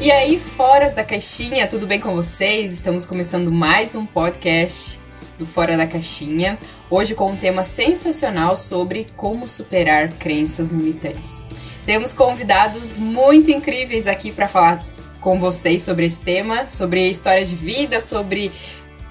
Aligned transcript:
E 0.00 0.10
aí, 0.10 0.38
foras 0.38 0.94
da 0.94 1.04
caixinha, 1.04 1.66
tudo 1.66 1.86
bem 1.86 2.00
com 2.00 2.14
vocês? 2.14 2.72
Estamos 2.72 3.04
começando 3.04 3.52
mais 3.52 3.94
um 3.94 4.06
podcast 4.06 4.98
do 5.38 5.44
Fora 5.44 5.76
da 5.76 5.86
Caixinha. 5.86 6.58
Hoje 6.88 7.14
com 7.14 7.30
um 7.30 7.36
tema 7.36 7.64
sensacional 7.64 8.56
sobre 8.56 9.08
como 9.14 9.46
superar 9.46 10.10
crenças 10.14 10.70
limitantes. 10.70 11.44
Temos 11.84 12.14
convidados 12.14 12.98
muito 12.98 13.50
incríveis 13.50 14.06
aqui 14.06 14.32
para 14.32 14.48
falar 14.48 14.82
com 15.20 15.38
vocês 15.38 15.82
sobre 15.82 16.06
esse 16.06 16.22
tema, 16.22 16.66
sobre 16.66 17.06
histórias 17.10 17.50
de 17.50 17.56
vida, 17.56 18.00
sobre 18.00 18.50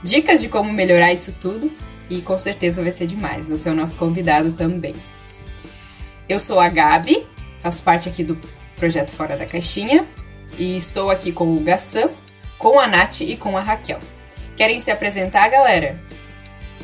dicas 0.04 0.42
de 0.42 0.50
como 0.50 0.74
melhorar 0.74 1.14
isso 1.14 1.36
tudo. 1.40 1.72
E 2.10 2.20
com 2.20 2.36
certeza 2.36 2.82
vai 2.82 2.92
ser 2.92 3.06
demais. 3.06 3.48
Você 3.48 3.70
é 3.70 3.72
o 3.72 3.76
nosso 3.76 3.96
convidado 3.96 4.54
também. 4.54 4.96
Eu 6.28 6.40
sou 6.40 6.60
a 6.60 6.68
Gabi, 6.68 7.28
faço 7.60 7.84
parte 7.84 8.10
aqui 8.10 8.24
do 8.24 8.36
projeto 8.76 9.12
Fora 9.12 9.38
da 9.38 9.46
Caixinha 9.46 10.08
e 10.60 10.78
estou 10.78 11.10
aqui 11.10 11.32
com 11.32 11.56
o 11.56 11.62
Gassan, 11.62 12.12
com 12.58 12.78
a 12.80 12.86
Nath 12.86 13.22
e 13.22 13.38
com 13.38 13.58
a 13.58 13.62
Raquel. 13.62 14.00
Querem 14.56 14.80
se 14.80 14.92
apresentar, 14.92 15.48
galera? 15.48 16.00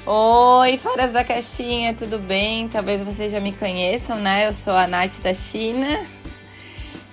Oi, 0.06 0.78
Foras 0.78 1.14
da 1.14 1.24
Caixinha, 1.24 1.94
tudo 1.94 2.18
bem? 2.18 2.70
Talvez 2.70 3.02
vocês 3.02 3.32
já 3.32 3.40
me 3.40 3.52
conheçam, 3.52 4.18
né? 4.18 4.48
Eu 4.48 4.54
sou 4.54 4.74
a 4.74 4.88
Nath 4.88 5.20
da 5.20 5.34
China. 5.34 6.06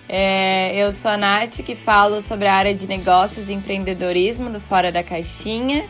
É, 0.08 0.76
eu 0.76 0.92
sou 0.92 1.10
a 1.10 1.16
Nath 1.16 1.62
que 1.64 1.74
falo 1.74 2.20
sobre 2.20 2.46
a 2.46 2.54
área 2.54 2.74
de 2.74 2.86
negócios 2.86 3.48
e 3.48 3.52
empreendedorismo 3.52 4.48
do 4.48 4.60
Fora 4.60 4.92
da 4.92 5.02
Caixinha. 5.02 5.88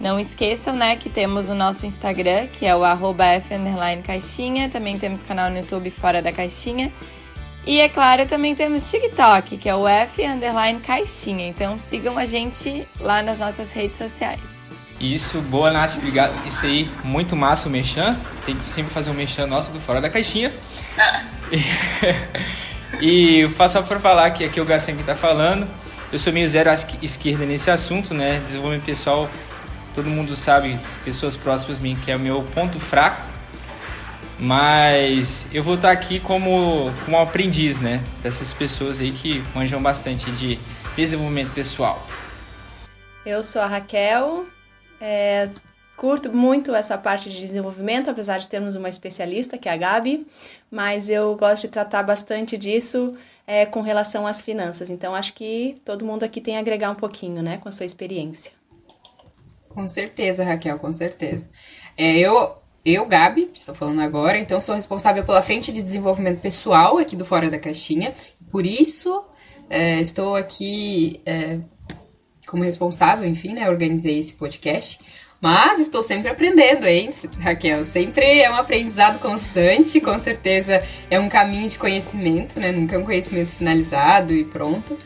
Não 0.00 0.20
esqueçam, 0.20 0.76
né, 0.76 0.94
que 0.94 1.10
temos 1.10 1.48
o 1.48 1.54
nosso 1.54 1.84
Instagram, 1.84 2.46
que 2.46 2.64
é 2.64 2.76
o 2.76 2.84
arroba 2.84 3.24
F 3.24 3.52
caixinha. 4.04 4.68
Também 4.68 4.96
temos 4.96 5.24
canal 5.24 5.50
no 5.50 5.58
YouTube 5.58 5.90
Fora 5.90 6.22
da 6.22 6.30
Caixinha. 6.30 6.92
E 7.68 7.80
é 7.80 7.88
claro, 7.90 8.24
também 8.24 8.54
temos 8.54 8.90
TikTok, 8.90 9.58
que 9.58 9.68
é 9.68 9.74
o 9.74 9.86
F 9.86 10.24
underline 10.24 10.80
caixinha. 10.80 11.46
Então 11.46 11.78
sigam 11.78 12.16
a 12.16 12.24
gente 12.24 12.88
lá 12.98 13.22
nas 13.22 13.38
nossas 13.38 13.72
redes 13.72 13.98
sociais. 13.98 14.40
Isso, 14.98 15.38
boa 15.42 15.70
Nath, 15.70 15.96
obrigado. 15.98 16.46
Isso 16.46 16.64
aí, 16.64 16.90
muito 17.04 17.36
massa 17.36 17.68
o 17.68 17.70
Mechan. 17.70 18.18
Tem 18.46 18.56
que 18.56 18.64
sempre 18.64 18.90
fazer 18.90 19.10
um 19.10 19.12
Mechan 19.12 19.46
nosso 19.46 19.70
do 19.70 19.80
Fora 19.80 20.00
da 20.00 20.08
Caixinha. 20.08 20.50
e, 23.02 23.42
e 23.42 23.48
faço 23.50 23.74
só 23.74 23.82
para 23.82 24.00
falar 24.00 24.30
que 24.30 24.44
aqui 24.44 24.58
é 24.58 24.62
o 24.62 24.64
Gassen 24.64 24.96
que 24.96 25.04
tá 25.04 25.14
falando. 25.14 25.68
Eu 26.10 26.18
sou 26.18 26.32
meio 26.32 26.48
zero 26.48 26.70
à 26.70 26.74
esquerda 27.02 27.44
nesse 27.44 27.70
assunto, 27.70 28.14
né? 28.14 28.40
Desenvolvimento 28.40 28.86
pessoal, 28.86 29.28
todo 29.94 30.08
mundo 30.08 30.34
sabe, 30.34 30.78
pessoas 31.04 31.36
próximas 31.36 31.78
a 31.78 31.82
mim, 31.82 31.98
que 32.02 32.10
é 32.10 32.16
o 32.16 32.18
meu 32.18 32.42
ponto 32.44 32.80
fraco. 32.80 33.27
Mas 34.38 35.46
eu 35.52 35.62
vou 35.62 35.74
estar 35.74 35.90
aqui 35.90 36.20
como, 36.20 36.92
como 37.04 37.18
aprendiz, 37.18 37.80
né? 37.80 38.04
Dessas 38.22 38.52
pessoas 38.52 39.00
aí 39.00 39.10
que 39.10 39.42
manjam 39.54 39.82
bastante 39.82 40.30
de 40.32 40.58
desenvolvimento 40.96 41.52
pessoal. 41.52 42.06
Eu 43.26 43.42
sou 43.42 43.60
a 43.60 43.66
Raquel, 43.66 44.46
é, 45.00 45.48
curto 45.96 46.32
muito 46.32 46.72
essa 46.72 46.96
parte 46.96 47.28
de 47.28 47.40
desenvolvimento, 47.40 48.08
apesar 48.08 48.38
de 48.38 48.46
termos 48.46 48.76
uma 48.76 48.88
especialista, 48.88 49.58
que 49.58 49.68
é 49.68 49.72
a 49.72 49.76
Gabi, 49.76 50.26
mas 50.70 51.10
eu 51.10 51.34
gosto 51.36 51.62
de 51.62 51.68
tratar 51.68 52.04
bastante 52.04 52.56
disso 52.56 53.16
é, 53.44 53.66
com 53.66 53.80
relação 53.80 54.24
às 54.24 54.40
finanças. 54.40 54.88
Então 54.88 55.14
acho 55.14 55.34
que 55.34 55.74
todo 55.84 56.04
mundo 56.04 56.22
aqui 56.22 56.40
tem 56.40 56.56
a 56.56 56.60
agregar 56.60 56.90
um 56.92 56.94
pouquinho, 56.94 57.42
né, 57.42 57.58
com 57.58 57.68
a 57.68 57.72
sua 57.72 57.84
experiência. 57.84 58.52
Com 59.68 59.86
certeza, 59.88 60.44
Raquel, 60.44 60.78
com 60.78 60.92
certeza. 60.92 61.48
É, 61.96 62.16
eu 62.18 62.56
eu, 62.88 63.06
Gabi, 63.06 63.50
estou 63.52 63.74
falando 63.74 64.00
agora, 64.00 64.38
então 64.38 64.60
sou 64.60 64.74
responsável 64.74 65.22
pela 65.22 65.42
frente 65.42 65.72
de 65.72 65.82
desenvolvimento 65.82 66.40
pessoal 66.40 66.98
aqui 66.98 67.14
do 67.14 67.24
Fora 67.24 67.50
da 67.50 67.58
Caixinha. 67.58 68.14
Por 68.50 68.64
isso, 68.64 69.24
é, 69.68 70.00
estou 70.00 70.34
aqui 70.34 71.20
é, 71.26 71.58
como 72.46 72.62
responsável, 72.62 73.28
enfim, 73.28 73.52
né? 73.52 73.68
Organizei 73.68 74.18
esse 74.18 74.32
podcast. 74.34 74.98
Mas 75.40 75.78
estou 75.78 76.02
sempre 76.02 76.30
aprendendo, 76.30 76.86
hein, 76.86 77.10
Raquel? 77.38 77.84
Sempre 77.84 78.40
é 78.40 78.50
um 78.50 78.56
aprendizado 78.56 79.20
constante, 79.20 80.00
com 80.00 80.18
certeza 80.18 80.82
é 81.08 81.20
um 81.20 81.28
caminho 81.28 81.68
de 81.68 81.78
conhecimento, 81.78 82.58
né? 82.58 82.72
Nunca 82.72 82.96
é 82.96 82.98
um 82.98 83.04
conhecimento 83.04 83.52
finalizado 83.52 84.32
e 84.32 84.44
pronto. 84.44 84.98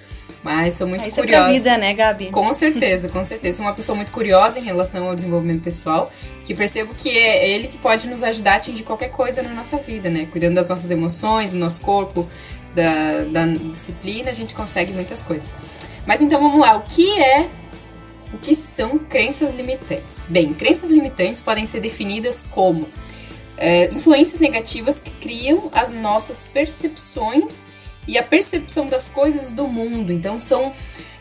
Mas 0.43 0.75
sou 0.75 0.89
muito 0.89 1.05
é, 1.05 1.09
isso 1.09 1.21
curiosa. 1.21 1.51
É 1.51 1.53
vida, 1.53 1.79
né, 1.79 1.95
Gabi? 1.95 2.31
Com 2.31 2.53
certeza, 2.53 3.09
com 3.09 3.23
certeza. 3.23 3.59
Sou 3.59 3.67
uma 3.67 3.75
pessoa 3.75 3.95
muito 3.95 4.11
curiosa 4.11 4.59
em 4.59 4.63
relação 4.63 5.09
ao 5.09 5.15
desenvolvimento 5.15 5.63
pessoal, 5.63 6.13
que 6.45 6.55
percebo 6.55 6.93
que 6.95 7.11
é 7.11 7.49
ele 7.49 7.69
que 7.69 7.79
pode 7.79 8.09
nos 8.09 8.23
ajudar 8.23 8.55
a 8.55 8.57
atingir 8.57 8.83
qualquer 8.83 9.11
coisa 9.11 9.43
na 9.43 9.51
nossa 9.51 9.77
vida, 9.77 10.11
né? 10.11 10.27
Cuidando 10.31 10.57
das 10.57 10.69
nossas 10.69 10.91
emoções, 10.91 11.53
do 11.53 11.59
nosso 11.59 11.81
corpo, 11.81 12.29
da, 12.75 13.25
da 13.25 13.47
disciplina, 13.47 14.31
a 14.31 14.35
gente 14.35 14.53
consegue 14.55 14.93
muitas 14.93 15.23
coisas. 15.23 15.57
Mas 16.07 16.21
então 16.21 16.41
vamos 16.41 16.61
lá, 16.61 16.77
o 16.77 16.83
que 16.83 17.21
é 17.21 17.49
o 18.33 18.39
que 18.39 18.55
são 18.55 18.99
crenças 18.99 19.55
limitantes? 19.55 20.27
Bem, 20.29 20.55
crenças 20.55 20.91
limitantes 20.91 21.41
podem 21.41 21.67
ser 21.67 21.81
definidas 21.81 22.43
como 22.51 22.89
é, 23.57 23.93
influências 23.95 24.41
negativas 24.41 24.99
que 24.99 25.11
criam 25.11 25.71
as 25.73 25.91
nossas 25.91 26.43
percepções 26.43 27.67
e 28.07 28.19
a 28.19 28.23
percepção 28.23 28.87
das 28.87 29.09
coisas 29.09 29.51
do 29.51 29.67
mundo. 29.67 30.13
Então 30.13 30.39
são 30.39 30.73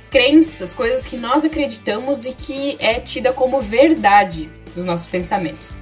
crenças, 0.10 0.76
coisas 0.76 1.06
que 1.06 1.18
nós 1.18 1.46
acreditamos 1.46 2.26
e 2.26 2.34
que 2.34 2.78
é 2.80 3.00
tida 3.00 3.32
como 3.32 3.62
verdade 3.62 4.50
nos 4.76 4.86
nossos 4.86 5.08
pensamentos. 5.08 5.74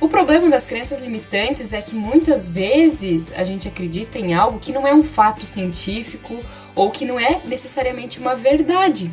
O 0.00 0.08
problema 0.08 0.50
das 0.50 0.66
crenças 0.66 1.00
limitantes 1.00 1.72
é 1.72 1.80
que 1.80 1.94
muitas 1.94 2.48
vezes 2.48 3.32
a 3.36 3.44
gente 3.44 3.68
acredita 3.68 4.18
em 4.18 4.34
algo 4.34 4.58
que 4.58 4.72
não 4.72 4.86
é 4.86 4.94
um 4.94 5.02
fato 5.02 5.46
científico 5.46 6.40
ou 6.74 6.90
que 6.90 7.04
não 7.04 7.18
é 7.18 7.40
necessariamente 7.44 8.18
uma 8.18 8.34
verdade. 8.34 9.10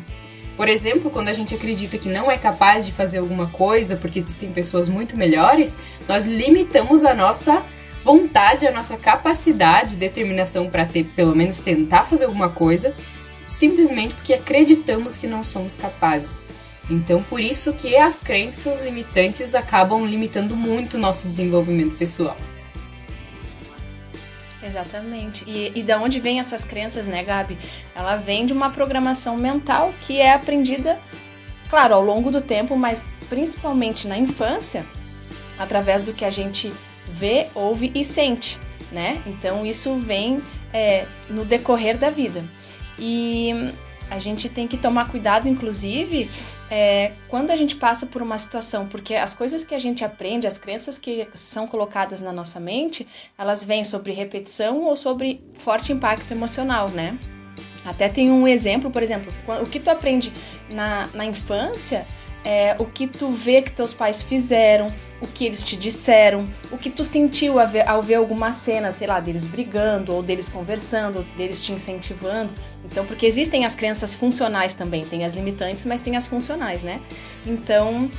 Por 0.56 0.68
exemplo, 0.68 1.10
quando 1.10 1.28
a 1.28 1.32
gente 1.32 1.54
acredita 1.54 1.96
que 1.96 2.08
não 2.08 2.30
é 2.30 2.36
capaz 2.36 2.84
de 2.84 2.92
fazer 2.92 3.18
alguma 3.18 3.46
coisa 3.48 3.96
porque 3.96 4.18
existem 4.18 4.52
pessoas 4.52 4.88
muito 4.88 5.16
melhores, 5.16 5.78
nós 6.06 6.26
limitamos 6.26 7.04
a 7.04 7.14
nossa 7.14 7.64
vontade, 8.04 8.66
a 8.66 8.72
nossa 8.72 8.96
capacidade, 8.96 9.96
determinação 9.96 10.68
para 10.68 10.84
ter, 10.84 11.04
pelo 11.04 11.34
menos 11.34 11.60
tentar 11.60 12.04
fazer 12.04 12.24
alguma 12.24 12.48
coisa, 12.48 12.94
simplesmente 13.46 14.14
porque 14.14 14.34
acreditamos 14.34 15.16
que 15.16 15.26
não 15.26 15.44
somos 15.44 15.74
capazes. 15.74 16.46
Então, 16.90 17.22
por 17.22 17.40
isso 17.40 17.72
que 17.72 17.96
as 17.96 18.20
crenças 18.22 18.80
limitantes 18.80 19.54
acabam 19.54 20.04
limitando 20.04 20.56
muito 20.56 20.94
o 20.94 21.00
nosso 21.00 21.28
desenvolvimento 21.28 21.96
pessoal. 21.96 22.36
Exatamente. 24.62 25.44
E, 25.48 25.72
e 25.74 25.82
da 25.82 25.98
onde 25.98 26.20
vem 26.20 26.38
essas 26.38 26.64
crenças, 26.64 27.06
né, 27.06 27.22
Gabi? 27.24 27.58
Ela 27.94 28.16
vem 28.16 28.46
de 28.46 28.52
uma 28.52 28.70
programação 28.70 29.36
mental 29.36 29.92
que 30.02 30.20
é 30.20 30.32
aprendida, 30.32 31.00
claro, 31.68 31.94
ao 31.94 32.04
longo 32.04 32.30
do 32.30 32.40
tempo, 32.40 32.76
mas 32.76 33.04
principalmente 33.28 34.06
na 34.06 34.16
infância, 34.16 34.86
através 35.58 36.02
do 36.02 36.12
que 36.12 36.24
a 36.24 36.30
gente 36.30 36.72
vê, 37.10 37.48
ouve 37.54 37.90
e 37.94 38.04
sente, 38.04 38.58
né? 38.90 39.22
Então 39.26 39.64
isso 39.64 39.96
vem 39.96 40.42
é, 40.72 41.06
no 41.28 41.44
decorrer 41.44 41.98
da 41.98 42.10
vida. 42.10 42.44
E 42.98 43.52
a 44.10 44.18
gente 44.18 44.48
tem 44.48 44.68
que 44.68 44.76
tomar 44.76 45.08
cuidado, 45.08 45.48
inclusive, 45.48 46.30
é, 46.70 47.12
quando 47.28 47.50
a 47.50 47.56
gente 47.56 47.76
passa 47.76 48.06
por 48.06 48.20
uma 48.22 48.36
situação, 48.36 48.86
porque 48.86 49.14
as 49.14 49.34
coisas 49.34 49.64
que 49.64 49.74
a 49.74 49.78
gente 49.78 50.04
aprende, 50.04 50.46
as 50.46 50.58
crenças 50.58 50.98
que 50.98 51.28
são 51.34 51.66
colocadas 51.66 52.20
na 52.20 52.32
nossa 52.32 52.60
mente, 52.60 53.06
elas 53.38 53.64
vêm 53.64 53.84
sobre 53.84 54.12
repetição 54.12 54.82
ou 54.82 54.96
sobre 54.96 55.42
forte 55.58 55.92
impacto 55.92 56.30
emocional, 56.30 56.90
né? 56.90 57.18
Até 57.84 58.08
tem 58.08 58.30
um 58.30 58.46
exemplo, 58.46 58.90
por 58.90 59.02
exemplo, 59.02 59.32
o 59.60 59.66
que 59.66 59.80
tu 59.80 59.88
aprende 59.90 60.32
na, 60.72 61.08
na 61.14 61.24
infância 61.24 62.06
é 62.44 62.76
o 62.78 62.84
que 62.84 63.06
tu 63.06 63.30
vê 63.30 63.62
que 63.62 63.72
teus 63.72 63.92
pais 63.92 64.22
fizeram, 64.22 64.92
o 65.22 65.26
que 65.28 65.46
eles 65.46 65.62
te 65.62 65.76
disseram, 65.76 66.48
o 66.70 66.76
que 66.76 66.90
tu 66.90 67.04
sentiu 67.04 67.60
ao 67.60 67.68
ver, 67.68 67.88
ao 67.88 68.02
ver 68.02 68.16
alguma 68.16 68.52
cena, 68.52 68.90
sei 68.90 69.06
lá, 69.06 69.20
deles 69.20 69.46
brigando, 69.46 70.12
ou 70.12 70.22
deles 70.22 70.48
conversando, 70.48 71.18
ou 71.18 71.24
deles 71.36 71.62
te 71.62 71.72
incentivando. 71.72 72.52
Então, 72.84 73.06
porque 73.06 73.24
existem 73.24 73.64
as 73.64 73.74
crenças 73.74 74.14
funcionais 74.14 74.74
também, 74.74 75.04
tem 75.04 75.24
as 75.24 75.32
limitantes, 75.32 75.84
mas 75.84 76.00
tem 76.00 76.16
as 76.16 76.26
funcionais, 76.26 76.82
né? 76.82 77.00
Então, 77.46 78.10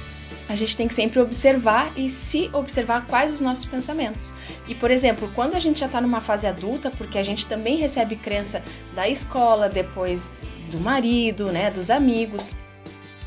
a 0.48 0.56
gente 0.56 0.78
tem 0.78 0.88
que 0.88 0.94
sempre 0.94 1.20
observar 1.20 1.92
e 1.98 2.08
se 2.08 2.50
observar 2.54 3.06
quais 3.06 3.34
os 3.34 3.42
nossos 3.42 3.66
pensamentos. 3.66 4.34
E, 4.66 4.74
por 4.74 4.90
exemplo, 4.90 5.30
quando 5.36 5.56
a 5.56 5.60
gente 5.60 5.82
já 5.82 5.88
está 5.88 6.00
numa 6.00 6.22
fase 6.22 6.48
adulta, 6.48 6.90
porque 6.90 7.18
a 7.18 7.24
gente 7.24 7.46
também 7.46 7.78
recebe 7.78 8.16
crença 8.16 8.64
da 8.96 9.10
escola, 9.10 9.68
depois 9.68 10.32
do 10.72 10.80
marido, 10.80 11.52
né, 11.52 11.70
dos 11.70 11.90
amigos. 11.90 12.56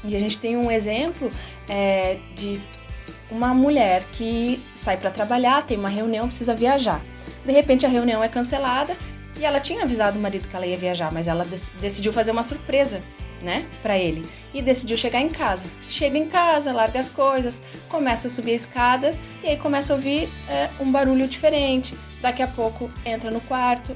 E 0.02 0.17
a 0.17 0.19
gente 0.19 0.38
tem 0.38 0.56
um 0.56 0.70
exemplo 0.70 1.31
é, 1.69 2.19
de 2.34 2.61
uma 3.31 3.52
mulher 3.52 4.05
que 4.12 4.62
sai 4.75 4.96
para 4.96 5.11
trabalhar, 5.11 5.64
tem 5.67 5.78
uma 5.78 5.88
reunião, 5.88 6.26
precisa 6.26 6.55
viajar. 6.55 7.02
De 7.44 7.52
repente 7.52 7.84
a 7.84 7.88
reunião 7.88 8.23
é 8.23 8.28
cancelada 8.28 8.96
e 9.38 9.44
ela 9.44 9.61
tinha 9.61 9.82
avisado 9.82 10.19
o 10.19 10.23
marido 10.23 10.49
que 10.49 10.56
ela 10.56 10.67
ia 10.67 10.76
viajar, 10.76 11.12
mas 11.12 11.28
ela 11.28 11.44
decidiu 11.81 12.12
fazer 12.12 12.31
uma 12.31 12.43
surpresa, 12.43 13.02
né, 13.43 13.67
para 13.82 13.99
ele 13.99 14.26
e 14.55 14.62
decidiu 14.62 14.96
chegar 14.96 15.20
em 15.20 15.28
casa. 15.28 15.67
Chega 15.88 16.17
em 16.17 16.26
casa, 16.26 16.73
larga 16.73 16.99
as 16.99 17.11
coisas, 17.11 17.62
começa 17.88 18.28
a 18.28 18.31
subir 18.31 18.55
as 18.55 18.62
escadas 18.62 19.19
e 19.43 19.49
aí 19.49 19.56
começa 19.56 19.93
a 19.93 19.96
ouvir 19.96 20.28
é, 20.49 20.70
um 20.81 20.90
barulho 20.90 21.28
diferente. 21.28 21.94
Daqui 22.23 22.43
a 22.43 22.49
pouco 22.49 22.90
entra 23.05 23.31
no 23.31 23.40
quarto, 23.43 23.94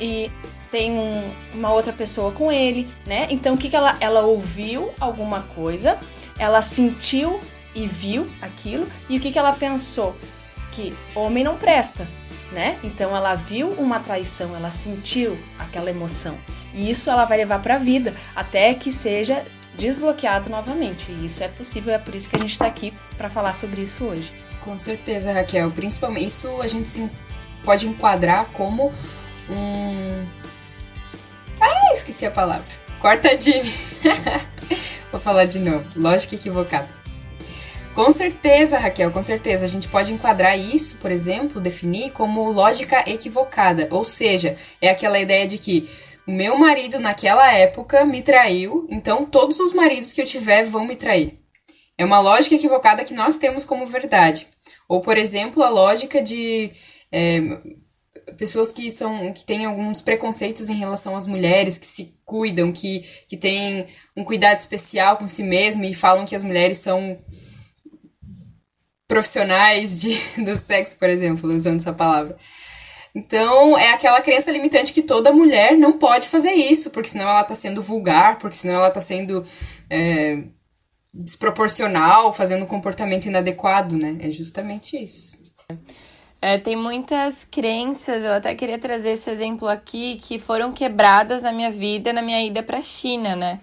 e 0.00 0.30
tem 0.72 0.92
um, 0.92 1.30
uma 1.52 1.72
outra 1.72 1.92
pessoa 1.92 2.32
com 2.32 2.50
ele, 2.50 2.88
né? 3.06 3.26
Então 3.30 3.54
o 3.54 3.58
que, 3.58 3.68
que 3.68 3.76
ela, 3.76 3.96
ela 4.00 4.22
ouviu 4.22 4.90
alguma 4.98 5.42
coisa, 5.42 5.98
ela 6.38 6.62
sentiu 6.62 7.40
e 7.74 7.86
viu 7.86 8.28
aquilo, 8.40 8.86
e 9.08 9.16
o 9.16 9.20
que, 9.20 9.32
que 9.32 9.38
ela 9.38 9.52
pensou? 9.52 10.16
Que 10.72 10.94
homem 11.14 11.44
não 11.44 11.56
presta, 11.56 12.08
né? 12.52 12.78
Então 12.82 13.14
ela 13.16 13.34
viu 13.34 13.70
uma 13.72 14.00
traição, 14.00 14.54
ela 14.54 14.70
sentiu 14.70 15.38
aquela 15.58 15.90
emoção. 15.90 16.38
E 16.72 16.90
isso 16.90 17.10
ela 17.10 17.24
vai 17.24 17.38
levar 17.38 17.60
para 17.60 17.76
a 17.76 17.78
vida 17.78 18.14
até 18.34 18.74
que 18.74 18.92
seja 18.92 19.44
desbloqueado 19.76 20.50
novamente. 20.50 21.10
E 21.10 21.24
isso 21.24 21.42
é 21.42 21.48
possível, 21.48 21.92
é 21.94 21.98
por 21.98 22.14
isso 22.14 22.28
que 22.28 22.36
a 22.36 22.40
gente 22.40 22.52
está 22.52 22.66
aqui 22.66 22.92
para 23.16 23.30
falar 23.30 23.54
sobre 23.54 23.82
isso 23.82 24.04
hoje. 24.04 24.32
Com 24.60 24.78
certeza, 24.78 25.32
Raquel. 25.32 25.70
Principalmente 25.70 26.28
isso 26.28 26.60
a 26.60 26.68
gente 26.68 27.10
pode 27.64 27.88
enquadrar 27.88 28.46
como 28.46 28.92
um. 29.48 30.26
Ah, 31.60 31.94
esqueci 31.94 32.26
a 32.26 32.30
palavra. 32.30 32.66
Corta 33.00 33.36
de. 33.36 33.52
Vou 35.10 35.20
falar 35.20 35.46
de 35.46 35.58
novo. 35.58 35.84
Lógica 35.96 36.34
equivocada. 36.34 36.99
Com 37.94 38.10
certeza, 38.12 38.78
Raquel, 38.78 39.10
com 39.10 39.22
certeza. 39.22 39.64
A 39.64 39.68
gente 39.68 39.88
pode 39.88 40.12
enquadrar 40.12 40.58
isso, 40.58 40.96
por 40.98 41.10
exemplo, 41.10 41.60
definir 41.60 42.12
como 42.12 42.50
lógica 42.50 43.08
equivocada. 43.10 43.88
Ou 43.90 44.04
seja, 44.04 44.56
é 44.80 44.90
aquela 44.90 45.18
ideia 45.18 45.46
de 45.46 45.58
que 45.58 45.88
o 46.26 46.30
meu 46.30 46.56
marido 46.56 47.00
naquela 47.00 47.52
época 47.52 48.04
me 48.04 48.22
traiu, 48.22 48.86
então 48.88 49.24
todos 49.26 49.58
os 49.58 49.72
maridos 49.72 50.12
que 50.12 50.20
eu 50.22 50.26
tiver 50.26 50.62
vão 50.62 50.86
me 50.86 50.94
trair. 50.94 51.40
É 51.98 52.04
uma 52.04 52.20
lógica 52.20 52.54
equivocada 52.54 53.04
que 53.04 53.12
nós 53.12 53.36
temos 53.36 53.64
como 53.64 53.86
verdade. 53.86 54.46
Ou, 54.88 55.00
por 55.00 55.18
exemplo, 55.18 55.62
a 55.62 55.68
lógica 55.68 56.22
de 56.22 56.70
é, 57.12 57.40
pessoas 58.38 58.72
que 58.72 58.90
são 58.90 59.32
que 59.32 59.44
têm 59.44 59.64
alguns 59.64 60.00
preconceitos 60.00 60.68
em 60.68 60.74
relação 60.74 61.16
às 61.16 61.26
mulheres, 61.26 61.76
que 61.76 61.86
se 61.86 62.14
cuidam, 62.24 62.72
que, 62.72 63.00
que 63.28 63.36
têm 63.36 63.86
um 64.16 64.24
cuidado 64.24 64.58
especial 64.58 65.16
com 65.16 65.26
si 65.26 65.42
mesmo 65.42 65.84
e 65.84 65.92
falam 65.92 66.24
que 66.24 66.36
as 66.36 66.42
mulheres 66.42 66.78
são 66.78 67.16
profissionais 69.10 70.00
de, 70.00 70.16
do 70.44 70.56
sexo, 70.56 70.96
por 70.96 71.10
exemplo, 71.10 71.52
usando 71.52 71.80
essa 71.80 71.92
palavra. 71.92 72.36
Então, 73.12 73.76
é 73.76 73.90
aquela 73.92 74.20
crença 74.20 74.52
limitante 74.52 74.92
que 74.92 75.02
toda 75.02 75.32
mulher 75.32 75.76
não 75.76 75.98
pode 75.98 76.28
fazer 76.28 76.52
isso, 76.52 76.90
porque 76.90 77.08
senão 77.08 77.28
ela 77.28 77.40
está 77.40 77.56
sendo 77.56 77.82
vulgar, 77.82 78.38
porque 78.38 78.56
senão 78.56 78.76
ela 78.76 78.86
está 78.86 79.00
sendo 79.00 79.44
é, 79.90 80.44
desproporcional, 81.12 82.32
fazendo 82.32 82.62
um 82.62 82.68
comportamento 82.68 83.26
inadequado, 83.26 83.98
né? 83.98 84.16
É 84.20 84.30
justamente 84.30 84.96
isso. 84.96 85.32
É, 86.40 86.56
tem 86.56 86.76
muitas 86.76 87.44
crenças, 87.44 88.24
eu 88.24 88.32
até 88.32 88.54
queria 88.54 88.78
trazer 88.78 89.10
esse 89.10 89.28
exemplo 89.28 89.66
aqui, 89.66 90.20
que 90.22 90.38
foram 90.38 90.72
quebradas 90.72 91.42
na 91.42 91.50
minha 91.50 91.70
vida, 91.70 92.12
na 92.12 92.22
minha 92.22 92.40
ida 92.46 92.62
para 92.62 92.78
a 92.78 92.82
China, 92.82 93.34
né? 93.34 93.60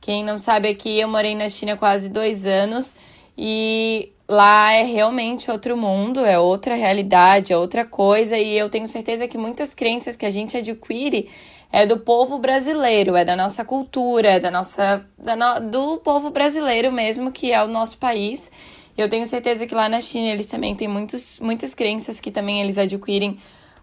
Quem 0.00 0.22
não 0.22 0.38
sabe 0.38 0.68
aqui, 0.68 1.00
eu 1.00 1.08
morei 1.08 1.34
na 1.34 1.48
China 1.48 1.76
quase 1.76 2.08
dois 2.08 2.46
anos 2.46 2.94
e 3.36 4.13
lá 4.28 4.72
é 4.72 4.82
realmente 4.82 5.50
outro 5.50 5.76
mundo, 5.76 6.24
é 6.24 6.38
outra 6.38 6.74
realidade, 6.74 7.52
é 7.52 7.56
outra 7.56 7.84
coisa, 7.84 8.38
e 8.38 8.56
eu 8.56 8.68
tenho 8.70 8.88
certeza 8.88 9.28
que 9.28 9.36
muitas 9.36 9.74
crenças 9.74 10.16
que 10.16 10.26
a 10.26 10.30
gente 10.30 10.56
adquire 10.56 11.28
é 11.70 11.84
do 11.84 11.98
povo 11.98 12.38
brasileiro, 12.38 13.16
é 13.16 13.24
da 13.24 13.36
nossa 13.36 13.64
cultura, 13.64 14.28
é 14.28 14.40
da 14.40 14.50
nossa 14.50 15.04
da 15.18 15.34
no, 15.36 15.70
do 15.70 15.98
povo 15.98 16.30
brasileiro 16.30 16.92
mesmo, 16.92 17.32
que 17.32 17.52
é 17.52 17.62
o 17.62 17.68
nosso 17.68 17.98
país. 17.98 18.50
Eu 18.96 19.08
tenho 19.08 19.26
certeza 19.26 19.66
que 19.66 19.74
lá 19.74 19.88
na 19.88 20.00
China 20.00 20.28
eles 20.28 20.46
também 20.46 20.74
têm 20.74 20.86
muitos, 20.86 21.40
muitas 21.40 21.74
crenças 21.74 22.20
que 22.20 22.30
também 22.30 22.60
eles 22.60 22.78
adquirem 22.78 23.38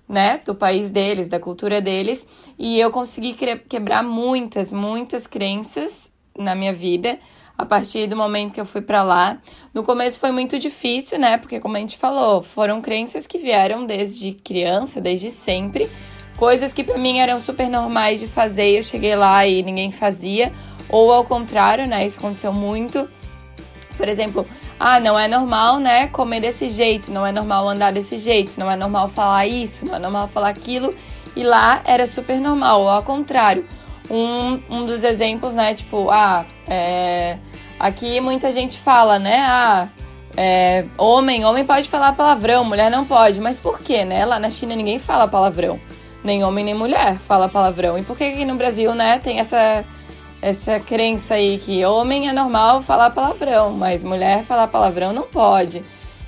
né, 0.08 0.40
do 0.44 0.56
país 0.56 0.90
deles, 0.90 1.28
da 1.28 1.40
cultura 1.40 1.82
deles, 1.82 2.26
e 2.58 2.80
eu 2.80 2.92
consegui 2.92 3.36
quebrar 3.68 4.04
muitas, 4.04 4.72
muitas 4.74 5.28
crenças 5.28 6.12
na 6.38 6.56
minha 6.56 6.74
vida 6.74 7.20
a 7.58 7.66
partir 7.66 8.08
do 8.08 8.16
momento 8.16 8.54
que 8.54 8.62
eu 8.62 8.66
fui 8.66 8.82
para 8.82 9.04
lá. 9.04 9.38
No 9.74 9.84
começo 9.84 10.20
foi 10.20 10.32
muito 10.32 10.58
difícil, 10.58 11.20
né? 11.20 11.38
Porque 11.38 11.60
como 11.60 11.78
a 11.78 11.80
gente 11.80 11.98
falou, 11.98 12.42
foram 12.42 12.82
crenças 12.82 13.28
que 13.28 13.38
vieram 13.38 13.86
desde 13.86 14.34
criança, 14.34 15.00
desde 15.00 15.30
sempre, 15.30 15.90
coisas 16.38 16.74
que 16.74 16.84
para 16.84 16.98
mim 16.98 17.20
eram 17.20 17.40
super 17.40 17.70
normais 17.70 18.20
de 18.20 18.28
fazer, 18.28 18.80
eu 18.80 18.84
cheguei 18.84 19.16
lá 19.16 19.46
e 19.46 19.62
ninguém 19.62 19.92
fazia, 19.92 20.52
ou 20.90 21.12
ao 21.12 21.24
contrário, 21.24 21.88
né? 21.88 22.06
Isso 22.06 22.20
aconteceu 22.20 22.52
muito. 22.52 23.08
Por 23.96 24.08
exemplo, 24.08 24.48
ah, 24.80 25.00
não 25.00 25.20
é 25.20 25.28
normal, 25.28 25.78
né, 25.78 26.08
comer 26.08 26.40
desse 26.40 26.70
jeito, 26.70 27.12
não 27.12 27.24
é 27.24 27.32
normal 27.32 27.70
andar 27.70 27.94
desse 27.94 28.18
jeito, 28.18 28.60
não 28.60 28.72
é 28.72 28.76
normal 28.76 29.08
falar 29.08 29.46
isso, 29.46 29.86
não 29.86 29.96
é 29.96 30.00
normal 30.00 30.28
falar 30.28 30.50
aquilo. 30.50 30.92
E 31.36 31.44
lá 31.44 31.82
era 31.86 32.08
super 32.08 32.42
normal, 32.42 32.82
ou 32.82 32.90
ao 32.90 33.04
contrário. 33.04 33.64
Um, 34.14 34.62
um 34.70 34.86
dos 34.86 35.04
exemplos, 35.04 35.54
né, 35.54 35.74
tipo, 35.74 36.10
ah, 36.12 36.46
é, 36.68 37.38
Aqui 37.82 38.22
muita 38.22 38.52
gente 38.52 38.78
fala, 38.78 39.18
né? 39.18 39.40
Ah, 39.40 39.90
é, 40.38 40.86
homem, 41.00 41.44
homem 41.44 41.66
pode 41.66 41.90
falar 41.90 42.14
palavrão, 42.14 42.64
mulher 42.64 42.92
não 42.92 43.04
pode. 43.04 43.42
Mas 43.42 43.60
por 43.60 43.80
quê, 43.80 44.06
né? 44.06 44.24
Lá 44.24 44.38
na 44.38 44.52
China 44.52 44.76
ninguém 44.76 45.00
fala 45.00 45.28
palavrão. 45.28 45.82
Nem 46.24 46.44
homem 46.44 46.64
nem 46.64 46.76
mulher 46.76 47.18
fala 47.18 47.50
palavrão. 47.50 47.98
E 47.98 48.04
por 48.04 48.16
que 48.16 48.24
aqui 48.26 48.46
no 48.46 48.54
Brasil, 48.54 48.94
né, 48.94 49.18
tem 49.18 49.40
essa, 49.40 49.84
essa 50.44 50.80
crença 50.80 51.34
aí 51.34 51.58
que 51.58 51.84
homem 51.84 52.30
é 52.30 52.34
normal 52.34 52.84
falar 52.84 53.10
palavrão, 53.10 53.72
mas 53.72 54.04
mulher 54.04 54.44
falar 54.44 54.68
palavrão 54.68 55.12
não 55.12 55.24
pode. 55.24 55.84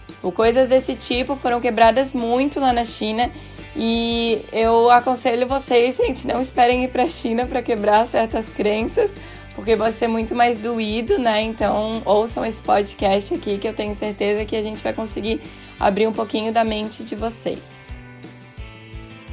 Tipo, 0.07 0.31
coisas 0.31 0.69
desse 0.69 0.95
tipo 0.95 1.35
foram 1.35 1.61
quebradas 1.61 2.13
muito 2.13 2.59
lá 2.59 2.73
na 2.73 2.83
China. 2.83 3.29
E 3.75 4.45
eu 4.51 4.89
aconselho 4.91 5.47
vocês, 5.47 5.97
gente, 5.97 6.27
não 6.27 6.39
esperem 6.39 6.83
ir 6.83 6.89
para 6.89 7.03
a 7.03 7.09
China 7.09 7.47
para 7.47 7.61
quebrar 7.61 8.05
certas 8.05 8.47
crenças, 8.47 9.17
porque 9.55 9.75
vai 9.75 9.91
ser 9.91 10.07
muito 10.07 10.35
mais 10.35 10.57
doído, 10.57 11.17
né? 11.17 11.41
Então, 11.41 12.01
ouçam 12.05 12.45
esse 12.45 12.61
podcast 12.61 13.33
aqui 13.33 13.57
que 13.57 13.67
eu 13.67 13.73
tenho 13.73 13.93
certeza 13.95 14.45
que 14.45 14.55
a 14.55 14.61
gente 14.61 14.83
vai 14.83 14.93
conseguir 14.93 15.41
abrir 15.79 16.07
um 16.07 16.11
pouquinho 16.11 16.53
da 16.53 16.63
mente 16.63 17.03
de 17.03 17.15
vocês. 17.15 17.99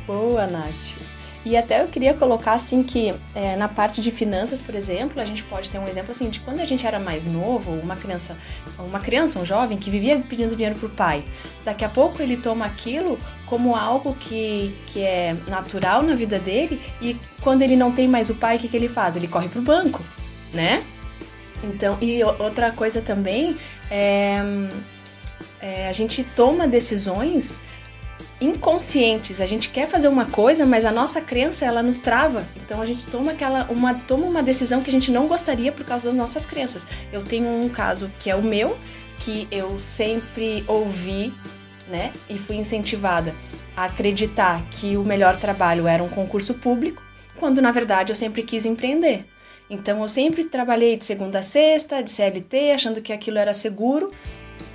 Boa, 0.06 0.46
Nath. 0.46 0.99
E 1.44 1.56
até 1.56 1.82
eu 1.82 1.88
queria 1.88 2.12
colocar 2.12 2.52
assim 2.52 2.82
que 2.82 3.14
é, 3.34 3.56
na 3.56 3.66
parte 3.66 4.02
de 4.02 4.10
finanças, 4.10 4.60
por 4.60 4.74
exemplo, 4.74 5.20
a 5.20 5.24
gente 5.24 5.42
pode 5.44 5.70
ter 5.70 5.78
um 5.78 5.88
exemplo 5.88 6.10
assim 6.10 6.28
de 6.28 6.38
quando 6.40 6.60
a 6.60 6.66
gente 6.66 6.86
era 6.86 6.98
mais 6.98 7.24
novo, 7.24 7.72
uma 7.72 7.96
criança, 7.96 8.36
uma 8.78 9.00
criança, 9.00 9.38
um 9.38 9.44
jovem 9.44 9.78
que 9.78 9.90
vivia 9.90 10.18
pedindo 10.28 10.54
dinheiro 10.54 10.78
pro 10.78 10.90
pai. 10.90 11.24
Daqui 11.64 11.82
a 11.82 11.88
pouco 11.88 12.22
ele 12.22 12.36
toma 12.36 12.66
aquilo 12.66 13.18
como 13.46 13.74
algo 13.74 14.14
que, 14.16 14.76
que 14.86 15.00
é 15.02 15.34
natural 15.48 16.02
na 16.02 16.14
vida 16.14 16.38
dele 16.38 16.80
e 17.00 17.16
quando 17.40 17.62
ele 17.62 17.74
não 17.74 17.90
tem 17.90 18.06
mais 18.06 18.28
o 18.28 18.34
pai, 18.34 18.56
o 18.56 18.58
que, 18.58 18.68
que 18.68 18.76
ele 18.76 18.88
faz? 18.88 19.16
Ele 19.16 19.26
corre 19.26 19.48
pro 19.48 19.62
banco, 19.62 20.04
né? 20.52 20.84
Então, 21.64 21.96
e 22.02 22.22
outra 22.22 22.70
coisa 22.70 23.00
também 23.00 23.56
é, 23.90 24.40
é 25.58 25.88
a 25.88 25.92
gente 25.92 26.22
toma 26.22 26.68
decisões 26.68 27.58
inconscientes. 28.40 29.40
A 29.40 29.46
gente 29.46 29.68
quer 29.70 29.86
fazer 29.88 30.08
uma 30.08 30.26
coisa, 30.26 30.64
mas 30.64 30.84
a 30.84 30.90
nossa 30.90 31.20
crença 31.20 31.64
ela 31.66 31.82
nos 31.82 31.98
trava. 31.98 32.46
Então 32.56 32.80
a 32.80 32.86
gente 32.86 33.06
toma 33.06 33.32
aquela 33.32 33.66
uma 33.70 33.94
toma 33.94 34.26
uma 34.26 34.42
decisão 34.42 34.82
que 34.82 34.88
a 34.88 34.92
gente 34.92 35.10
não 35.10 35.26
gostaria 35.26 35.70
por 35.70 35.84
causa 35.84 36.08
das 36.08 36.16
nossas 36.16 36.46
crenças. 36.46 36.86
Eu 37.12 37.22
tenho 37.22 37.48
um 37.48 37.68
caso 37.68 38.10
que 38.18 38.30
é 38.30 38.34
o 38.34 38.42
meu, 38.42 38.78
que 39.18 39.46
eu 39.50 39.78
sempre 39.78 40.64
ouvi, 40.66 41.34
né, 41.88 42.12
e 42.28 42.38
fui 42.38 42.56
incentivada 42.56 43.34
a 43.76 43.84
acreditar 43.84 44.62
que 44.70 44.96
o 44.96 45.04
melhor 45.04 45.36
trabalho 45.36 45.86
era 45.86 46.02
um 46.02 46.08
concurso 46.08 46.54
público, 46.54 47.02
quando 47.38 47.60
na 47.60 47.72
verdade 47.72 48.12
eu 48.12 48.16
sempre 48.16 48.42
quis 48.42 48.64
empreender. 48.64 49.26
Então 49.68 50.00
eu 50.00 50.08
sempre 50.08 50.44
trabalhei 50.44 50.96
de 50.96 51.04
segunda 51.04 51.40
a 51.40 51.42
sexta, 51.42 52.02
de 52.02 52.10
CLT, 52.10 52.72
achando 52.72 53.00
que 53.00 53.12
aquilo 53.12 53.38
era 53.38 53.52
seguro, 53.52 54.12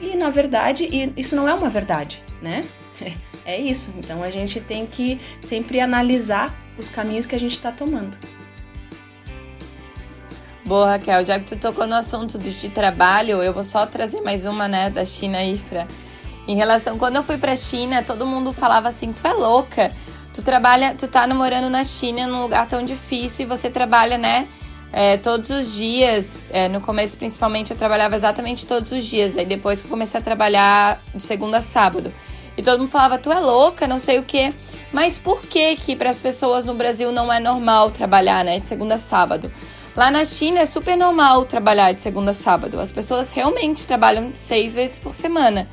e 0.01 0.15
na 0.15 0.29
verdade, 0.29 0.88
isso 1.15 1.36
não 1.36 1.48
é 1.48 1.53
uma 1.53 1.69
verdade, 1.69 2.24
né? 2.41 2.62
é 3.45 3.59
isso. 3.59 3.93
Então 3.97 4.23
a 4.23 4.29
gente 4.29 4.59
tem 4.59 4.85
que 4.85 5.19
sempre 5.39 5.79
analisar 5.79 6.53
os 6.77 6.89
caminhos 6.89 7.25
que 7.25 7.35
a 7.35 7.39
gente 7.39 7.53
está 7.53 7.71
tomando. 7.71 8.17
Boa, 10.65 10.89
Raquel. 10.89 11.23
Já 11.23 11.39
que 11.39 11.45
tu 11.45 11.55
tocou 11.57 11.85
no 11.85 11.93
assunto 11.93 12.39
de 12.39 12.69
trabalho, 12.69 13.43
eu 13.43 13.53
vou 13.53 13.63
só 13.63 13.85
trazer 13.85 14.21
mais 14.21 14.45
uma, 14.45 14.67
né, 14.67 14.89
da 14.89 15.05
China 15.05 15.43
Ifra. 15.43 15.85
Em 16.47 16.55
relação, 16.55 16.97
quando 16.97 17.15
eu 17.17 17.23
fui 17.23 17.37
pra 17.37 17.55
China, 17.55 18.01
todo 18.01 18.25
mundo 18.25 18.51
falava 18.51 18.89
assim: 18.89 19.13
tu 19.13 19.25
é 19.27 19.33
louca, 19.33 19.93
tu 20.33 20.41
trabalha, 20.41 20.95
tu 20.95 21.07
tá 21.07 21.27
namorando 21.27 21.69
na 21.69 21.83
China 21.83 22.25
num 22.25 22.41
lugar 22.41 22.67
tão 22.67 22.83
difícil 22.83 23.45
e 23.45 23.47
você 23.47 23.69
trabalha, 23.69 24.17
né? 24.17 24.47
É, 24.91 25.17
todos 25.17 25.49
os 25.49 25.73
dias, 25.73 26.39
é, 26.49 26.69
no 26.69 26.79
começo 26.79 27.17
principalmente 27.17 27.71
eu 27.71 27.77
trabalhava 27.77 28.15
exatamente 28.15 28.65
todos 28.65 28.91
os 28.91 29.05
dias, 29.05 29.35
aí 29.37 29.45
depois 29.45 29.81
que 29.81 29.87
eu 29.87 29.89
comecei 29.89 30.19
a 30.19 30.23
trabalhar 30.23 31.03
de 31.13 31.21
segunda 31.21 31.57
a 31.57 31.61
sábado. 31.61 32.13
E 32.57 32.63
todo 32.63 32.79
mundo 32.79 32.89
falava, 32.89 33.17
tu 33.17 33.31
é 33.31 33.39
louca, 33.39 33.88
não 33.88 34.00
sei 34.00 34.19
o 34.19 34.24
quê. 34.24 34.53
Mas 34.91 35.17
por 35.17 35.41
que 35.41 35.75
que 35.75 35.95
para 35.95 36.09
as 36.09 36.19
pessoas 36.19 36.65
no 36.65 36.74
Brasil 36.74 37.12
não 37.12 37.31
é 37.31 37.39
normal 37.39 37.91
trabalhar, 37.91 38.45
né, 38.45 38.59
de 38.59 38.67
segunda 38.67 38.95
a 38.95 38.97
sábado? 38.97 39.51
Lá 39.95 40.12
na 40.12 40.24
China 40.25 40.59
é 40.59 40.65
super 40.65 40.97
normal 40.97 41.45
trabalhar 41.45 41.91
de 41.93 42.01
segunda 42.01 42.31
a 42.31 42.33
sábado. 42.33 42.79
As 42.79 42.91
pessoas 42.91 43.31
realmente 43.31 43.88
trabalham 43.88 44.31
seis 44.35 44.75
vezes 44.75 45.00
por 45.00 45.13
semana. 45.13 45.67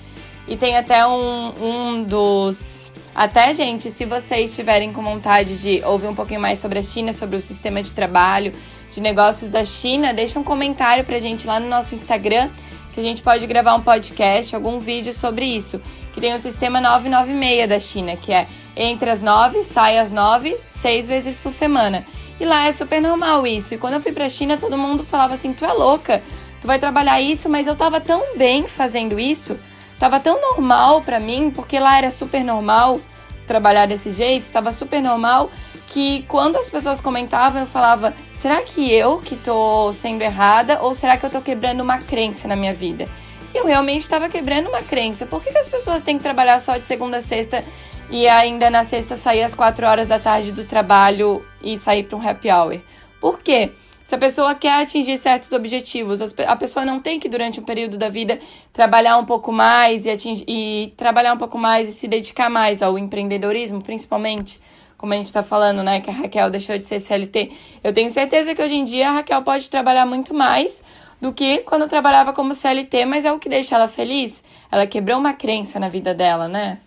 E 0.47 0.57
tem 0.57 0.77
até 0.77 1.07
um, 1.07 1.53
um 1.61 2.03
dos 2.03 2.93
Até, 3.15 3.53
gente, 3.55 3.91
se 3.91 4.05
vocês 4.07 4.51
estiverem 4.51 4.93
com 4.93 5.03
vontade 5.03 5.61
de 5.61 5.85
ouvir 5.85 6.09
um 6.09 6.15
pouquinho 6.15 6.41
mais 6.41 6.59
sobre 6.61 6.79
a 6.79 6.83
China, 6.83 7.13
sobre 7.13 7.37
o 7.37 7.43
sistema 7.43 7.83
de 7.83 7.93
trabalho, 7.93 8.55
de 8.91 9.01
negócios 9.01 9.51
da 9.51 9.65
China, 9.65 10.15
deixa 10.15 10.39
um 10.39 10.45
comentário 10.45 11.05
pra 11.05 11.19
gente 11.19 11.47
lá 11.47 11.61
no 11.61 11.69
nosso 11.69 11.95
Instagram, 11.95 12.51
que 12.93 13.01
a 13.01 13.03
gente 13.03 13.23
pode 13.23 13.47
gravar 13.47 13.75
um 13.75 13.81
podcast, 13.81 14.55
algum 14.55 14.79
vídeo 14.79 15.13
sobre 15.13 15.47
isso. 15.47 15.81
Que 16.13 16.21
tem 16.21 16.35
o 16.35 16.39
sistema 16.39 16.81
996 16.81 17.69
da 17.69 17.81
China, 17.81 18.17
que 18.17 18.33
é 18.33 18.47
entre 18.77 19.11
as 19.11 19.23
9, 19.23 19.63
sai 19.65 19.99
às 19.99 20.11
9, 20.11 20.57
seis 20.69 21.09
vezes 21.09 21.39
por 21.39 21.53
semana. 21.53 22.05
E 22.39 22.45
lá 22.45 22.67
é 22.67 22.73
super 22.73 23.01
normal 23.01 23.47
isso. 23.47 23.75
E 23.75 23.79
quando 23.79 23.95
eu 23.95 24.03
fui 24.03 24.13
pra 24.13 24.29
China, 24.29 24.57
todo 24.57 24.77
mundo 24.77 25.05
falava 25.05 25.35
assim: 25.35 25.53
tu 25.53 25.65
é 25.65 25.73
louca, 25.73 26.23
tu 26.61 26.67
vai 26.67 26.79
trabalhar 26.79 27.21
isso, 27.21 27.49
mas 27.49 27.67
eu 27.67 27.75
tava 27.75 28.01
tão 28.01 28.37
bem 28.37 28.67
fazendo 28.67 29.19
isso 29.19 29.59
Tava 30.03 30.19
tão 30.19 30.41
normal 30.41 31.03
para 31.03 31.21
mim, 31.21 31.49
porque 31.49 31.79
lá 31.79 31.97
era 31.97 32.11
super 32.11 32.43
normal 32.43 33.01
trabalhar 33.47 33.87
desse 33.87 34.11
jeito, 34.11 34.51
tava 34.51 34.73
super 34.73 35.01
normal 35.01 35.49
que 35.93 36.25
quando 36.27 36.57
as 36.57 36.71
pessoas 36.71 37.01
comentavam, 37.01 37.61
eu 37.61 37.67
falava: 37.67 38.15
será 38.33 38.63
que 38.63 38.93
eu 38.93 39.19
que 39.19 39.37
tô 39.37 39.93
sendo 39.93 40.23
errada 40.23 40.81
ou 40.83 40.95
será 40.95 41.17
que 41.19 41.27
eu 41.27 41.31
tô 41.31 41.43
quebrando 41.43 41.83
uma 41.83 41.99
crença 41.99 42.49
na 42.49 42.57
minha 42.57 42.73
vida? 42.73 43.09
E 43.55 43.59
eu 43.59 43.67
realmente 43.67 44.01
estava 44.01 44.29
quebrando 44.29 44.69
uma 44.69 44.83
crença. 44.83 45.27
Por 45.27 45.43
que, 45.43 45.53
que 45.53 45.59
as 45.59 45.69
pessoas 45.69 46.03
têm 46.03 46.17
que 46.17 46.23
trabalhar 46.23 46.59
só 46.61 46.79
de 46.79 46.87
segunda 46.87 47.19
a 47.19 47.21
sexta 47.21 47.63
e 48.11 48.27
ainda 48.27 48.71
na 48.71 48.83
sexta 48.85 49.15
sair 49.15 49.43
às 49.43 49.55
quatro 49.55 49.87
horas 49.87 50.09
da 50.09 50.19
tarde 50.19 50.53
do 50.53 50.65
trabalho 50.65 51.45
e 51.63 51.77
sair 51.77 52.05
para 52.05 52.17
um 52.17 52.27
happy 52.27 52.51
hour? 52.51 52.81
Por 53.21 53.41
quê? 53.41 53.73
Se 54.03 54.15
a 54.15 54.19
pessoa 54.19 54.55
quer 54.55 54.81
atingir 54.83 55.17
certos 55.19 55.53
objetivos, 55.53 56.21
a 56.47 56.57
pessoa 56.57 56.85
não 56.85 57.01
tem 57.01 57.21
que, 57.21 57.29
durante 57.29 57.61
um 57.61 57.63
período 57.63 57.97
da 57.97 58.09
vida, 58.09 58.39
trabalhar 58.73 59.17
um 59.17 59.25
pouco 59.25 59.53
mais 59.53 60.07
e, 60.07 60.11
atingir, 60.11 60.45
e 60.49 60.93
trabalhar 60.97 61.33
um 61.33 61.39
pouco 61.39 61.57
mais 61.57 61.89
e 61.89 61.93
se 61.93 62.09
dedicar 62.09 62.51
mais 62.51 62.83
ao 62.83 62.99
empreendedorismo, 62.99 63.81
principalmente 63.81 64.61
como 65.03 65.15
a 65.15 65.17
gente 65.17 65.27
está 65.27 65.43
falando, 65.43 65.83
né, 65.83 65.99
que 65.99 66.09
a 66.09 66.13
Raquel 66.13 66.49
deixou 66.49 66.79
de 66.79 66.87
ser 66.87 67.01
CLT. 67.01 67.51
Eu 67.83 67.93
tenho 67.93 68.09
certeza 68.09 68.55
que 68.55 68.63
hoje 68.63 68.77
em 68.77 68.85
dia 68.85 69.09
a 69.09 69.13
Raquel 69.15 69.43
pode 69.43 69.69
trabalhar 69.69 70.07
muito 70.07 70.33
mais 70.33 70.81
do 71.21 71.33
que 71.33 71.59
quando 71.63 71.89
trabalhava 71.89 72.33
como 72.33 72.55
CLT, 72.55 73.05
mas 73.05 73.25
é 73.25 73.33
o 73.33 73.39
que 73.41 73.49
deixa 73.49 73.75
ela 73.75 73.89
feliz. 73.89 74.45
Ela 74.71 74.87
quebrou 74.87 75.19
uma 75.19 75.33
crença 75.33 75.81
na 75.81 75.89
vida 75.89 76.15
dela, 76.15 76.47
né? 76.47 76.79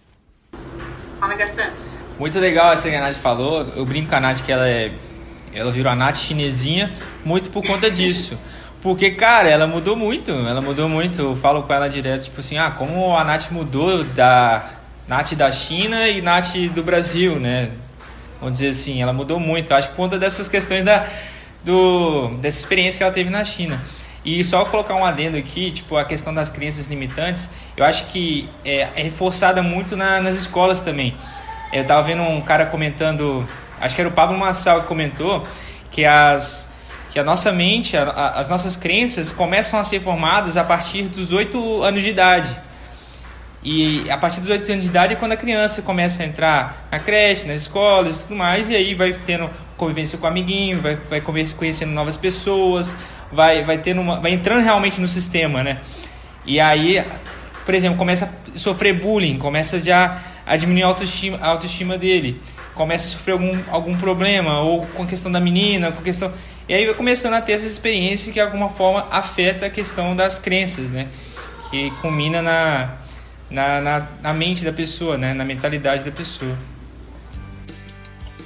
Fala, 1.20 1.36
Gassan. 1.36 1.70
Muito 2.18 2.40
legal 2.40 2.72
essa 2.72 2.90
que 2.90 2.96
a 2.96 3.02
Nath 3.02 3.16
falou. 3.16 3.68
Eu 3.76 3.86
brinco 3.86 4.08
com 4.08 4.16
a 4.16 4.22
Nath 4.22 4.46
que 4.46 4.52
ela 4.54 4.66
é 4.66 4.94
ela 5.54 5.70
virou 5.70 5.92
a 5.92 5.96
Nath 5.96 6.16
chinesinha 6.16 6.94
muito 7.26 7.50
por 7.50 7.66
conta 7.66 7.92
disso. 7.92 8.40
Porque, 8.82 9.12
cara, 9.12 9.50
ela 9.50 9.68
mudou 9.68 9.98
muito. 9.98 10.32
Ela 10.32 10.62
mudou 10.62 10.88
muito. 10.88 11.22
Eu 11.22 11.36
falo 11.36 11.64
com 11.64 11.74
ela 11.74 11.90
direto, 11.90 12.24
tipo 12.24 12.40
assim, 12.40 12.58
ah, 12.58 12.72
como 12.72 13.14
a 13.18 13.26
Nath 13.26 13.52
mudou 13.52 14.06
da 14.06 14.64
Nath 15.06 15.34
da 15.34 15.52
China 15.52 16.08
e 16.08 16.22
Nath 16.22 16.56
do 16.74 16.82
Brasil, 16.82 17.38
né? 17.38 17.72
Vamos 18.46 18.60
dizer 18.60 18.70
assim, 18.70 19.02
ela 19.02 19.12
mudou 19.12 19.40
muito. 19.40 19.74
Eu 19.74 19.78
acho 19.78 19.90
que 19.90 19.96
por 19.96 20.04
conta 20.04 20.20
dessas 20.20 20.48
questões 20.48 20.84
da, 20.84 21.08
do, 21.64 22.28
dessa 22.38 22.60
experiência 22.60 23.00
que 23.00 23.04
ela 23.04 23.12
teve 23.12 23.32
na 23.32 23.44
China. 23.44 23.82
E 24.24 24.44
só 24.44 24.64
colocar 24.66 24.94
um 24.94 25.04
adendo 25.04 25.36
aqui, 25.36 25.72
tipo, 25.72 25.98
a 25.98 26.06
questão 26.06 26.32
das 26.32 26.48
crenças 26.48 26.86
limitantes, 26.86 27.50
eu 27.76 27.84
acho 27.84 28.06
que 28.06 28.48
é, 28.64 28.82
é 28.96 29.02
reforçada 29.02 29.64
muito 29.64 29.98
na, 29.98 30.22
nas 30.22 30.36
escolas 30.36 30.80
também. 30.80 31.16
Eu 31.74 31.84
tava 31.88 32.04
vendo 32.04 32.22
um 32.22 32.40
cara 32.40 32.68
comentando 32.68 33.50
acho 33.82 33.96
que 33.96 34.02
era 34.02 34.10
o 34.10 34.14
Pablo 34.14 34.38
Massal 34.38 34.82
que 34.82 34.88
comentou 34.88 35.44
que 35.90 36.06
as 36.06 36.70
que 37.10 37.18
a 37.18 37.24
nossa 37.24 37.52
mente, 37.52 37.98
a, 37.98 38.04
a, 38.04 38.40
as 38.40 38.48
nossas 38.48 38.78
crenças 38.78 39.32
começam 39.32 39.80
a 39.80 39.84
ser 39.84 40.02
formadas 40.02 40.56
a 40.56 40.64
partir 40.64 41.04
dos 41.08 41.32
oito 41.32 41.82
anos 41.82 42.04
de 42.04 42.12
idade. 42.12 42.56
E 43.66 44.08
a 44.12 44.18
partir 44.18 44.42
dos 44.42 44.50
oito 44.52 44.72
anos 44.72 44.86
de 44.86 44.92
idade 44.92 45.14
é 45.14 45.16
quando 45.16 45.32
a 45.32 45.36
criança 45.36 45.82
começa 45.82 46.22
a 46.22 46.26
entrar 46.28 46.88
na 46.92 47.00
creche, 47.00 47.48
nas 47.48 47.62
escolas 47.62 48.18
e 48.18 48.22
tudo 48.22 48.36
mais, 48.36 48.70
e 48.70 48.76
aí 48.76 48.94
vai 48.94 49.12
tendo 49.12 49.50
convivência 49.76 50.20
com 50.20 50.26
o 50.26 50.30
amiguinho, 50.30 50.80
vai, 50.80 50.96
vai 50.96 51.20
conhecendo 51.20 51.92
novas 51.92 52.16
pessoas, 52.16 52.96
vai, 53.32 53.64
vai, 53.64 53.80
tendo 53.80 54.02
uma, 54.02 54.20
vai 54.20 54.34
entrando 54.34 54.64
realmente 54.64 55.02
no 55.02 55.08
sistema, 55.08 55.64
né? 55.64 55.80
E 56.46 56.60
aí, 56.60 57.04
por 57.66 57.74
exemplo, 57.74 57.98
começa 57.98 58.32
a 58.54 58.58
sofrer 58.58 58.94
bullying, 58.94 59.40
começa 59.40 59.82
já 59.82 60.22
a 60.46 60.56
diminuir 60.56 60.84
a 60.84 60.88
autoestima, 60.88 61.40
a 61.42 61.48
autoestima 61.48 61.98
dele 61.98 62.40
começa 62.76 63.08
a 63.08 63.12
sofrer 63.12 63.32
algum, 63.32 63.58
algum 63.72 63.98
problema, 63.98 64.60
ou 64.60 64.86
com 64.88 65.04
a 65.04 65.06
questão 65.08 65.32
da 65.32 65.40
menina, 65.40 65.92
com 65.92 66.02
a 66.02 66.04
questão. 66.04 66.32
E 66.70 66.74
aí 66.74 66.86
vai 66.86 66.94
começando 66.94 67.34
a 67.34 67.42
ter 67.42 67.54
essa 67.54 67.66
experiência 67.66 68.32
que 68.32 68.34
de 68.34 68.42
alguma 68.42 68.70
forma 68.70 69.08
afeta 69.10 69.66
a 69.66 69.70
questão 69.70 70.16
das 70.16 70.38
crenças, 70.38 70.92
né? 70.92 71.08
Que 71.72 71.90
culmina 72.02 72.42
na, 72.42 72.98
na, 73.50 73.82
na, 73.82 74.08
na 74.22 74.34
mente 74.34 74.64
da 74.64 74.74
pessoa, 74.74 75.18
né? 75.18 75.34
Na 75.34 75.46
mentalidade 75.46 76.04
da 76.04 76.12
pessoa. 76.12 76.58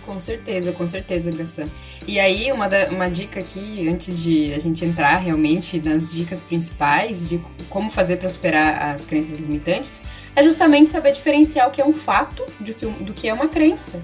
Com 0.06 0.20
certeza, 0.20 0.72
com 0.72 0.88
certeza, 0.88 1.32
Gassan. 1.32 1.70
E 2.08 2.20
aí, 2.20 2.52
uma, 2.52 2.68
da, 2.68 2.90
uma 2.90 3.08
dica 3.08 3.40
aqui, 3.40 3.88
antes 3.88 4.24
de 4.24 4.52
a 4.54 4.60
gente 4.60 4.84
entrar 4.84 5.18
realmente 5.18 5.80
nas 5.80 6.14
dicas 6.14 6.42
principais 6.42 7.30
de 7.30 7.40
como 7.70 7.92
fazer 7.92 8.18
para 8.18 8.28
superar 8.28 8.96
as 8.96 9.06
crenças 9.06 9.40
limitantes, 9.40 10.02
é 10.36 10.44
justamente 10.44 10.90
saber 10.90 11.12
diferenciar 11.12 11.68
o 11.68 11.72
que 11.72 11.80
é 11.80 11.86
um 11.86 11.94
fato 11.94 12.44
do 12.60 12.74
que, 12.74 12.86
do 12.88 13.14
que 13.14 13.30
é 13.30 13.34
uma 13.34 13.48
crença. 13.48 14.04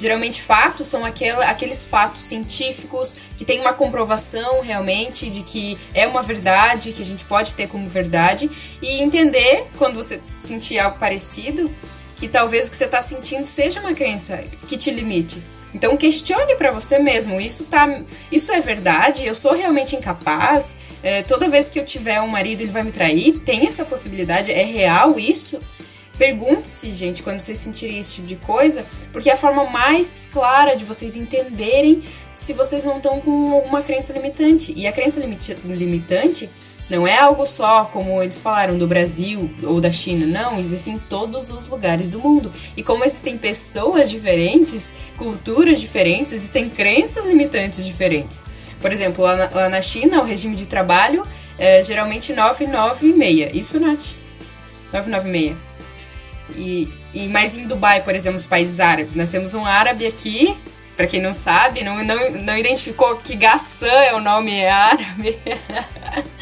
Geralmente, 0.00 0.40
fatos 0.40 0.88
são 0.88 1.04
aquela, 1.04 1.44
aqueles 1.44 1.84
fatos 1.84 2.22
científicos 2.22 3.14
que 3.36 3.44
tem 3.44 3.60
uma 3.60 3.74
comprovação 3.74 4.62
realmente 4.62 5.28
de 5.28 5.42
que 5.42 5.76
é 5.92 6.06
uma 6.06 6.22
verdade, 6.22 6.92
que 6.92 7.02
a 7.02 7.04
gente 7.04 7.26
pode 7.26 7.54
ter 7.54 7.68
como 7.68 7.86
verdade, 7.86 8.50
e 8.80 9.02
entender, 9.02 9.66
quando 9.76 9.96
você 9.96 10.22
sentir 10.38 10.78
algo 10.78 10.98
parecido, 10.98 11.70
que 12.16 12.26
talvez 12.26 12.66
o 12.66 12.70
que 12.70 12.76
você 12.76 12.86
está 12.86 13.02
sentindo 13.02 13.44
seja 13.44 13.80
uma 13.80 13.92
crença 13.92 14.42
que 14.66 14.78
te 14.78 14.90
limite. 14.90 15.42
Então 15.74 15.96
questione 15.98 16.56
para 16.56 16.70
você 16.70 16.98
mesmo, 16.98 17.38
isso 17.38 17.64
tá, 17.64 18.02
isso 18.32 18.50
é 18.50 18.60
verdade? 18.60 19.26
Eu 19.26 19.34
sou 19.34 19.52
realmente 19.52 19.94
incapaz? 19.94 20.76
É, 21.02 21.22
toda 21.22 21.46
vez 21.46 21.68
que 21.68 21.78
eu 21.78 21.84
tiver 21.84 22.20
um 22.22 22.26
marido 22.26 22.62
ele 22.62 22.70
vai 22.70 22.82
me 22.82 22.90
trair? 22.90 23.38
Tem 23.40 23.66
essa 23.66 23.84
possibilidade? 23.84 24.50
É 24.50 24.64
real 24.64 25.18
isso? 25.18 25.60
Pergunte-se, 26.20 26.92
gente, 26.92 27.22
quando 27.22 27.40
vocês 27.40 27.58
sentirem 27.58 27.98
esse 27.98 28.16
tipo 28.16 28.26
de 28.26 28.36
coisa, 28.36 28.84
porque 29.10 29.30
é 29.30 29.32
a 29.32 29.38
forma 29.38 29.64
mais 29.64 30.28
clara 30.30 30.76
de 30.76 30.84
vocês 30.84 31.16
entenderem 31.16 32.02
se 32.34 32.52
vocês 32.52 32.84
não 32.84 32.98
estão 32.98 33.22
com 33.22 33.54
alguma 33.54 33.80
crença 33.80 34.12
limitante. 34.12 34.70
E 34.76 34.86
a 34.86 34.92
crença 34.92 35.18
limitante 35.18 36.50
não 36.90 37.06
é 37.06 37.18
algo 37.18 37.46
só, 37.46 37.86
como 37.86 38.22
eles 38.22 38.38
falaram, 38.38 38.76
do 38.76 38.86
Brasil 38.86 39.50
ou 39.62 39.80
da 39.80 39.90
China. 39.90 40.26
Não, 40.26 40.58
existem 40.58 40.96
em 40.96 40.98
todos 40.98 41.50
os 41.50 41.66
lugares 41.66 42.10
do 42.10 42.20
mundo. 42.20 42.52
E 42.76 42.82
como 42.82 43.02
existem 43.02 43.38
pessoas 43.38 44.10
diferentes, 44.10 44.92
culturas 45.16 45.80
diferentes, 45.80 46.34
existem 46.34 46.68
crenças 46.68 47.24
limitantes 47.24 47.82
diferentes. 47.82 48.42
Por 48.78 48.92
exemplo, 48.92 49.24
lá 49.24 49.36
na, 49.36 49.50
lá 49.54 49.68
na 49.70 49.80
China, 49.80 50.20
o 50.20 50.24
regime 50.26 50.54
de 50.54 50.66
trabalho 50.66 51.26
é 51.56 51.82
geralmente 51.82 52.34
996. 52.34 53.54
Isso, 53.54 53.80
Nath? 53.80 54.16
996. 54.92 55.69
E, 56.56 56.88
e 57.12 57.28
mais 57.28 57.54
em 57.54 57.66
Dubai, 57.66 58.02
por 58.02 58.14
exemplo, 58.14 58.36
os 58.36 58.46
países 58.46 58.80
árabes. 58.80 59.14
Nós 59.14 59.30
temos 59.30 59.54
um 59.54 59.64
árabe 59.64 60.06
aqui, 60.06 60.56
para 60.96 61.06
quem 61.06 61.20
não 61.20 61.32
sabe, 61.32 61.82
não, 61.82 62.02
não, 62.04 62.30
não 62.32 62.56
identificou 62.56 63.16
que 63.16 63.34
Gassan 63.34 63.86
é 63.86 64.14
o 64.14 64.20
nome 64.20 64.66
árabe. 64.66 65.38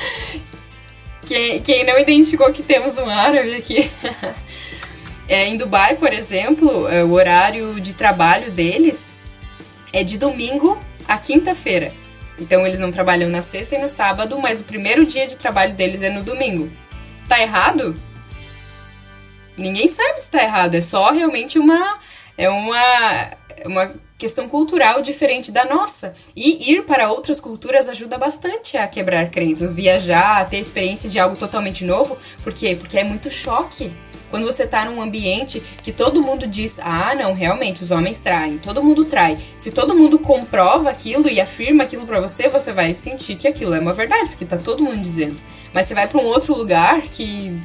quem, 1.25 1.61
quem 1.63 1.85
não 1.85 1.99
identificou 1.99 2.53
que 2.53 2.63
temos 2.63 2.97
um 2.97 3.09
árabe 3.09 3.55
aqui. 3.55 3.91
É, 5.31 5.47
em 5.47 5.59
Dubai, 5.59 5.95
por 5.97 6.11
exemplo, 6.11 6.89
é, 6.89 7.05
o 7.05 7.13
horário 7.13 7.79
de 7.81 7.95
trabalho 7.95 8.51
deles 8.51 9.15
é 9.93 10.03
de 10.03 10.17
domingo 10.17 10.83
a 11.07 11.19
quinta-feira. 11.19 11.93
Então 12.39 12.67
eles 12.67 12.79
não 12.79 12.91
trabalham 12.91 13.29
na 13.29 13.43
sexta 13.43 13.75
e 13.75 13.79
no 13.79 13.89
sábado, 13.89 14.39
mas 14.39 14.61
o 14.61 14.65
primeiro 14.65 15.05
dia 15.05 15.27
de 15.27 15.37
trabalho 15.37 15.75
deles 15.75 16.03
é 16.03 16.09
no 16.09 16.23
domingo. 16.23 16.71
Tá 17.29 17.43
errado? 17.43 18.01
Ninguém 19.59 19.89
sabe 19.89 20.21
se 20.21 20.31
tá 20.31 20.43
errado, 20.43 20.75
é 20.75 20.81
só 20.81 21.11
realmente 21.11 21.59
uma 21.59 21.99
é 22.37 22.49
uma 22.49 23.31
uma 23.67 23.93
questão 24.19 24.49
cultural 24.49 25.01
diferente 25.01 25.53
da 25.53 25.65
nossa. 25.65 26.15
E 26.35 26.73
ir 26.73 26.85
para 26.85 27.11
outras 27.11 27.41
culturas 27.41 27.89
ajuda 27.89 28.19
bastante 28.19 28.77
a 28.77 28.87
quebrar 28.89 29.31
crenças, 29.31 29.75
viajar, 29.75 30.49
ter 30.49 30.59
experiência 30.59 31.09
de 31.09 31.19
algo 31.19 31.37
totalmente 31.37 31.85
novo. 31.85 32.19
Por 32.43 32.53
quê? 32.53 32.77
Porque 32.79 32.99
é 32.99 33.05
muito 33.05 33.31
choque. 33.31 33.93
Quando 34.31 34.45
você 34.45 34.67
tá 34.67 34.85
num 34.85 35.01
ambiente 35.01 35.63
que 35.83 35.91
todo 35.91 36.21
mundo 36.21 36.47
diz, 36.47 36.79
ah, 36.83 37.15
não, 37.15 37.33
realmente, 37.33 37.83
os 37.83 37.91
homens 37.91 38.21
traem, 38.21 38.59
todo 38.59 38.83
mundo 38.83 39.07
trai. 39.07 39.39
Se 39.57 39.71
todo 39.71 39.95
mundo 39.95 40.19
comprova 40.19 40.91
aquilo 40.91 41.31
e 41.31 41.41
afirma 41.41 41.85
aquilo 41.85 42.07
para 42.07 42.21
você, 42.21 42.47
você 42.49 42.71
vai 42.71 42.95
sentir 42.95 43.37
que 43.37 43.49
aquilo 43.49 43.75
é 43.75 43.81
uma 43.81 43.95
verdade, 43.95 44.29
porque 44.29 44.45
tá 44.45 44.59
todo 44.59 44.85
mundo 44.85 45.01
dizendo. 45.01 45.41
Mas 45.73 45.87
você 45.87 45.95
vai 45.95 46.07
para 46.07 46.21
um 46.21 46.27
outro 46.27 46.55
lugar 46.55 47.03
que 47.03 47.59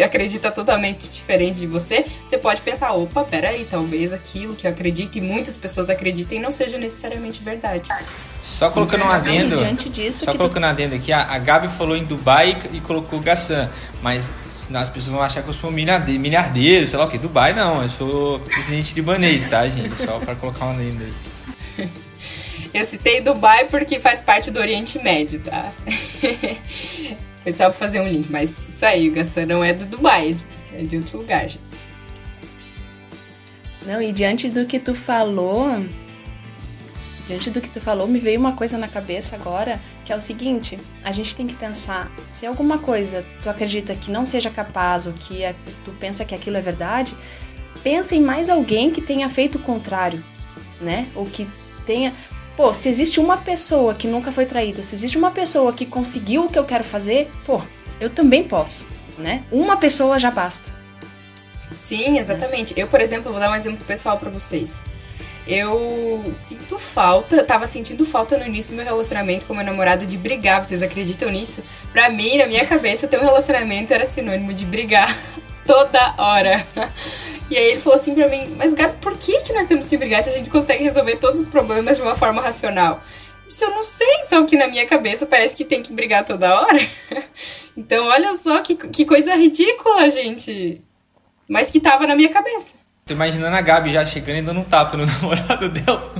acredita 0.00 0.50
totalmente 0.50 1.10
diferente 1.10 1.58
de 1.58 1.66
você, 1.66 2.06
você 2.24 2.38
pode 2.38 2.62
pensar, 2.62 2.92
opa, 2.92 3.24
peraí, 3.24 3.66
talvez 3.68 4.12
aquilo 4.12 4.54
que 4.54 4.66
eu 4.66 4.70
acredito 4.70 5.18
e 5.18 5.20
muitas 5.20 5.56
pessoas 5.56 5.90
acreditem 5.90 6.40
não 6.40 6.52
seja 6.52 6.78
necessariamente 6.78 7.42
verdade. 7.42 7.90
Só 8.40 8.68
Sim, 8.68 8.74
colocando 8.74 9.04
um 9.04 9.10
adendo. 9.10 9.56
Disso, 9.90 10.24
só 10.24 10.34
colocando 10.34 10.64
um 10.64 10.68
adendo 10.68 10.94
aqui, 10.94 11.12
a, 11.12 11.22
a 11.22 11.38
Gabi 11.38 11.68
falou 11.68 11.96
em 11.96 12.04
Dubai 12.04 12.58
e, 12.72 12.76
e 12.76 12.80
colocou 12.80 13.20
Gassan. 13.20 13.68
Mas 14.00 14.32
as 14.72 14.90
pessoas 14.90 15.12
vão 15.12 15.22
achar 15.22 15.42
que 15.42 15.48
eu 15.48 15.54
sou 15.54 15.70
um 15.70 15.72
milhardeiro, 15.72 16.86
sei 16.86 16.98
lá 16.98 17.04
o 17.04 17.08
que. 17.08 17.18
Dubai 17.18 17.52
não, 17.52 17.82
eu 17.82 17.88
sou 17.88 18.40
presidente 18.40 18.94
libanês, 18.94 19.46
tá, 19.46 19.68
gente? 19.68 19.94
Só 19.96 20.18
pra 20.18 20.34
colocar 20.34 20.66
um 20.66 20.70
adendo 20.70 21.04
aí. 21.04 21.90
Eu 22.74 22.86
citei 22.86 23.20
Dubai 23.20 23.66
porque 23.66 24.00
faz 24.00 24.22
parte 24.22 24.50
do 24.50 24.58
Oriente 24.58 24.98
Médio, 24.98 25.40
tá? 25.40 25.72
Foi 27.42 27.52
só 27.52 27.64
pra 27.64 27.72
fazer 27.72 28.00
um 28.00 28.08
link. 28.08 28.30
Mas 28.30 28.50
isso 28.68 28.86
aí, 28.86 29.08
o 29.08 29.12
Gassan 29.12 29.46
não 29.46 29.64
é 29.64 29.72
do 29.72 29.84
Dubai, 29.86 30.36
é 30.72 30.82
de 30.82 30.96
outro 30.96 31.18
lugar, 31.18 31.48
gente. 31.48 31.92
Não, 33.84 34.00
e 34.00 34.12
diante 34.12 34.48
do 34.48 34.64
que 34.64 34.78
tu 34.78 34.94
falou, 34.94 35.66
diante 37.26 37.50
do 37.50 37.60
que 37.60 37.68
tu 37.68 37.80
falou, 37.80 38.06
me 38.06 38.20
veio 38.20 38.38
uma 38.38 38.52
coisa 38.52 38.78
na 38.78 38.86
cabeça 38.86 39.34
agora, 39.34 39.80
que 40.04 40.12
é 40.12 40.16
o 40.16 40.20
seguinte: 40.20 40.78
a 41.02 41.10
gente 41.10 41.34
tem 41.34 41.46
que 41.46 41.54
pensar, 41.54 42.10
se 42.30 42.46
alguma 42.46 42.78
coisa 42.78 43.24
tu 43.42 43.50
acredita 43.50 43.94
que 43.94 44.10
não 44.10 44.24
seja 44.24 44.50
capaz, 44.50 45.06
ou 45.06 45.12
que 45.12 45.42
é, 45.42 45.54
tu 45.84 45.90
pensa 45.98 46.24
que 46.24 46.34
aquilo 46.34 46.56
é 46.56 46.60
verdade, 46.60 47.16
pensa 47.82 48.14
em 48.14 48.22
mais 48.22 48.48
alguém 48.48 48.92
que 48.92 49.00
tenha 49.00 49.28
feito 49.28 49.58
o 49.58 49.62
contrário, 49.62 50.22
né? 50.80 51.08
Ou 51.14 51.26
que 51.26 51.48
tenha. 51.84 52.14
Pô, 52.56 52.74
se 52.74 52.88
existe 52.88 53.18
uma 53.18 53.38
pessoa 53.38 53.94
que 53.94 54.06
nunca 54.06 54.30
foi 54.30 54.44
traída, 54.44 54.82
se 54.82 54.94
existe 54.94 55.16
uma 55.16 55.30
pessoa 55.30 55.72
que 55.72 55.86
conseguiu 55.86 56.44
o 56.44 56.48
que 56.50 56.58
eu 56.58 56.64
quero 56.64 56.84
fazer, 56.84 57.30
pô, 57.46 57.60
eu 57.98 58.10
também 58.10 58.44
posso, 58.44 58.86
né? 59.16 59.42
Uma 59.50 59.76
pessoa 59.76 60.18
já 60.18 60.30
basta. 60.30 60.70
Sim, 61.76 62.18
exatamente. 62.18 62.74
Eu, 62.76 62.88
por 62.88 63.00
exemplo, 63.00 63.32
vou 63.32 63.40
dar 63.40 63.50
um 63.50 63.54
exemplo 63.54 63.84
pessoal 63.84 64.18
para 64.18 64.30
vocês. 64.30 64.82
Eu 65.46 66.22
sinto 66.32 66.78
falta, 66.78 67.42
tava 67.42 67.66
sentindo 67.66 68.04
falta 68.04 68.38
no 68.38 68.46
início 68.46 68.72
do 68.72 68.76
meu 68.76 68.84
relacionamento 68.84 69.46
com 69.46 69.54
meu 69.54 69.64
namorado 69.64 70.06
de 70.06 70.16
brigar, 70.16 70.64
vocês 70.64 70.82
acreditam 70.82 71.30
nisso? 71.30 71.64
Pra 71.92 72.10
mim, 72.10 72.38
na 72.38 72.46
minha 72.46 72.64
cabeça, 72.64 73.08
ter 73.08 73.18
um 73.18 73.24
relacionamento 73.24 73.92
era 73.92 74.06
sinônimo 74.06 74.54
de 74.54 74.64
brigar 74.64 75.08
toda 75.66 76.14
hora. 76.18 76.66
E 77.50 77.56
aí 77.56 77.72
ele 77.72 77.80
falou 77.80 77.96
assim 77.96 78.14
pra 78.14 78.28
mim, 78.28 78.54
mas 78.56 78.72
Gabi, 78.72 78.96
por 79.00 79.16
que, 79.18 79.40
que 79.42 79.52
nós 79.52 79.66
temos 79.66 79.86
que 79.86 79.96
brigar 79.98 80.22
se 80.22 80.30
a 80.30 80.32
gente 80.32 80.48
consegue 80.48 80.82
resolver 80.82 81.16
todos 81.16 81.42
os 81.42 81.48
problemas 81.48 81.98
de 81.98 82.02
uma 82.02 82.16
forma 82.16 82.40
racional? 82.40 83.02
Se 83.50 83.64
eu 83.64 83.70
não 83.70 83.82
sei, 83.82 84.24
só 84.24 84.42
que 84.46 84.56
na 84.56 84.66
minha 84.66 84.86
cabeça 84.86 85.26
parece 85.26 85.54
que 85.54 85.64
tem 85.64 85.82
que 85.82 85.92
brigar 85.92 86.24
toda 86.24 86.60
hora. 86.60 86.80
Então 87.74 88.06
olha 88.06 88.34
só 88.34 88.60
que, 88.60 88.74
que 88.74 89.06
coisa 89.06 89.34
ridícula, 89.34 90.06
gente. 90.10 90.82
Mas 91.48 91.70
que 91.70 91.80
tava 91.80 92.06
na 92.06 92.14
minha 92.14 92.28
cabeça. 92.28 92.74
Tô 93.04 93.14
imaginando 93.14 93.56
a 93.56 93.60
Gabi 93.60 93.92
já 93.92 94.06
chegando 94.06 94.38
e 94.38 94.42
dando 94.42 94.60
um 94.60 94.64
tapa 94.64 94.96
no 94.96 95.04
namorado 95.20 95.68
dela. 95.68 96.12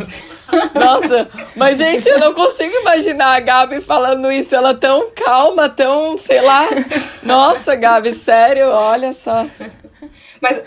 Nossa, 0.74 1.28
mas 1.54 1.78
gente, 1.78 2.08
eu 2.08 2.18
não 2.18 2.34
consigo 2.34 2.74
imaginar 2.74 3.36
a 3.36 3.40
Gabi 3.40 3.80
falando 3.80 4.32
isso. 4.32 4.54
Ela 4.54 4.74
tão 4.74 5.10
calma, 5.14 5.68
tão, 5.68 6.16
sei 6.16 6.40
lá. 6.40 6.68
Nossa, 7.22 7.76
Gabi, 7.76 8.12
sério, 8.12 8.68
olha 8.70 9.12
só. 9.12 9.46
Mas 10.40 10.60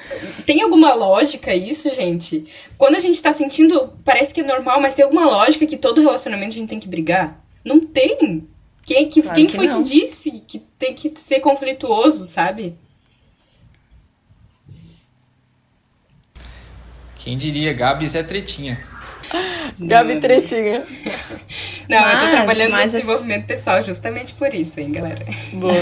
tem 0.45 0.61
alguma 0.61 0.93
lógica 0.93 1.53
isso, 1.53 1.93
gente? 1.93 2.45
Quando 2.77 2.95
a 2.95 2.99
gente 2.99 3.21
tá 3.21 3.33
sentindo, 3.33 3.93
parece 4.05 4.33
que 4.33 4.39
é 4.39 4.43
normal, 4.43 4.79
mas 4.79 4.95
tem 4.95 5.03
alguma 5.03 5.25
lógica 5.25 5.65
que 5.65 5.75
todo 5.75 6.01
relacionamento 6.01 6.53
a 6.53 6.59
gente 6.59 6.69
tem 6.69 6.79
que 6.79 6.87
brigar? 6.87 7.43
Não 7.63 7.81
tem. 7.81 8.47
Quem, 8.85 9.09
que, 9.09 9.21
claro 9.21 9.35
quem 9.35 9.47
que 9.47 9.55
foi 9.55 9.67
não. 9.67 9.83
que 9.83 9.89
disse 9.89 10.31
que 10.47 10.59
tem 10.79 10.93
que 10.93 11.11
ser 11.17 11.41
conflituoso, 11.41 12.25
sabe? 12.25 12.77
Quem 17.25 17.39
diria, 17.39 17.73
Gabs 17.73 18.13
é 18.13 18.21
tretinha. 18.21 18.79
Gabi 19.81 20.19
tretinha. 20.19 20.85
Não, 21.89 21.99
mas, 21.99 22.13
eu 22.13 22.19
tô 22.19 22.29
trabalhando 22.29 22.71
no 22.73 22.83
desenvolvimento 22.83 23.47
pessoal 23.47 23.83
justamente 23.83 24.35
por 24.35 24.53
isso, 24.53 24.79
hein, 24.79 24.91
galera. 24.91 25.25
Boa. 25.53 25.73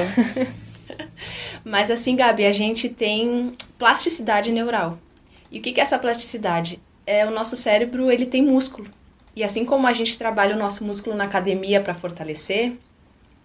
mas 1.66 1.92
assim, 1.92 2.16
Gabi, 2.16 2.46
a 2.46 2.54
gente 2.54 2.88
tem 2.88 3.52
plasticidade 3.78 4.54
neural. 4.54 4.98
E 5.52 5.60
o 5.60 5.62
que 5.62 5.78
é 5.78 5.84
essa 5.84 6.00
plasticidade? 6.00 6.82
É 7.06 7.26
o 7.26 7.32
nosso 7.32 7.58
cérebro, 7.58 8.10
ele 8.10 8.26
tem 8.26 8.42
músculo. 8.42 8.88
E 9.36 9.44
assim 9.44 9.66
como 9.66 9.86
a 9.86 9.92
gente 9.92 10.18
trabalha 10.18 10.56
o 10.56 10.58
nosso 10.58 10.86
músculo 10.86 11.14
na 11.14 11.26
academia 11.26 11.82
para 11.82 11.94
fortalecer, 11.94 12.72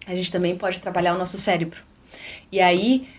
a 0.07 0.15
gente 0.15 0.31
também 0.31 0.55
pode 0.55 0.79
trabalhar 0.79 1.15
o 1.15 1.17
nosso 1.17 1.37
cérebro. 1.37 1.81
E 2.49 2.61
aí, 2.61 3.09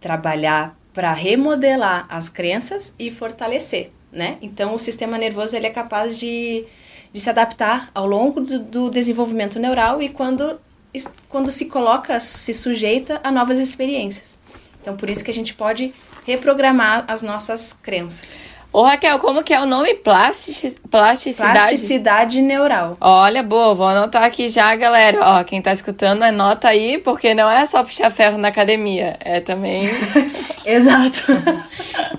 trabalhar 0.00 0.74
para 0.94 1.12
remodelar 1.12 2.06
as 2.08 2.30
crenças 2.30 2.94
e 2.98 3.10
fortalecer 3.10 3.92
né? 4.12 4.36
Então, 4.42 4.74
o 4.74 4.78
sistema 4.78 5.16
nervoso 5.16 5.56
ele 5.56 5.66
é 5.66 5.70
capaz 5.70 6.18
de, 6.18 6.66
de 7.12 7.20
se 7.20 7.30
adaptar 7.30 7.90
ao 7.94 8.06
longo 8.06 8.40
do, 8.40 8.58
do 8.58 8.90
desenvolvimento 8.90 9.58
neural 9.58 10.02
e 10.02 10.08
quando, 10.10 10.60
quando 11.28 11.50
se 11.50 11.64
coloca, 11.64 12.20
se 12.20 12.52
sujeita 12.52 13.20
a 13.24 13.32
novas 13.32 13.58
experiências. 13.58 14.38
Então, 14.80 14.96
por 14.96 15.08
isso 15.08 15.24
que 15.24 15.30
a 15.30 15.34
gente 15.34 15.54
pode 15.54 15.94
reprogramar 16.26 17.04
as 17.08 17.22
nossas 17.22 17.72
crenças. 17.72 18.56
Ô 18.72 18.82
Raquel, 18.82 19.18
como 19.18 19.42
que 19.42 19.52
é 19.52 19.60
o 19.60 19.66
nome? 19.66 19.94
Plastic... 19.96 20.78
Plasticidade? 20.90 21.52
Plasticidade 21.52 22.40
neural. 22.40 22.96
Olha, 22.98 23.42
boa, 23.42 23.74
vou 23.74 23.86
anotar 23.86 24.24
aqui 24.24 24.48
já, 24.48 24.74
galera. 24.74 25.18
Ó, 25.20 25.44
quem 25.44 25.60
tá 25.60 25.72
escutando, 25.72 26.22
anota 26.22 26.68
aí, 26.68 26.96
porque 26.96 27.34
não 27.34 27.50
é 27.50 27.66
só 27.66 27.84
puxar 27.84 28.10
ferro 28.10 28.38
na 28.38 28.48
academia, 28.48 29.16
é 29.20 29.40
também... 29.40 29.90
Exato. 30.64 31.20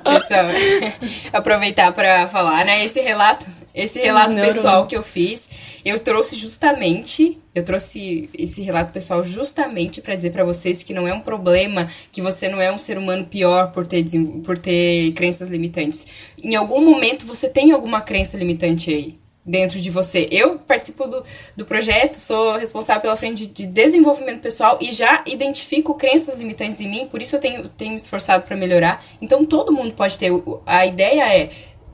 Pessoal, 0.04 0.46
aproveitar 1.34 1.92
para 1.92 2.28
falar, 2.28 2.66
né, 2.66 2.86
esse 2.86 3.00
relato, 3.00 3.46
esse 3.74 4.00
relato 4.00 4.36
pessoal 4.36 4.86
que 4.86 4.96
eu 4.96 5.02
fiz, 5.02 5.50
eu 5.84 6.00
trouxe 6.00 6.36
justamente, 6.36 7.40
eu 7.56 7.66
trouxe 7.66 8.30
esse 8.34 8.62
relato 8.62 8.92
pessoal 8.92 9.24
justamente 9.24 10.02
para 10.02 10.16
dizer 10.16 10.32
para 10.32 10.44
vocês 10.44 10.84
que 10.84 10.94
não 10.94 11.08
é 11.08 11.14
um 11.14 11.22
problema, 11.22 11.90
que 12.12 12.22
você 12.22 12.48
não 12.48 12.62
é 12.62 12.72
um 12.72 12.78
ser 12.78 12.98
humano 12.98 13.26
pior 13.26 13.72
por 13.72 13.88
ter, 13.88 14.06
por 14.44 14.58
ter 14.58 15.12
crenças 15.14 15.50
limitantes. 15.50 16.06
Em 16.44 16.56
algum 16.56 16.86
momento 16.86 17.26
você 17.26 17.50
tem 17.50 17.72
alguma 17.72 18.02
crença 18.02 18.38
limitante 18.38 18.92
aí 18.92 19.24
dentro 19.46 19.80
de 19.80 19.90
você. 19.90 20.28
Eu 20.32 20.58
participo 20.60 21.06
do, 21.06 21.24
do 21.56 21.66
projeto, 21.66 22.16
sou 22.16 22.56
responsável 22.58 23.02
pela 23.02 23.18
frente 23.18 23.46
de, 23.46 23.54
de 23.54 23.68
desenvolvimento 23.68 24.42
pessoal 24.42 24.78
e 24.80 24.92
já 24.92 25.24
identifico 25.28 25.96
crenças 25.96 26.36
limitantes 26.36 26.80
em 26.80 26.90
mim, 26.90 27.08
por 27.08 27.22
isso 27.22 27.36
eu 27.36 27.40
tenho, 27.40 27.68
tenho 27.70 27.92
me 27.92 27.98
esforçado 27.98 28.44
para 28.44 28.56
melhorar. 28.56 29.04
Então 29.22 29.44
todo 29.44 29.74
mundo 29.74 29.94
pode 29.94 30.18
ter. 30.18 30.32
A 30.66 30.86
ideia 30.86 31.36
é 31.36 31.50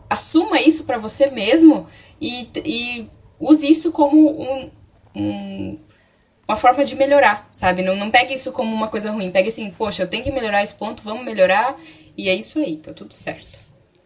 assuma 0.09 0.59
isso 0.59 0.83
para 0.83 0.97
você 0.97 1.29
mesmo 1.29 1.87
e, 2.19 2.49
e 2.65 3.07
use 3.39 3.69
isso 3.69 3.91
como 3.91 4.41
um, 4.41 4.69
um, 5.15 5.79
uma 6.47 6.57
forma 6.57 6.83
de 6.83 6.95
melhorar, 6.95 7.47
sabe? 7.51 7.83
Não, 7.83 7.95
não 7.95 8.09
pegue 8.09 8.33
isso 8.33 8.51
como 8.51 8.73
uma 8.73 8.87
coisa 8.87 9.11
ruim. 9.11 9.31
Pegue 9.31 9.49
assim, 9.49 9.69
poxa, 9.71 10.03
eu 10.03 10.07
tenho 10.07 10.23
que 10.23 10.31
melhorar 10.31 10.63
esse 10.63 10.73
ponto, 10.73 11.03
vamos 11.03 11.23
melhorar. 11.23 11.77
E 12.17 12.27
é 12.27 12.35
isso 12.35 12.59
aí, 12.59 12.77
tá 12.77 12.91
tudo 12.93 13.13
certo. 13.13 13.59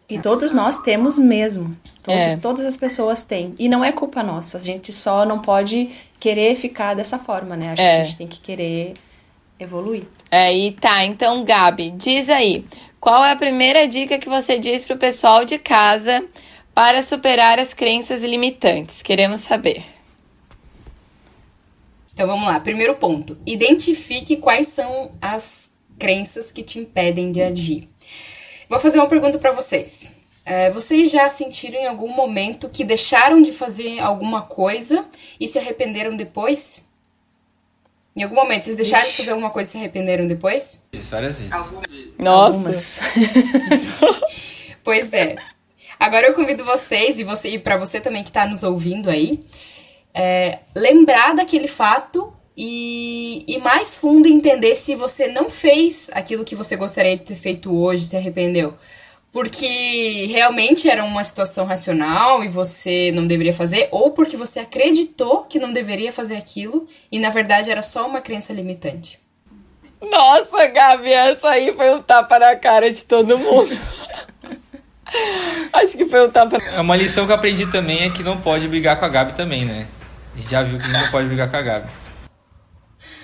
E 0.08 0.18
todos 0.18 0.52
nós 0.52 0.78
temos 0.78 1.18
mesmo. 1.18 1.72
Todos, 2.02 2.20
é. 2.20 2.36
Todas 2.36 2.66
as 2.66 2.76
pessoas 2.76 3.22
têm. 3.22 3.54
E 3.58 3.68
não 3.68 3.82
é 3.82 3.90
culpa 3.90 4.22
nossa. 4.22 4.58
A 4.58 4.60
gente 4.60 4.92
só 4.92 5.24
não 5.24 5.40
pode 5.40 5.90
querer 6.20 6.54
ficar 6.56 6.94
dessa 6.94 7.18
forma, 7.18 7.56
né? 7.56 7.70
Acho 7.70 7.82
é. 7.82 7.96
que 7.96 8.02
a 8.02 8.04
gente 8.04 8.16
tem 8.18 8.28
que 8.28 8.40
querer 8.40 8.92
evoluir. 9.58 10.04
É, 10.30 10.54
e 10.54 10.72
tá. 10.72 11.04
Então, 11.04 11.42
Gabi, 11.44 11.90
diz 11.90 12.28
aí. 12.28 12.66
Qual 13.04 13.22
é 13.22 13.32
a 13.32 13.36
primeira 13.36 13.86
dica 13.86 14.18
que 14.18 14.30
você 14.30 14.58
diz 14.58 14.82
pro 14.82 14.96
pessoal 14.96 15.44
de 15.44 15.58
casa 15.58 16.24
para 16.74 17.02
superar 17.02 17.60
as 17.60 17.74
crenças 17.74 18.24
limitantes? 18.24 19.02
Queremos 19.02 19.40
saber. 19.40 19.84
Então 22.14 22.26
vamos 22.26 22.48
lá. 22.48 22.58
Primeiro 22.58 22.94
ponto: 22.94 23.36
identifique 23.44 24.38
quais 24.38 24.68
são 24.68 25.12
as 25.20 25.70
crenças 25.98 26.50
que 26.50 26.62
te 26.62 26.78
impedem 26.78 27.30
de 27.30 27.42
agir. 27.42 27.90
Vou 28.70 28.80
fazer 28.80 29.00
uma 29.00 29.06
pergunta 29.06 29.36
para 29.36 29.52
vocês. 29.52 30.10
É, 30.42 30.70
vocês 30.70 31.10
já 31.10 31.28
sentiram 31.28 31.78
em 31.78 31.86
algum 31.86 32.08
momento 32.08 32.70
que 32.70 32.84
deixaram 32.84 33.42
de 33.42 33.52
fazer 33.52 34.00
alguma 34.00 34.40
coisa 34.40 35.04
e 35.38 35.46
se 35.46 35.58
arrependeram 35.58 36.16
depois? 36.16 36.82
Em 38.16 38.22
algum 38.22 38.36
momento, 38.36 38.64
vocês 38.64 38.76
deixaram 38.76 39.08
de 39.08 39.16
fazer 39.16 39.30
alguma 39.30 39.50
coisa 39.50 39.68
e 39.68 39.72
se 39.72 39.78
arrependeram 39.78 40.26
depois? 40.26 40.86
Várias 41.10 41.40
vezes. 41.40 41.52
Nossa! 42.18 43.02
pois 44.84 45.12
é. 45.12 45.34
Agora 45.98 46.26
eu 46.26 46.34
convido 46.34 46.64
vocês 46.64 47.18
e 47.18 47.24
você 47.24 47.50
e 47.50 47.58
para 47.58 47.76
você 47.76 48.00
também 48.00 48.22
que 48.22 48.30
está 48.30 48.46
nos 48.46 48.62
ouvindo 48.62 49.10
aí, 49.10 49.44
é, 50.12 50.60
lembrar 50.76 51.34
daquele 51.34 51.66
fato 51.66 52.32
e, 52.56 53.44
e 53.48 53.58
mais 53.58 53.96
fundo 53.96 54.28
entender 54.28 54.76
se 54.76 54.94
você 54.94 55.26
não 55.26 55.50
fez 55.50 56.08
aquilo 56.12 56.44
que 56.44 56.54
você 56.54 56.76
gostaria 56.76 57.16
de 57.16 57.24
ter 57.24 57.36
feito 57.36 57.74
hoje, 57.74 58.04
se 58.04 58.16
arrependeu. 58.16 58.74
Porque 59.34 60.26
realmente 60.30 60.88
era 60.88 61.04
uma 61.04 61.24
situação 61.24 61.66
racional 61.66 62.44
e 62.44 62.48
você 62.48 63.10
não 63.12 63.26
deveria 63.26 63.52
fazer, 63.52 63.88
ou 63.90 64.12
porque 64.12 64.36
você 64.36 64.60
acreditou 64.60 65.42
que 65.42 65.58
não 65.58 65.72
deveria 65.72 66.12
fazer 66.12 66.36
aquilo 66.36 66.86
e 67.10 67.18
na 67.18 67.30
verdade 67.30 67.68
era 67.68 67.82
só 67.82 68.06
uma 68.06 68.20
crença 68.20 68.52
limitante. 68.52 69.18
Nossa, 70.00 70.68
Gabi, 70.68 71.12
essa 71.12 71.48
aí 71.48 71.74
foi 71.74 71.92
um 71.92 72.00
tapa 72.00 72.38
na 72.38 72.54
cara 72.54 72.92
de 72.92 73.04
todo 73.04 73.36
mundo. 73.36 73.76
Acho 75.72 75.96
que 75.96 76.06
foi 76.06 76.28
um 76.28 76.30
tapa. 76.30 76.58
É 76.58 76.80
uma 76.80 76.94
lição 76.94 77.26
que 77.26 77.32
eu 77.32 77.36
aprendi 77.36 77.66
também 77.66 78.04
é 78.04 78.10
que 78.10 78.22
não 78.22 78.40
pode 78.40 78.68
brigar 78.68 79.00
com 79.00 79.04
a 79.04 79.08
Gabi 79.08 79.32
também, 79.32 79.64
né? 79.64 79.88
A 80.32 80.38
gente 80.38 80.48
já 80.48 80.62
viu 80.62 80.78
que 80.78 80.88
não 80.92 81.10
pode 81.10 81.26
brigar 81.26 81.50
com 81.50 81.56
a 81.56 81.62
Gabi. 81.62 81.90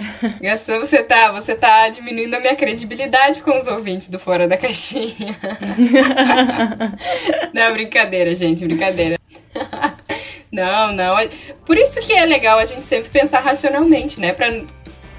Gastão, 0.41 0.81
você 0.81 1.03
tá, 1.03 1.33
você 1.33 1.55
tá 1.55 1.89
diminuindo 1.89 2.35
a 2.35 2.41
minha 2.41 2.57
credibilidade 2.57 3.41
com 3.43 3.57
os 3.57 3.67
ouvintes 3.67 4.09
do 4.09 4.19
Fora 4.19 4.47
da 4.47 4.57
Caixinha. 4.57 5.37
não, 7.53 7.73
brincadeira, 7.73 8.35
gente, 8.35 8.65
brincadeira. 8.65 9.19
Não, 10.53 10.93
não. 10.93 11.15
Por 11.65 11.79
isso 11.79 12.01
que 12.01 12.13
é 12.13 12.25
legal 12.25 12.59
a 12.59 12.65
gente 12.65 12.85
sempre 12.85 13.09
pensar 13.09 13.39
racionalmente, 13.39 14.19
né? 14.19 14.33
Pra 14.33 14.49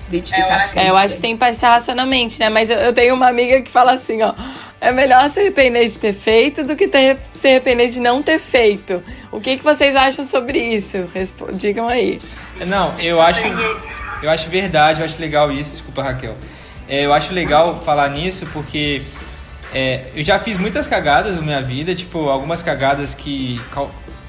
identificar 0.09 0.45
é, 0.45 0.53
as 0.55 0.73
coisas. 0.73 0.83
É, 0.83 0.89
eu 0.89 0.97
acho 0.97 1.15
que 1.15 1.21
tem 1.21 1.37
que 1.37 1.45
pensar 1.45 1.69
racionalmente, 1.69 2.37
né? 2.37 2.49
Mas 2.49 2.69
eu, 2.69 2.77
eu 2.77 2.91
tenho 2.91 3.15
uma 3.15 3.29
amiga 3.29 3.61
que 3.61 3.71
fala 3.71 3.93
assim, 3.93 4.21
ó. 4.21 4.33
É 4.81 4.91
melhor 4.91 5.29
se 5.29 5.39
arrepender 5.39 5.87
de 5.87 5.97
ter 5.97 6.11
feito 6.11 6.65
do 6.65 6.75
que 6.75 6.87
ter, 6.87 7.17
se 7.33 7.47
arrepender 7.47 7.87
de 7.89 8.01
não 8.01 8.21
ter 8.21 8.39
feito. 8.39 9.01
O 9.31 9.39
que, 9.39 9.55
que 9.55 9.63
vocês 9.63 9.95
acham 9.95 10.25
sobre 10.25 10.59
isso? 10.59 11.07
Respo 11.13 11.55
digam 11.55 11.87
aí. 11.87 12.19
Não, 12.67 12.99
eu 12.99 13.21
acho. 13.21 13.43
Eu 14.21 14.29
acho 14.29 14.49
verdade, 14.49 15.01
eu 15.01 15.05
acho 15.05 15.19
legal 15.19 15.51
isso, 15.51 15.71
desculpa 15.71 16.03
Raquel. 16.03 16.35
É, 16.87 17.05
eu 17.05 17.13
acho 17.13 17.33
legal 17.33 17.75
falar 17.81 18.09
nisso 18.09 18.45
porque 18.53 19.01
é, 19.73 20.05
eu 20.15 20.23
já 20.23 20.37
fiz 20.37 20.57
muitas 20.57 20.85
cagadas 20.85 21.37
na 21.37 21.41
minha 21.41 21.61
vida, 21.61 21.95
tipo, 21.95 22.29
algumas 22.29 22.61
cagadas 22.61 23.15
que 23.15 23.59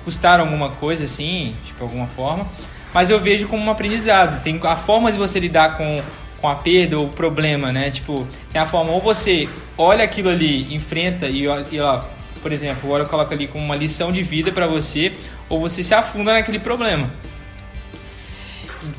custaram 0.04 0.44
alguma 0.44 0.70
coisa, 0.70 1.04
assim, 1.04 1.54
tipo, 1.64 1.82
alguma 1.82 2.06
forma. 2.06 2.46
Mas 2.94 3.10
eu 3.10 3.20
vejo 3.20 3.48
como 3.48 3.64
um 3.64 3.70
aprendizado. 3.70 4.42
Tem 4.42 4.58
a 4.62 4.76
forma 4.76 5.10
de 5.10 5.18
você 5.18 5.38
lidar 5.38 5.76
com, 5.76 6.02
com 6.40 6.48
a 6.48 6.54
perda 6.54 6.98
ou 6.98 7.06
o 7.06 7.08
problema, 7.10 7.72
né? 7.72 7.90
Tipo, 7.90 8.26
tem 8.50 8.60
a 8.60 8.66
forma, 8.66 8.92
ou 8.92 9.00
você 9.00 9.48
olha 9.76 10.04
aquilo 10.04 10.28
ali, 10.28 10.74
enfrenta 10.74 11.26
e, 11.26 11.42
e 11.70 11.80
ó, 11.80 12.02
por 12.40 12.52
exemplo, 12.52 12.90
olha, 12.90 13.04
coloca 13.04 13.34
ali 13.34 13.46
como 13.46 13.64
uma 13.64 13.76
lição 13.76 14.10
de 14.12 14.22
vida 14.22 14.52
para 14.52 14.66
você, 14.66 15.12
ou 15.48 15.60
você 15.60 15.82
se 15.82 15.94
afunda 15.94 16.32
naquele 16.32 16.58
problema 16.58 17.10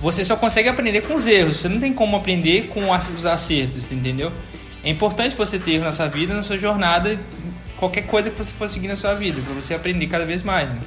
você 0.04 0.22
só 0.26 0.36
consegue 0.36 0.68
aprender 0.68 1.00
com 1.00 1.16
os 1.16 1.26
erros. 1.28 1.58
Você 1.58 1.70
não 1.70 1.80
tem 1.80 1.94
como 1.94 2.18
aprender 2.18 2.68
com 2.68 2.92
os 2.92 3.26
acertos, 3.26 3.89
entendeu? 3.89 4.34
É 4.84 4.89
importante 4.89 5.34
você 5.34 5.58
ter 5.58 5.80
na 5.80 5.94
sua 5.94 6.10
vida, 6.10 6.34
na 6.34 6.44
sua 6.44 6.58
jornada, 6.58 7.18
qualquer 7.78 8.02
coisa 8.02 8.30
que 8.30 8.36
você 8.36 8.54
for 8.54 8.68
seguir 8.68 8.89
na 8.89 8.98
sua 8.98 9.13
vida, 9.13 9.42
para 9.42 9.54
você 9.54 9.74
aprender 9.74 10.08
cada 10.08 10.26
vez 10.26 10.44
mais. 10.44 10.68
Né? 10.68 10.82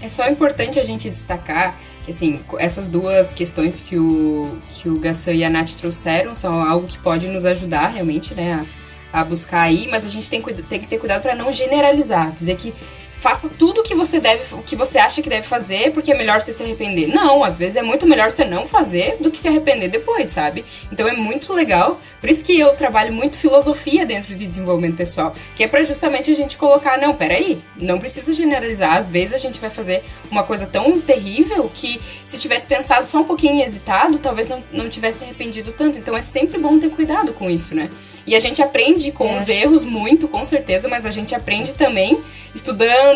É 0.00 0.08
só 0.08 0.26
importante 0.26 0.80
a 0.80 0.84
gente 0.84 1.10
destacar 1.10 1.78
que, 2.02 2.10
assim, 2.10 2.40
essas 2.58 2.88
duas 2.88 3.34
questões 3.34 3.82
que 3.82 3.98
o, 3.98 4.56
que 4.70 4.88
o 4.88 4.98
Gassan 4.98 5.32
e 5.32 5.44
a 5.44 5.50
Nath 5.50 5.72
trouxeram 5.72 6.34
são 6.34 6.62
algo 6.62 6.86
que 6.86 6.98
pode 6.98 7.28
nos 7.28 7.44
ajudar 7.44 7.88
realmente, 7.88 8.34
né, 8.34 8.66
a, 9.12 9.20
a 9.20 9.24
buscar 9.24 9.60
aí, 9.60 9.86
mas 9.90 10.06
a 10.06 10.08
gente 10.08 10.30
tem, 10.30 10.40
tem 10.40 10.80
que 10.80 10.88
ter 10.88 10.96
cuidado 10.96 11.20
para 11.20 11.34
não 11.34 11.52
generalizar, 11.52 12.32
dizer 12.32 12.56
que 12.56 12.72
faça 13.18 13.48
tudo 13.48 13.80
o 13.80 13.82
que 13.82 13.94
você 13.94 14.20
deve, 14.20 14.54
o 14.54 14.62
que 14.62 14.76
você 14.76 14.96
acha 14.98 15.20
que 15.20 15.28
deve 15.28 15.46
fazer, 15.46 15.92
porque 15.92 16.12
é 16.12 16.16
melhor 16.16 16.40
você 16.40 16.52
se 16.52 16.62
arrepender. 16.62 17.08
Não, 17.08 17.42
às 17.42 17.58
vezes 17.58 17.76
é 17.76 17.82
muito 17.82 18.06
melhor 18.06 18.30
você 18.30 18.44
não 18.44 18.64
fazer 18.64 19.16
do 19.20 19.30
que 19.30 19.38
se 19.38 19.48
arrepender 19.48 19.88
depois, 19.88 20.28
sabe? 20.28 20.64
Então 20.90 21.06
é 21.06 21.12
muito 21.12 21.52
legal. 21.52 22.00
Por 22.20 22.30
isso 22.30 22.44
que 22.44 22.58
eu 22.58 22.74
trabalho 22.76 23.12
muito 23.12 23.36
filosofia 23.36 24.06
dentro 24.06 24.34
de 24.36 24.46
desenvolvimento 24.46 24.96
pessoal, 24.96 25.34
que 25.56 25.64
é 25.64 25.68
para 25.68 25.82
justamente 25.82 26.30
a 26.30 26.34
gente 26.34 26.56
colocar, 26.56 26.96
não, 26.96 27.12
peraí, 27.12 27.60
não 27.76 27.98
precisa 27.98 28.32
generalizar. 28.32 28.96
Às 28.96 29.10
vezes 29.10 29.34
a 29.34 29.38
gente 29.38 29.58
vai 29.58 29.70
fazer 29.70 30.04
uma 30.30 30.44
coisa 30.44 30.64
tão 30.66 31.00
terrível 31.00 31.68
que 31.74 32.00
se 32.24 32.38
tivesse 32.38 32.66
pensado 32.66 33.08
só 33.08 33.18
um 33.18 33.24
pouquinho 33.24 33.56
e 33.56 33.62
hesitado, 33.62 34.18
talvez 34.18 34.48
não, 34.48 34.62
não 34.72 34.88
tivesse 34.88 35.24
arrependido 35.24 35.72
tanto. 35.72 35.98
Então 35.98 36.16
é 36.16 36.22
sempre 36.22 36.58
bom 36.58 36.78
ter 36.78 36.90
cuidado 36.90 37.32
com 37.32 37.50
isso, 37.50 37.74
né? 37.74 37.90
E 38.28 38.36
a 38.36 38.38
gente 38.38 38.62
aprende 38.62 39.10
com 39.10 39.34
os 39.34 39.48
erros 39.48 39.84
muito, 39.84 40.28
com 40.28 40.44
certeza, 40.44 40.86
mas 40.86 41.06
a 41.06 41.10
gente 41.10 41.34
aprende 41.34 41.74
também 41.74 42.22
estudando, 42.54 43.07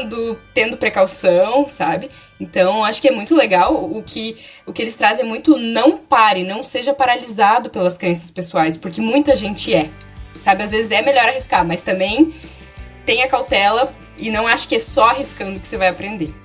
tendo 0.54 0.76
precaução, 0.76 1.66
sabe? 1.68 2.10
Então, 2.40 2.84
acho 2.84 3.00
que 3.00 3.08
é 3.08 3.12
muito 3.12 3.34
legal. 3.34 3.74
O 3.74 4.02
que, 4.02 4.36
o 4.66 4.72
que 4.72 4.82
eles 4.82 4.96
trazem 4.96 5.24
é 5.24 5.28
muito 5.28 5.56
não 5.56 5.98
pare, 5.98 6.42
não 6.42 6.64
seja 6.64 6.92
paralisado 6.92 7.70
pelas 7.70 7.96
crenças 7.96 8.30
pessoais, 8.30 8.76
porque 8.76 9.00
muita 9.00 9.36
gente 9.36 9.74
é. 9.74 9.90
Sabe? 10.40 10.62
Às 10.62 10.72
vezes 10.72 10.90
é 10.90 11.02
melhor 11.02 11.28
arriscar, 11.28 11.64
mas 11.64 11.82
também 11.82 12.34
tenha 13.06 13.28
cautela 13.28 13.94
e 14.18 14.30
não 14.30 14.46
acho 14.46 14.68
que 14.68 14.74
é 14.74 14.80
só 14.80 15.10
arriscando 15.10 15.60
que 15.60 15.66
você 15.66 15.76
vai 15.76 15.88
aprender. 15.88 16.41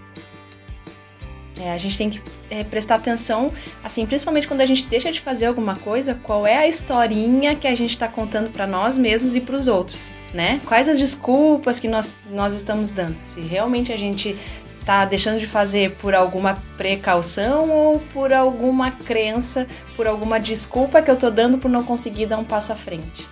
É, 1.59 1.71
a 1.71 1.77
gente 1.77 1.97
tem 1.97 2.09
que 2.09 2.21
é, 2.49 2.63
prestar 2.63 2.95
atenção, 2.95 3.51
assim, 3.83 4.05
principalmente 4.05 4.47
quando 4.47 4.61
a 4.61 4.65
gente 4.65 4.85
deixa 4.85 5.11
de 5.11 5.19
fazer 5.19 5.47
alguma 5.47 5.75
coisa, 5.75 6.13
qual 6.13 6.45
é 6.45 6.57
a 6.57 6.67
historinha 6.67 7.55
que 7.55 7.67
a 7.67 7.75
gente 7.75 7.89
está 7.89 8.07
contando 8.07 8.51
para 8.51 8.67
nós 8.67 8.97
mesmos 8.97 9.35
e 9.35 9.41
para 9.41 9.55
os 9.55 9.67
outros, 9.67 10.13
né? 10.33 10.61
Quais 10.65 10.87
as 10.87 10.99
desculpas 10.99 11.79
que 11.79 11.87
nós, 11.87 12.15
nós 12.29 12.53
estamos 12.53 12.91
dando? 12.91 13.17
Se 13.23 13.41
realmente 13.41 13.91
a 13.91 13.97
gente 13.97 14.37
está 14.79 15.03
deixando 15.03 15.39
de 15.39 15.47
fazer 15.47 15.91
por 15.95 16.15
alguma 16.15 16.63
precaução 16.77 17.69
ou 17.69 17.99
por 17.99 18.31
alguma 18.31 18.91
crença, 18.91 19.67
por 19.95 20.07
alguma 20.07 20.39
desculpa 20.39 21.01
que 21.01 21.09
eu 21.09 21.15
estou 21.15 21.29
dando 21.29 21.57
por 21.57 21.69
não 21.69 21.83
conseguir 21.83 22.27
dar 22.27 22.37
um 22.37 22.45
passo 22.45 22.71
à 22.71 22.75
frente. 22.75 23.27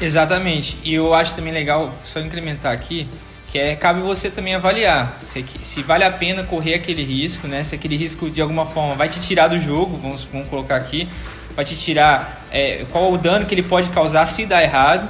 Exatamente. 0.00 0.78
E 0.82 0.94
eu 0.94 1.12
acho 1.12 1.36
também 1.36 1.52
legal, 1.52 1.92
só 2.02 2.20
incrementar 2.20 2.72
aqui, 2.72 3.06
que 3.52 3.58
é 3.58 3.76
cabe 3.76 4.00
você 4.00 4.30
também 4.30 4.54
avaliar 4.54 5.18
se, 5.22 5.44
se 5.62 5.82
vale 5.82 6.04
a 6.04 6.10
pena 6.10 6.42
correr 6.42 6.72
aquele 6.72 7.04
risco, 7.04 7.46
né? 7.46 7.62
Se 7.62 7.74
aquele 7.74 7.98
risco 7.98 8.30
de 8.30 8.40
alguma 8.40 8.64
forma 8.64 8.94
vai 8.94 9.10
te 9.10 9.20
tirar 9.20 9.48
do 9.48 9.58
jogo, 9.58 9.94
vamos, 9.94 10.24
vamos 10.24 10.48
colocar 10.48 10.76
aqui, 10.76 11.06
vai 11.54 11.62
te 11.62 11.76
tirar 11.76 12.46
é, 12.50 12.86
qual 12.90 13.12
o 13.12 13.18
dano 13.18 13.44
que 13.44 13.54
ele 13.54 13.62
pode 13.62 13.90
causar 13.90 14.24
se 14.24 14.46
dar 14.46 14.62
errado, 14.62 15.06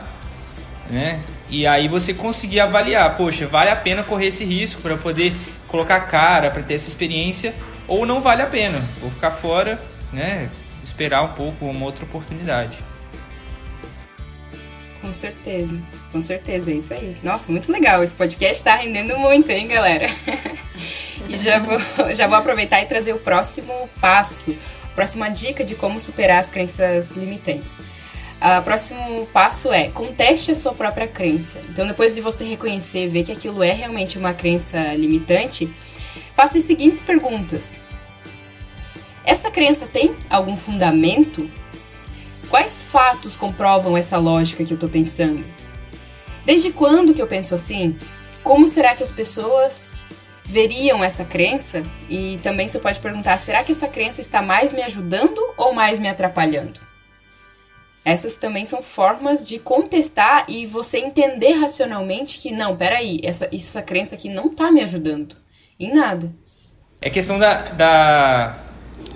né? 0.90 1.20
E 1.48 1.68
aí 1.68 1.86
você 1.86 2.12
conseguir 2.12 2.58
avaliar, 2.58 3.16
poxa, 3.16 3.46
vale 3.46 3.70
a 3.70 3.76
pena 3.76 4.02
correr 4.02 4.26
esse 4.26 4.44
risco 4.44 4.82
para 4.82 4.96
poder 4.96 5.36
colocar 5.68 6.00
cara, 6.00 6.50
para 6.50 6.64
ter 6.64 6.74
essa 6.74 6.88
experiência, 6.88 7.54
ou 7.86 8.04
não 8.04 8.20
vale 8.20 8.42
a 8.42 8.46
pena, 8.46 8.82
vou 9.00 9.08
ficar 9.08 9.30
fora, 9.30 9.80
né? 10.12 10.50
Esperar 10.82 11.22
um 11.22 11.34
pouco 11.34 11.64
uma 11.66 11.86
outra 11.86 12.04
oportunidade. 12.04 12.80
Com 15.02 15.12
certeza. 15.12 15.76
Com 16.12 16.22
certeza, 16.22 16.70
é 16.70 16.74
isso 16.74 16.94
aí. 16.94 17.16
Nossa, 17.24 17.50
muito 17.50 17.70
legal. 17.70 18.04
Esse 18.04 18.14
podcast 18.14 18.62
tá 18.62 18.76
rendendo 18.76 19.18
muito, 19.18 19.50
hein, 19.50 19.66
galera? 19.66 20.06
e 21.28 21.36
já 21.36 21.58
vou, 21.58 22.14
já 22.14 22.28
vou 22.28 22.38
aproveitar 22.38 22.80
e 22.80 22.86
trazer 22.86 23.12
o 23.12 23.18
próximo 23.18 23.90
passo, 24.00 24.56
a 24.84 24.94
próxima 24.94 25.28
dica 25.28 25.64
de 25.64 25.74
como 25.74 25.98
superar 25.98 26.38
as 26.38 26.50
crenças 26.50 27.10
limitantes. 27.10 27.78
O 28.58 28.62
próximo 28.62 29.26
passo 29.26 29.72
é 29.72 29.88
conteste 29.88 30.52
a 30.52 30.54
sua 30.54 30.72
própria 30.72 31.06
crença. 31.08 31.60
Então, 31.68 31.86
depois 31.86 32.14
de 32.14 32.20
você 32.20 32.44
reconhecer, 32.44 33.08
ver 33.08 33.24
que 33.24 33.32
aquilo 33.32 33.62
é 33.62 33.72
realmente 33.72 34.18
uma 34.18 34.34
crença 34.34 34.78
limitante, 34.94 35.72
faça 36.34 36.58
as 36.58 36.64
seguintes 36.64 37.02
perguntas: 37.02 37.80
Essa 39.24 39.50
crença 39.50 39.86
tem 39.86 40.16
algum 40.30 40.56
fundamento? 40.56 41.48
Quais 42.52 42.84
fatos 42.84 43.34
comprovam 43.34 43.96
essa 43.96 44.18
lógica 44.18 44.62
que 44.62 44.74
eu 44.74 44.74
estou 44.74 44.86
pensando? 44.86 45.42
Desde 46.44 46.70
quando 46.70 47.14
que 47.14 47.22
eu 47.22 47.26
penso 47.26 47.54
assim? 47.54 47.98
Como 48.44 48.66
será 48.66 48.94
que 48.94 49.02
as 49.02 49.10
pessoas 49.10 50.04
veriam 50.44 51.02
essa 51.02 51.24
crença? 51.24 51.82
E 52.10 52.38
também 52.42 52.68
você 52.68 52.78
pode 52.78 53.00
perguntar: 53.00 53.38
será 53.38 53.64
que 53.64 53.72
essa 53.72 53.88
crença 53.88 54.20
está 54.20 54.42
mais 54.42 54.70
me 54.70 54.82
ajudando 54.82 55.40
ou 55.56 55.72
mais 55.72 55.98
me 55.98 56.10
atrapalhando? 56.10 56.78
Essas 58.04 58.36
também 58.36 58.66
são 58.66 58.82
formas 58.82 59.48
de 59.48 59.58
contestar 59.58 60.44
e 60.46 60.66
você 60.66 60.98
entender 60.98 61.52
racionalmente 61.52 62.38
que 62.38 62.52
não, 62.52 62.76
peraí, 62.76 63.18
essa, 63.24 63.48
essa 63.50 63.80
crença 63.80 64.14
aqui 64.14 64.28
não 64.28 64.48
está 64.48 64.70
me 64.70 64.82
ajudando 64.82 65.36
em 65.80 65.94
nada. 65.94 66.30
É 67.00 67.08
questão 67.08 67.38
da, 67.38 67.62
da 67.70 68.61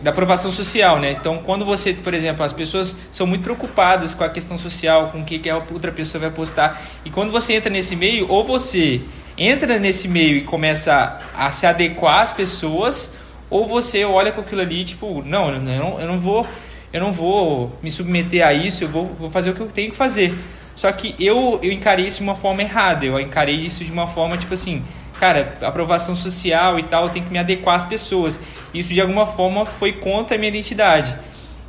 da 0.03 0.11
aprovação 0.11 0.53
social, 0.53 0.99
né? 0.99 1.13
Então, 1.13 1.39
quando 1.39 1.65
você, 1.65 1.93
por 1.95 2.15
exemplo, 2.15 2.45
as 2.45 2.53
pessoas 2.53 2.97
são 3.11 3.27
muito 3.27 3.43
preocupadas 3.43 4.15
com 4.15 4.25
a 4.25 4.29
questão 4.29 4.57
social, 4.57 5.09
com 5.09 5.21
o 5.21 5.25
que, 5.25 5.39
que 5.39 5.51
a 5.51 5.57
outra 5.57 5.91
pessoa 5.93 6.21
vai 6.21 6.31
postar, 6.31 6.81
e 7.05 7.11
quando 7.11 7.33
você 7.33 7.55
entra 7.55 7.71
nesse 7.71 7.97
meio, 7.97 8.27
ou 8.29 8.45
você 8.45 9.03
entra 9.37 9.79
nesse 9.79 10.09
meio 10.09 10.37
e 10.37 10.43
começa 10.43 11.21
a, 11.35 11.51
se 11.51 11.67
adequar 11.67 12.21
às 12.21 12.33
pessoas, 12.33 13.15
ou 13.51 13.67
você 13.67 14.05
olha 14.05 14.33
com 14.33 14.41
aquilo 14.41 14.61
ali, 14.61 14.85
tipo, 14.85 15.23
não, 15.23 15.53
eu 15.53 15.61
não, 15.61 16.01
eu 16.01 16.07
não 16.07 16.19
vou, 16.19 16.47
eu 16.93 17.01
não 17.01 17.13
vou 17.13 17.77
me 17.83 17.91
submeter 17.91 18.47
a 18.47 18.53
isso, 18.53 18.85
eu 18.85 18.89
vou, 18.89 19.07
vou 19.19 19.31
fazer 19.31 19.51
o 19.51 19.55
que 19.55 19.61
eu 19.61 19.67
tenho 19.67 19.91
que 19.91 19.97
fazer. 19.97 20.35
Só 20.75 20.93
que 20.93 21.15
eu, 21.19 21.59
eu 21.63 21.73
encarei 21.73 22.07
isso 22.07 22.19
de 22.19 22.25
uma 22.25 22.35
forma 22.35 22.61
errada, 22.63 23.07
eu 23.07 23.19
encarei 23.19 23.57
isso 23.57 23.83
de 23.83 23.91
uma 23.91 24.07
forma, 24.07 24.37
tipo 24.37 24.53
assim, 24.53 24.83
cara, 25.19 25.57
aprovação 25.63 26.15
social 26.15 26.79
e 26.79 26.83
tal, 26.83 27.05
eu 27.05 27.11
tenho 27.11 27.25
que 27.25 27.33
me 27.33 27.39
adequar 27.39 27.77
às 27.77 27.85
pessoas. 27.85 28.41
Isso 28.73 28.93
de 28.93 29.01
alguma 29.01 29.27
forma 29.27 29.65
foi 29.65 29.93
contra 29.95 30.37
a 30.37 30.39
minha 30.39 30.49
identidade 30.49 31.17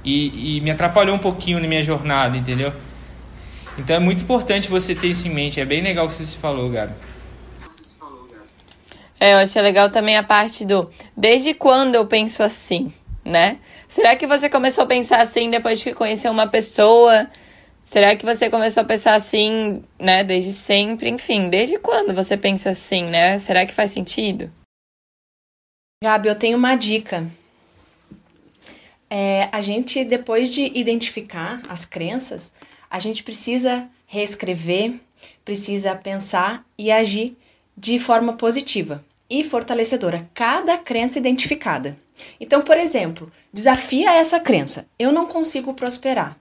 e, 0.04 0.58
e 0.58 0.62
me 0.62 0.72
atrapalhou 0.72 1.16
um 1.16 1.20
pouquinho 1.20 1.60
na 1.60 1.68
minha 1.68 1.82
jornada, 1.82 2.38
entendeu? 2.38 2.74
Então 3.78 3.96
é 3.96 4.00
muito 4.00 4.24
importante 4.24 4.70
você 4.70 4.96
ter 4.96 5.08
isso 5.08 5.28
em 5.28 5.32
mente. 5.32 5.60
É 5.60 5.66
bem 5.66 5.82
legal 5.82 6.06
o 6.06 6.08
que 6.08 6.14
você 6.14 6.38
falou, 6.38 6.70
Gabi. 6.70 6.94
É, 9.20 9.34
eu 9.34 9.38
achei 9.38 9.62
legal 9.62 9.90
também 9.90 10.16
a 10.16 10.24
parte 10.24 10.64
do 10.64 10.90
desde 11.16 11.54
quando 11.54 11.96
eu 11.96 12.06
penso 12.06 12.44
assim, 12.44 12.94
né? 13.26 13.58
Será 13.88 14.16
que 14.16 14.28
você 14.28 14.50
começou 14.50 14.84
a 14.84 14.88
pensar 14.88 15.22
assim 15.22 15.50
depois 15.50 15.84
que 15.84 15.94
conheceu 15.94 16.32
uma 16.32 16.48
pessoa? 16.48 17.28
Será 17.88 18.18
que 18.18 18.26
você 18.26 18.50
começou 18.50 18.82
a 18.82 18.86
pensar 18.86 19.16
assim, 19.16 19.82
né, 19.98 20.22
desde 20.22 20.52
sempre? 20.52 21.10
Enfim, 21.10 21.48
desde 21.48 21.80
quando 21.80 22.14
você 22.14 22.36
pensa 22.36 22.72
assim, 22.72 23.04
né? 23.06 23.40
Será 23.40 23.66
que 23.66 23.74
faz 23.74 23.92
sentido? 23.92 24.52
Gabi, 26.04 26.28
eu 26.28 26.38
tenho 26.38 26.58
uma 26.58 26.76
dica. 26.76 27.26
É, 29.10 29.48
a 29.54 29.62
gente, 29.62 30.04
depois 30.04 30.50
de 30.50 30.64
identificar 30.78 31.62
as 31.70 31.86
crenças, 31.86 32.52
a 32.90 33.00
gente 33.00 33.24
precisa 33.24 33.88
reescrever, 34.06 34.96
precisa 35.46 35.96
pensar 35.96 36.66
e 36.78 36.92
agir 36.92 37.38
de 37.78 38.00
forma 38.00 38.34
positiva 38.34 39.02
e 39.30 39.46
fortalecedora 39.46 40.30
cada 40.34 40.78
crença 40.78 41.20
identificada. 41.20 41.98
Então, 42.38 42.62
por 42.62 42.78
exemplo, 42.78 43.32
desafia 43.54 44.12
essa 44.12 44.42
crença. 44.42 44.86
Eu 45.00 45.12
não 45.12 45.26
consigo 45.26 45.74
prosperar. 45.74 46.38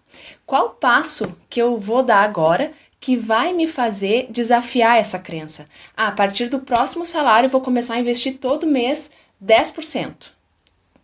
Qual 0.46 0.70
passo 0.70 1.37
que 1.50 1.61
eu 1.61 1.76
vou 1.76 2.04
dar 2.04 2.22
agora 2.22 2.72
que 3.00 3.16
vai 3.16 3.52
me 3.52 3.66
fazer 3.66 4.28
desafiar 4.30 4.98
essa 4.98 5.18
crença? 5.18 5.66
Ah, 5.96 6.09
a 6.09 6.12
partir 6.12 6.48
do 6.48 6.61
próximo 6.61 7.04
salário, 7.04 7.46
eu 7.46 7.50
vou 7.50 7.61
começar 7.61 7.94
a 7.94 8.00
investir 8.00 8.38
todo 8.38 8.66
mês 8.66 9.11
10%. 9.44 10.30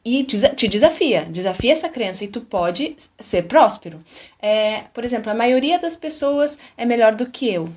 E 0.04 0.24
te 0.24 0.66
desafia, 0.66 1.26
desafia 1.28 1.72
essa 1.72 1.88
crença 1.88 2.24
e 2.24 2.28
tu 2.28 2.40
pode 2.40 2.96
ser 3.20 3.42
próspero. 3.42 4.00
É, 4.40 4.84
por 4.94 5.04
exemplo, 5.04 5.30
a 5.30 5.34
maioria 5.34 5.78
das 5.78 5.96
pessoas 5.96 6.58
é 6.76 6.84
melhor 6.84 7.14
do 7.14 7.26
que 7.26 7.52
eu 7.52 7.68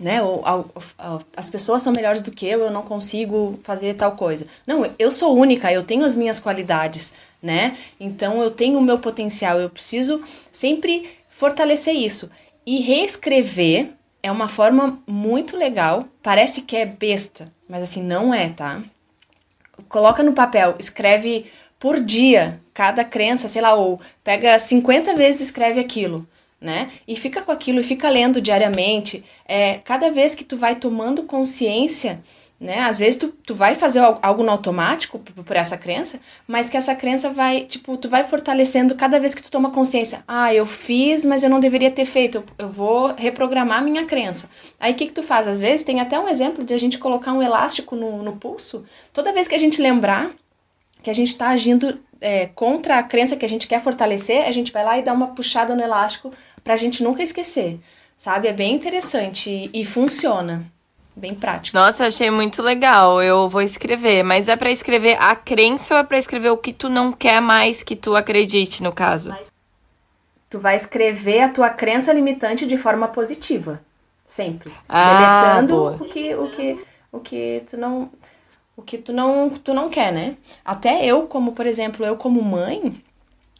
né? 0.00 0.22
Ou, 0.22 0.42
as 1.36 1.50
pessoas 1.50 1.82
são 1.82 1.92
melhores 1.92 2.22
do 2.22 2.32
que 2.32 2.46
eu, 2.46 2.60
eu 2.60 2.70
não 2.70 2.82
consigo 2.82 3.60
fazer 3.62 3.94
tal 3.94 4.12
coisa. 4.12 4.46
Não, 4.66 4.90
eu 4.98 5.12
sou 5.12 5.36
única, 5.36 5.70
eu 5.70 5.84
tenho 5.84 6.04
as 6.04 6.14
minhas 6.14 6.40
qualidades, 6.40 7.12
né? 7.42 7.76
Então 7.98 8.42
eu 8.42 8.50
tenho 8.50 8.78
o 8.78 8.82
meu 8.82 8.98
potencial, 8.98 9.58
eu 9.60 9.70
preciso 9.70 10.22
sempre 10.52 11.08
fortalecer 11.28 11.94
isso. 11.94 12.30
E 12.66 12.80
reescrever 12.80 13.90
é 14.22 14.30
uma 14.30 14.48
forma 14.48 15.02
muito 15.06 15.56
legal, 15.56 16.04
parece 16.22 16.62
que 16.62 16.76
é 16.76 16.84
besta, 16.84 17.50
mas 17.68 17.82
assim 17.82 18.02
não 18.02 18.34
é, 18.34 18.50
tá? 18.50 18.82
Coloca 19.88 20.22
no 20.22 20.34
papel, 20.34 20.76
escreve 20.78 21.46
por 21.78 21.98
dia 21.98 22.60
cada 22.74 23.04
crença, 23.04 23.48
sei 23.48 23.62
lá, 23.62 23.74
ou 23.74 24.00
pega 24.22 24.58
50 24.58 25.14
vezes 25.14 25.40
e 25.40 25.44
escreve 25.44 25.80
aquilo 25.80 26.28
né? 26.60 26.90
E 27.08 27.16
fica 27.16 27.40
com 27.40 27.50
aquilo 27.50 27.80
e 27.80 27.84
fica 27.84 28.08
lendo 28.08 28.40
diariamente. 28.40 29.24
É, 29.46 29.78
cada 29.78 30.10
vez 30.10 30.34
que 30.34 30.44
tu 30.44 30.56
vai 30.56 30.76
tomando 30.76 31.22
consciência, 31.22 32.20
né? 32.60 32.80
Às 32.80 32.98
vezes 32.98 33.16
tu, 33.16 33.28
tu 33.28 33.54
vai 33.54 33.74
fazer 33.74 34.00
algo 34.20 34.42
no 34.42 34.50
automático 34.50 35.18
por, 35.18 35.56
essa 35.56 35.78
crença, 35.78 36.20
mas 36.46 36.68
que 36.68 36.76
essa 36.76 36.94
crença 36.94 37.30
vai, 37.30 37.62
tipo, 37.62 37.96
tu 37.96 38.06
vai 38.06 38.22
fortalecendo 38.22 38.94
cada 38.94 39.18
vez 39.18 39.34
que 39.34 39.42
tu 39.42 39.50
toma 39.50 39.70
consciência. 39.70 40.22
Ah, 40.28 40.52
eu 40.52 40.66
fiz, 40.66 41.24
mas 41.24 41.42
eu 41.42 41.48
não 41.48 41.58
deveria 41.58 41.90
ter 41.90 42.04
feito. 42.04 42.36
Eu, 42.36 42.44
eu 42.58 42.68
vou 42.68 43.14
reprogramar 43.14 43.82
minha 43.82 44.04
crença. 44.04 44.50
Aí 44.78 44.92
o 44.92 44.94
que 44.94 45.06
que 45.06 45.12
tu 45.14 45.22
faz? 45.22 45.48
Às 45.48 45.58
vezes 45.58 45.84
tem 45.84 46.00
até 46.00 46.20
um 46.20 46.28
exemplo 46.28 46.62
de 46.62 46.74
a 46.74 46.78
gente 46.78 46.98
colocar 46.98 47.32
um 47.32 47.42
elástico 47.42 47.96
no, 47.96 48.22
no 48.22 48.36
pulso. 48.36 48.84
Toda 49.10 49.32
vez 49.32 49.48
que 49.48 49.54
a 49.54 49.58
gente 49.58 49.80
lembrar 49.80 50.30
que 51.02 51.08
a 51.08 51.14
gente 51.14 51.28
está 51.28 51.48
agindo 51.48 51.98
é, 52.20 52.44
contra 52.46 52.98
a 52.98 53.02
crença 53.02 53.36
que 53.36 53.44
a 53.46 53.48
gente 53.48 53.66
quer 53.66 53.82
fortalecer, 53.82 54.46
a 54.46 54.52
gente 54.52 54.70
vai 54.70 54.84
lá 54.84 54.98
e 54.98 55.02
dá 55.02 55.14
uma 55.14 55.28
puxada 55.28 55.74
no 55.74 55.80
elástico 55.80 56.30
pra 56.62 56.76
gente 56.76 57.02
nunca 57.02 57.22
esquecer, 57.22 57.80
sabe? 58.18 58.48
É 58.48 58.52
bem 58.52 58.74
interessante 58.74 59.70
e, 59.72 59.80
e 59.80 59.84
funciona. 59.86 60.70
Bem 61.16 61.34
prático. 61.34 61.76
Nossa, 61.76 62.06
achei 62.06 62.30
muito 62.30 62.62
legal. 62.62 63.22
Eu 63.22 63.48
vou 63.48 63.60
escrever, 63.60 64.22
mas 64.22 64.48
é 64.48 64.56
para 64.56 64.70
escrever 64.70 65.16
a 65.20 65.34
crença 65.34 65.94
ou 65.94 66.00
é 66.00 66.04
para 66.04 66.18
escrever 66.18 66.50
o 66.50 66.56
que 66.56 66.72
tu 66.72 66.88
não 66.88 67.12
quer 67.12 67.40
mais 67.40 67.82
que 67.82 67.96
tu 67.96 68.16
acredite, 68.16 68.82
no 68.82 68.92
caso? 68.92 69.34
Tu 70.48 70.58
vai 70.58 70.76
escrever 70.76 71.42
a 71.42 71.48
tua 71.48 71.70
crença 71.70 72.12
limitante 72.12 72.66
de 72.66 72.76
forma 72.76 73.08
positiva, 73.08 73.80
sempre. 74.24 74.72
Ah, 74.88 75.60
deletando 75.60 75.74
boa. 75.74 75.92
o 76.00 76.04
que 76.06 76.34
o 76.34 76.50
que 76.50 76.84
o 77.12 77.20
que 77.20 77.62
tu 77.70 77.76
não 77.76 78.10
o 78.76 78.82
que 78.82 78.98
tu 78.98 79.12
não 79.12 79.50
tu 79.50 79.74
não 79.74 79.88
quer, 79.90 80.12
né? 80.12 80.36
Até 80.64 81.04
eu, 81.04 81.26
como 81.26 81.52
por 81.52 81.66
exemplo, 81.66 82.04
eu 82.04 82.16
como 82.16 82.42
mãe, 82.42 83.00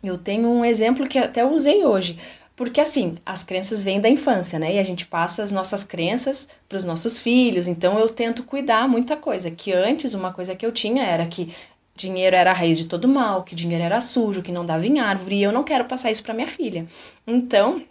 eu 0.03 0.17
tenho 0.17 0.49
um 0.49 0.65
exemplo 0.65 1.07
que 1.07 1.19
até 1.19 1.45
usei 1.45 1.85
hoje. 1.85 2.19
Porque 2.61 2.79
assim, 2.79 3.17
as 3.25 3.43
crenças 3.43 3.83
vêm 3.83 4.03
da 4.03 4.09
infância, 4.11 4.59
né? 4.59 4.75
E 4.75 4.79
a 4.79 4.85
gente 4.85 5.07
passa 5.07 5.43
as 5.43 5.51
nossas 5.51 5.83
crenças 5.83 6.47
para 6.69 6.77
os 6.77 6.85
nossos 6.85 7.19
filhos. 7.19 7.67
Então 7.67 7.99
eu 7.99 8.11
tento 8.11 8.45
cuidar 8.45 8.87
muita 8.87 9.17
coisa. 9.17 9.51
Que 9.51 9.73
antes 9.73 10.13
uma 10.13 10.31
coisa 10.31 10.55
que 10.55 10.67
eu 10.67 10.71
tinha 10.71 11.03
era 11.03 11.25
que 11.25 11.55
dinheiro 11.97 12.37
era 12.37 12.51
a 12.51 12.53
raiz 12.53 12.77
de 12.77 12.85
todo 12.85 13.09
mal, 13.09 13.45
que 13.45 13.55
dinheiro 13.55 13.83
era 13.83 14.03
sujo, 14.03 14.43
que 14.43 14.53
não 14.53 14.67
dava 14.67 14.87
em 14.87 14.99
árvore, 14.99 15.37
e 15.37 15.43
eu 15.43 15.51
não 15.51 15.65
quero 15.65 15.87
passar 15.87 16.11
isso 16.11 16.23
para 16.23 16.35
minha 16.35 16.47
filha. 16.47 16.85
Então, 17.27 17.83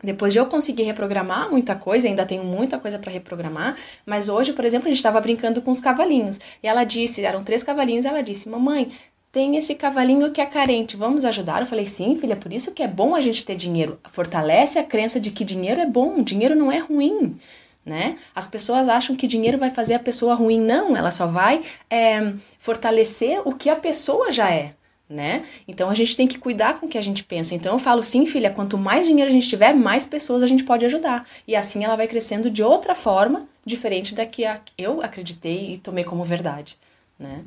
depois 0.00 0.32
de 0.32 0.38
eu 0.38 0.46
conseguir 0.46 0.84
reprogramar 0.84 1.50
muita 1.50 1.74
coisa, 1.74 2.06
ainda 2.06 2.24
tenho 2.24 2.44
muita 2.44 2.78
coisa 2.78 3.00
para 3.00 3.10
reprogramar, 3.10 3.76
mas 4.06 4.28
hoje, 4.28 4.52
por 4.52 4.64
exemplo, 4.64 4.86
a 4.86 4.90
gente 4.90 4.98
estava 4.98 5.20
brincando 5.20 5.60
com 5.60 5.72
os 5.72 5.80
cavalinhos. 5.80 6.38
E 6.62 6.68
ela 6.68 6.84
disse, 6.84 7.24
eram 7.24 7.42
três 7.42 7.64
cavalinhos, 7.64 8.04
ela 8.04 8.22
disse: 8.22 8.48
"Mamãe, 8.48 8.92
tem 9.32 9.56
esse 9.56 9.74
cavalinho 9.74 10.30
que 10.30 10.42
é 10.42 10.46
carente, 10.46 10.94
vamos 10.94 11.24
ajudar? 11.24 11.62
Eu 11.62 11.66
falei, 11.66 11.86
sim, 11.86 12.14
filha, 12.16 12.36
por 12.36 12.52
isso 12.52 12.72
que 12.72 12.82
é 12.82 12.86
bom 12.86 13.14
a 13.14 13.20
gente 13.22 13.46
ter 13.46 13.56
dinheiro. 13.56 13.98
Fortalece 14.10 14.78
a 14.78 14.84
crença 14.84 15.18
de 15.18 15.30
que 15.30 15.42
dinheiro 15.42 15.80
é 15.80 15.86
bom, 15.86 16.22
dinheiro 16.22 16.54
não 16.54 16.70
é 16.70 16.78
ruim, 16.78 17.40
né? 17.84 18.18
As 18.34 18.46
pessoas 18.46 18.88
acham 18.88 19.16
que 19.16 19.26
dinheiro 19.26 19.56
vai 19.56 19.70
fazer 19.70 19.94
a 19.94 19.98
pessoa 19.98 20.34
ruim. 20.34 20.60
Não, 20.60 20.94
ela 20.94 21.10
só 21.10 21.26
vai 21.26 21.62
é, 21.88 22.34
fortalecer 22.58 23.40
o 23.48 23.54
que 23.54 23.70
a 23.70 23.76
pessoa 23.76 24.30
já 24.30 24.50
é, 24.50 24.74
né? 25.08 25.44
Então 25.66 25.88
a 25.88 25.94
gente 25.94 26.14
tem 26.14 26.28
que 26.28 26.38
cuidar 26.38 26.78
com 26.78 26.84
o 26.84 26.88
que 26.88 26.98
a 26.98 27.02
gente 27.02 27.24
pensa. 27.24 27.54
Então 27.54 27.72
eu 27.72 27.78
falo, 27.78 28.02
sim, 28.02 28.26
filha, 28.26 28.50
quanto 28.50 28.76
mais 28.76 29.06
dinheiro 29.06 29.30
a 29.30 29.34
gente 29.34 29.48
tiver, 29.48 29.72
mais 29.72 30.06
pessoas 30.06 30.42
a 30.42 30.46
gente 30.46 30.62
pode 30.62 30.84
ajudar. 30.84 31.26
E 31.48 31.56
assim 31.56 31.82
ela 31.84 31.96
vai 31.96 32.06
crescendo 32.06 32.50
de 32.50 32.62
outra 32.62 32.94
forma, 32.94 33.48
diferente 33.64 34.14
da 34.14 34.26
que 34.26 34.44
eu 34.76 35.00
acreditei 35.00 35.72
e 35.72 35.78
tomei 35.78 36.04
como 36.04 36.22
verdade, 36.22 36.76
né? 37.18 37.42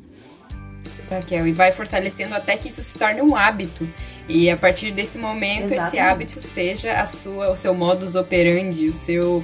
Raquel, 1.10 1.48
e 1.48 1.52
vai 1.52 1.72
fortalecendo 1.72 2.36
até 2.36 2.58
que 2.58 2.68
isso 2.68 2.82
se 2.82 2.98
torne 2.98 3.22
um 3.22 3.36
hábito. 3.36 3.88
E 4.28 4.50
a 4.50 4.58
partir 4.58 4.92
desse 4.92 5.18
momento, 5.18 5.74
Exatamente. 5.74 5.88
esse 5.88 6.00
hábito 6.00 6.42
seja 6.42 6.94
a 6.94 7.06
sua, 7.06 7.52
o 7.52 7.56
seu 7.56 7.74
modus 7.74 8.16
operandi, 8.16 8.88
o 8.88 8.94
seu, 8.94 9.44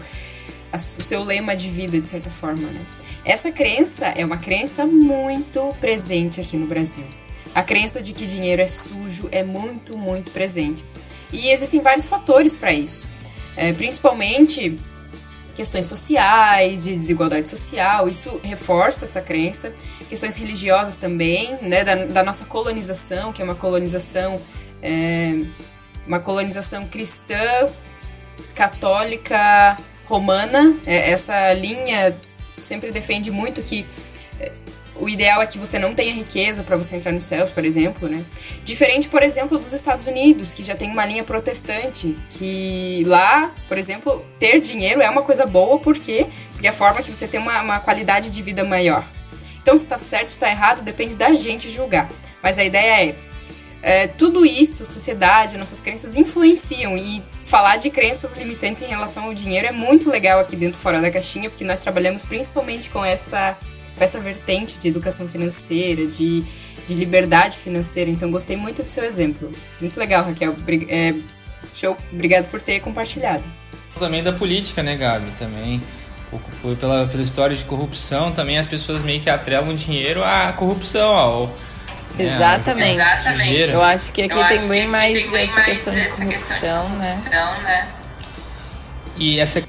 a, 0.73 0.77
o 0.77 0.79
seu 0.79 1.23
lema 1.23 1.55
de 1.55 1.69
vida, 1.69 1.99
de 1.99 2.07
certa 2.07 2.29
forma, 2.29 2.69
né? 2.69 2.85
Essa 3.23 3.51
crença 3.51 4.07
é 4.07 4.25
uma 4.25 4.37
crença 4.37 4.85
muito 4.85 5.75
presente 5.79 6.41
aqui 6.41 6.57
no 6.57 6.65
Brasil. 6.65 7.05
A 7.53 7.61
crença 7.61 8.01
de 8.01 8.13
que 8.13 8.25
dinheiro 8.25 8.61
é 8.61 8.67
sujo 8.67 9.29
é 9.31 9.43
muito, 9.43 9.97
muito 9.97 10.31
presente. 10.31 10.83
E 11.31 11.49
existem 11.49 11.81
vários 11.81 12.07
fatores 12.07 12.55
para 12.55 12.73
isso. 12.73 13.07
É, 13.55 13.71
principalmente 13.73 14.79
questões 15.51 15.85
sociais, 15.85 16.83
de 16.83 16.95
desigualdade 16.95 17.49
social, 17.49 18.07
isso 18.07 18.39
reforça 18.43 19.05
essa 19.05 19.21
crença. 19.21 19.73
Questões 20.09 20.35
religiosas 20.35 20.97
também, 20.97 21.57
né, 21.61 21.83
da, 21.83 22.05
da 22.05 22.23
nossa 22.23 22.45
colonização, 22.45 23.31
que 23.31 23.41
é 23.41 23.45
uma 23.45 23.55
colonização, 23.55 24.41
é, 24.81 25.43
uma 26.07 26.19
colonização 26.19 26.87
cristã, 26.87 27.67
católica, 28.55 29.77
romana. 30.05 30.77
É, 30.85 31.11
essa 31.11 31.53
linha 31.53 32.17
sempre 32.61 32.91
defende 32.91 33.31
muito 33.31 33.61
que 33.61 33.85
o 35.01 35.09
ideal 35.09 35.41
é 35.41 35.47
que 35.47 35.57
você 35.57 35.79
não 35.79 35.95
tenha 35.95 36.13
riqueza 36.13 36.63
para 36.63 36.77
você 36.77 36.95
entrar 36.95 37.11
nos 37.11 37.23
céus, 37.23 37.49
por 37.49 37.65
exemplo, 37.65 38.07
né? 38.07 38.23
Diferente, 38.63 39.09
por 39.09 39.23
exemplo, 39.23 39.57
dos 39.57 39.73
Estados 39.73 40.05
Unidos, 40.05 40.53
que 40.53 40.61
já 40.61 40.75
tem 40.75 40.91
uma 40.91 41.03
linha 41.05 41.23
protestante, 41.23 42.15
que 42.29 43.03
lá, 43.07 43.51
por 43.67 43.79
exemplo, 43.79 44.23
ter 44.37 44.59
dinheiro 44.59 45.01
é 45.01 45.09
uma 45.09 45.23
coisa 45.23 45.45
boa, 45.45 45.79
por 45.79 45.97
quê? 45.97 46.27
Porque 46.53 46.67
é 46.67 46.69
a 46.69 46.73
forma 46.73 47.01
que 47.01 47.13
você 47.13 47.27
tem 47.27 47.39
uma, 47.39 47.61
uma 47.61 47.79
qualidade 47.79 48.29
de 48.29 48.41
vida 48.43 48.63
maior. 48.63 49.03
Então, 49.59 49.75
se 49.75 49.85
está 49.85 49.97
certo, 49.97 50.29
se 50.29 50.35
está 50.35 50.49
errado, 50.49 50.83
depende 50.83 51.15
da 51.15 51.33
gente 51.33 51.67
julgar. 51.67 52.07
Mas 52.41 52.59
a 52.59 52.63
ideia 52.63 53.09
é, 53.09 53.15
é, 53.81 54.07
tudo 54.07 54.45
isso, 54.45 54.85
sociedade, 54.85 55.57
nossas 55.57 55.81
crenças 55.81 56.15
influenciam 56.15 56.95
e 56.95 57.23
falar 57.43 57.77
de 57.77 57.89
crenças 57.89 58.37
limitantes 58.37 58.83
em 58.83 58.87
relação 58.87 59.25
ao 59.25 59.33
dinheiro 59.33 59.67
é 59.67 59.71
muito 59.71 60.09
legal 60.11 60.39
aqui 60.39 60.55
dentro 60.55 60.79
fora 60.79 61.01
da 61.01 61.09
caixinha, 61.09 61.49
porque 61.49 61.63
nós 61.63 61.81
trabalhamos 61.81 62.23
principalmente 62.23 62.89
com 62.91 63.03
essa 63.03 63.57
essa 64.03 64.19
vertente 64.19 64.79
de 64.79 64.87
educação 64.87 65.27
financeira, 65.27 66.07
de, 66.07 66.43
de 66.87 66.95
liberdade 66.95 67.57
financeira. 67.57 68.09
Então, 68.09 68.31
gostei 68.31 68.57
muito 68.57 68.83
do 68.83 68.89
seu 68.89 69.03
exemplo. 69.03 69.51
Muito 69.79 69.99
legal, 69.99 70.23
Raquel. 70.23 70.55
É, 70.89 71.13
show. 71.73 71.97
Obrigado 72.11 72.49
por 72.49 72.61
ter 72.61 72.79
compartilhado. 72.79 73.43
Também 73.97 74.23
da 74.23 74.33
política, 74.33 74.81
né, 74.81 74.95
Gabi? 74.95 75.31
Também. 75.31 75.81
Um 76.63 76.75
pela, 76.75 77.05
pela 77.07 77.21
história 77.21 77.55
de 77.55 77.65
corrupção, 77.65 78.31
também 78.31 78.57
as 78.57 78.65
pessoas 78.65 79.03
meio 79.03 79.19
que 79.19 79.29
atrelam 79.29 79.75
dinheiro 79.75 80.23
à 80.23 80.53
corrupção, 80.53 81.13
ao. 81.13 81.47
Né, 82.17 82.35
Exatamente. 82.35 82.99
Exatamente. 82.99 83.71
Eu 83.71 83.81
acho 83.81 84.11
que 84.11 84.21
aqui 84.21 84.37
Eu 84.37 84.43
tem 84.43 84.67
bem 84.67 84.87
mais 84.87 85.29
tem 85.29 85.43
essa 85.43 85.53
mais 85.53 85.65
questão 85.65 85.93
de 85.93 86.05
corrupção, 86.07 86.27
questão 86.29 86.89
de 86.89 86.97
né? 86.97 87.13
corrupção 87.13 87.61
né? 87.63 87.93
E 89.17 89.39
essa. 89.39 89.61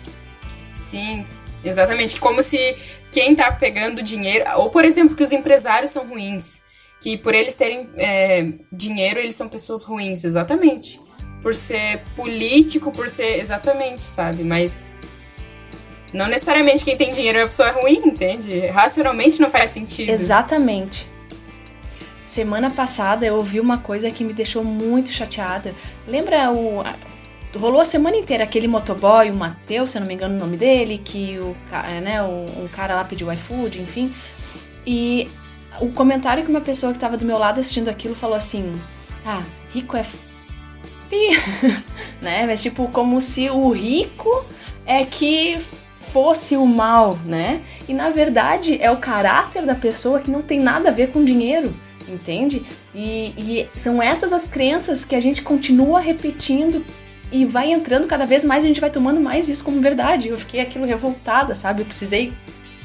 Sim, 0.73 1.27
exatamente. 1.65 2.21
Como 2.21 2.43
se 2.43 2.77
quem 3.11 3.35
tá 3.35 3.53
pegando 3.53 4.03
dinheiro, 4.03 4.45
ou 4.57 4.71
por 4.71 4.85
exemplo, 4.85 5.17
que 5.17 5.23
os 5.23 5.33
empresários 5.33 5.91
são 5.91 6.07
ruins, 6.09 6.63
que 7.01 7.17
por 7.17 7.35
eles 7.35 7.55
terem 7.55 7.91
é, 7.97 8.47
dinheiro, 8.71 9.19
eles 9.19 9.35
são 9.35 9.49
pessoas 9.49 9.83
ruins, 9.83 10.25
exatamente. 10.25 11.01
Por 11.43 11.55
ser 11.55 12.03
político, 12.15 12.93
por 12.93 13.11
ser. 13.11 13.41
Exatamente, 13.41 14.07
sabe? 14.07 14.45
Mas. 14.45 14.95
Não 16.13 16.29
necessariamente 16.29 16.85
quem 16.85 16.97
tem 16.97 17.11
dinheiro 17.11 17.39
é 17.39 17.43
a 17.43 17.47
pessoa 17.47 17.71
ruim, 17.71 18.03
entende? 18.05 18.67
Racionalmente 18.67 19.41
não 19.41 19.51
faz 19.51 19.71
sentido. 19.71 20.11
Exatamente. 20.11 21.11
Semana 22.23 22.71
passada 22.71 23.27
eu 23.27 23.35
ouvi 23.35 23.59
uma 23.59 23.79
coisa 23.79 24.11
que 24.11 24.23
me 24.23 24.33
deixou 24.33 24.63
muito 24.63 25.11
chateada. 25.11 25.75
Lembra 26.07 26.53
o. 26.53 26.83
Rolou 27.55 27.81
a 27.81 27.85
semana 27.85 28.17
inteira 28.17 28.45
aquele 28.45 28.67
motoboy, 28.67 29.31
o 29.31 29.37
Matheus, 29.37 29.91
se 29.91 29.99
eu 29.99 30.01
não 30.01 30.09
me 30.09 30.15
engano 30.15 30.37
o 30.37 30.39
nome 30.39 30.57
dele, 30.57 30.99
que 30.99 31.39
o, 31.39 31.55
né, 32.03 32.23
um 32.23 32.67
cara 32.69 32.95
lá 32.95 33.05
pediu 33.05 33.31
iFood, 33.33 33.81
enfim. 33.81 34.13
E 34.87 35.29
o 35.81 35.91
comentário 35.91 36.45
que 36.45 36.51
uma 36.51 36.61
pessoa 36.61 36.93
que 36.93 36.97
estava 36.97 37.17
do 37.17 37.25
meu 37.25 37.39
lado 37.39 37.61
assistindo 37.61 37.89
aquilo 37.89 38.15
falou 38.15 38.37
assim: 38.37 38.73
Ah, 39.25 39.43
rico 39.71 39.97
é. 39.97 40.05
né? 42.23 42.47
Mas 42.47 42.63
tipo, 42.63 42.89
como 42.89 43.21
se 43.21 43.51
o 43.51 43.71
rico 43.71 44.45
é 44.87 45.05
que 45.05 45.61
fosse 46.01 46.57
o 46.57 46.67
mal, 46.67 47.19
né? 47.25 47.63
E 47.89 47.95
na 47.95 48.11
verdade 48.11 48.81
é 48.81 48.91
o 48.91 48.97
caráter 48.97 49.65
da 49.65 49.75
pessoa 49.75 50.21
que 50.21 50.31
não 50.31 50.43
tem 50.43 50.59
nada 50.59 50.89
a 50.89 50.93
ver 50.93 51.11
com 51.13 51.25
dinheiro, 51.25 51.75
entende? 52.09 52.67
E, 52.95 53.35
e 53.75 53.79
são 53.79 54.03
essas 54.03 54.33
as 54.33 54.47
crenças 54.47 55.05
que 55.05 55.15
a 55.15 55.21
gente 55.21 55.43
continua 55.43 56.01
repetindo 56.01 56.85
e 57.33 57.47
vai 57.47 57.73
entrando 57.73 58.07
cada 58.07 58.27
vez 58.27 58.45
mais, 58.45 58.65
a 58.65 58.69
gente 58.69 58.81
vai 58.81 58.91
tomando 58.91 59.21
mais 59.21 59.49
isso 59.49 59.65
como 59.65 59.81
verdade. 59.81 60.29
Eu 60.29 60.39
fiquei 60.39 60.61
aquilo 60.61 60.85
revoltada, 60.85 61.55
sabe? 61.55 61.81
Eu 61.81 61.87
precisei 61.87 62.33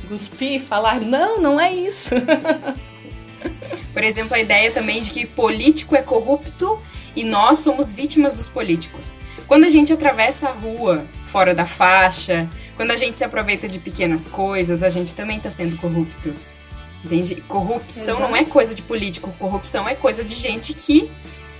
cuspir, 0.07 0.61
falar, 0.61 1.01
não, 1.01 1.39
não 1.41 1.59
é 1.59 1.71
isso. 1.71 2.11
Por 3.93 4.03
exemplo, 4.03 4.35
a 4.35 4.39
ideia 4.39 4.71
também 4.71 5.01
de 5.01 5.09
que 5.09 5.25
político 5.25 5.95
é 5.95 6.01
corrupto 6.01 6.79
e 7.15 7.23
nós 7.23 7.59
somos 7.59 7.91
vítimas 7.91 8.33
dos 8.33 8.47
políticos. 8.47 9.17
Quando 9.47 9.65
a 9.65 9.69
gente 9.69 9.91
atravessa 9.91 10.49
a 10.49 10.51
rua 10.51 11.05
fora 11.25 11.53
da 11.53 11.65
faixa, 11.65 12.49
quando 12.75 12.91
a 12.91 12.95
gente 12.95 13.17
se 13.17 13.23
aproveita 13.23 13.67
de 13.67 13.79
pequenas 13.79 14.27
coisas, 14.27 14.81
a 14.81 14.89
gente 14.89 15.13
também 15.13 15.37
está 15.37 15.49
sendo 15.49 15.77
corrupto. 15.77 16.33
Entende? 17.03 17.35
Corrupção 17.41 18.15
Exato. 18.15 18.21
não 18.21 18.35
é 18.35 18.43
coisa 18.43 18.73
de 18.73 18.81
político, 18.81 19.33
corrupção 19.37 19.87
é 19.87 19.95
coisa 19.95 20.23
de 20.23 20.35
gente 20.35 20.73
que 20.73 21.11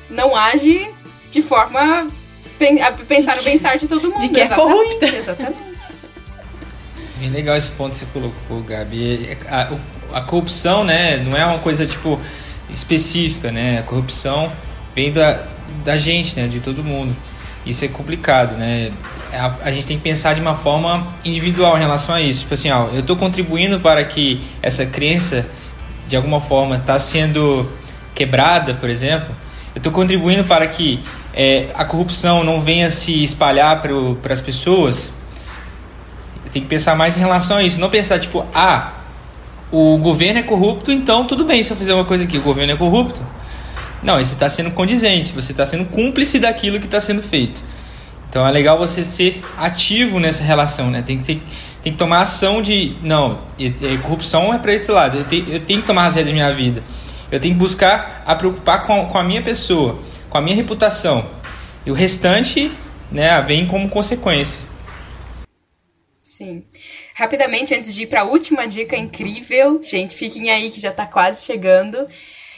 não 0.09 0.35
age 0.35 0.89
de 1.29 1.41
forma 1.41 2.07
pensar 3.07 3.37
no 3.37 3.43
bem-estar 3.43 3.77
de 3.77 3.87
todo 3.87 4.09
mundo. 4.09 4.21
De 4.21 4.29
que 4.29 4.39
é 4.39 4.47
corrupta. 4.47 5.05
Exatamente. 5.15 5.57
Bem 7.19 7.31
legal 7.31 7.55
esse 7.55 7.71
ponto 7.71 7.91
que 7.93 7.99
você 7.99 8.05
colocou, 8.07 8.61
Gabi. 8.61 9.37
A, 9.49 9.69
a, 10.13 10.21
corrupção, 10.21 10.83
né, 10.83 11.17
não 11.17 11.35
é 11.35 11.45
uma 11.45 11.59
coisa, 11.59 11.85
tipo, 11.85 12.19
específica, 12.69 13.51
né? 13.51 13.79
A 13.79 13.83
corrupção 13.83 14.51
vem 14.93 15.11
da, 15.11 15.47
da 15.83 15.97
gente, 15.97 16.39
né, 16.39 16.47
de 16.47 16.59
todo 16.59 16.83
mundo. 16.83 17.15
Isso 17.65 17.83
é 17.83 17.87
complicado, 17.87 18.55
né? 18.55 18.91
A, 19.33 19.55
a 19.65 19.71
gente 19.71 19.85
tem 19.87 19.97
que 19.97 20.03
pensar 20.03 20.35
de 20.35 20.41
uma 20.41 20.55
forma 20.55 21.07
individual 21.25 21.75
em 21.77 21.81
relação 21.81 22.15
a 22.15 22.21
isso. 22.21 22.41
Tipo 22.41 22.53
assim, 22.53 22.69
ó, 22.69 22.87
eu 22.87 22.99
estou 22.99 23.17
contribuindo 23.17 23.79
para 23.79 24.03
que 24.03 24.41
essa 24.61 24.85
crença, 24.85 25.45
de 26.07 26.15
alguma 26.15 26.39
forma, 26.39 26.77
está 26.77 26.97
sendo 26.99 27.69
quebrada, 28.13 28.73
por 28.75 28.89
exemplo. 28.89 29.35
Eu 29.75 29.79
estou 29.79 29.91
contribuindo 29.91 30.43
para 30.45 30.65
que 30.67 31.03
é, 31.37 31.67
a 31.73 31.85
corrupção 31.85 32.43
não 32.43 32.59
venha 32.59 32.89
se 32.89 33.23
espalhar 33.23 33.81
para 33.81 34.33
as 34.33 34.41
pessoas 34.41 35.11
tem 36.57 36.61
que 36.63 36.67
pensar 36.67 36.95
mais 36.95 37.15
em 37.15 37.19
relação 37.19 37.57
a 37.57 37.63
isso. 37.63 37.79
Não 37.79 37.89
pensar, 37.89 38.19
tipo, 38.19 38.45
ah, 38.53 38.93
o 39.71 39.97
governo 39.97 40.39
é 40.39 40.43
corrupto, 40.43 40.91
então 40.91 41.27
tudo 41.27 41.45
bem 41.45 41.61
se 41.61 41.71
eu 41.71 41.77
fizer 41.77 41.93
uma 41.93 42.05
coisa 42.05 42.23
aqui, 42.23 42.37
o 42.37 42.41
governo 42.41 42.73
é 42.73 42.75
corrupto. 42.75 43.21
Não, 44.01 44.15
você 44.17 44.33
está 44.33 44.49
sendo 44.49 44.71
condizente, 44.71 45.33
você 45.33 45.51
está 45.51 45.65
sendo 45.65 45.85
cúmplice 45.85 46.39
daquilo 46.39 46.79
que 46.79 46.85
está 46.85 46.99
sendo 46.99 47.21
feito. 47.21 47.63
Então 48.29 48.47
é 48.47 48.51
legal 48.51 48.77
você 48.77 49.03
ser 49.03 49.41
ativo 49.57 50.19
nessa 50.19 50.43
relação, 50.43 50.89
né? 50.89 51.01
Tem 51.01 51.17
que, 51.17 51.23
ter, 51.23 51.41
tem 51.81 51.91
que 51.91 51.97
tomar 51.97 52.21
ação 52.21 52.61
de. 52.61 52.95
Não, 53.01 53.39
corrupção 54.01 54.53
é 54.53 54.57
para 54.57 54.73
esse 54.73 54.91
lado. 54.91 55.17
Eu, 55.17 55.23
te, 55.23 55.43
eu 55.47 55.59
tenho 55.61 55.81
que 55.81 55.87
tomar 55.87 56.05
as 56.07 56.15
rédeas 56.15 56.29
da 56.29 56.33
minha 56.33 56.53
vida. 56.53 56.83
Eu 57.31 57.39
tenho 57.39 57.53
que 57.55 57.59
buscar 57.59 58.23
a 58.25 58.35
preocupar 58.35 58.83
com, 58.83 59.05
com 59.05 59.17
a 59.17 59.23
minha 59.23 59.41
pessoa, 59.41 59.99
com 60.29 60.37
a 60.37 60.41
minha 60.41 60.55
reputação. 60.55 61.29
E 61.85 61.91
o 61.91 61.93
restante 61.93 62.71
né, 63.11 63.41
vem 63.41 63.67
como 63.67 63.89
consequência. 63.89 64.61
Sim. 66.19 66.63
Rapidamente, 67.15 67.73
antes 67.73 67.95
de 67.95 68.03
ir 68.03 68.07
para 68.07 68.21
a 68.21 68.25
última 68.25 68.67
dica 68.67 68.95
incrível, 68.95 69.81
gente, 69.83 70.13
fiquem 70.13 70.51
aí 70.51 70.69
que 70.69 70.79
já 70.79 70.89
está 70.89 71.05
quase 71.05 71.45
chegando. 71.45 72.07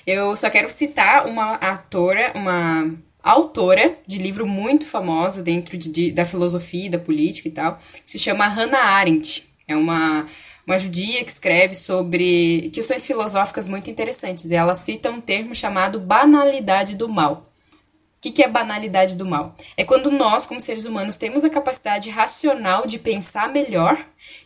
Eu 0.05 0.35
só 0.35 0.49
quero 0.49 0.69
citar 0.71 1.27
uma 1.27 1.53
atora, 1.53 2.33
uma 2.35 2.91
autora 3.23 3.97
de 4.07 4.17
livro 4.17 4.45
muito 4.45 4.85
famosa 4.85 5.43
dentro 5.43 5.77
de, 5.77 5.89
de, 5.89 6.11
da 6.11 6.25
filosofia, 6.25 6.89
da 6.89 6.99
política 6.99 7.47
e 7.47 7.51
tal, 7.51 7.79
que 8.03 8.11
se 8.11 8.19
chama 8.19 8.47
Hannah 8.47 8.79
Arendt. 8.79 9.47
É 9.67 9.75
uma, 9.75 10.25
uma 10.65 10.79
judia 10.79 11.23
que 11.23 11.31
escreve 11.31 11.75
sobre 11.75 12.71
questões 12.73 13.05
filosóficas 13.05 13.67
muito 13.67 13.89
interessantes. 13.89 14.49
E 14.49 14.55
ela 14.55 14.75
cita 14.75 15.11
um 15.11 15.21
termo 15.21 15.55
chamado 15.55 15.99
banalidade 15.99 16.95
do 16.95 17.07
mal. 17.07 17.48
O 18.19 18.21
que, 18.21 18.31
que 18.31 18.43
é 18.43 18.49
banalidade 18.49 19.15
do 19.15 19.25
mal? 19.25 19.55
É 19.77 19.85
quando 19.85 20.11
nós, 20.11 20.45
como 20.45 20.59
seres 20.59 20.83
humanos, 20.83 21.15
temos 21.15 21.45
a 21.45 21.49
capacidade 21.49 22.09
racional 22.09 22.85
de 22.85 22.99
pensar 22.99 23.47
melhor, 23.47 23.97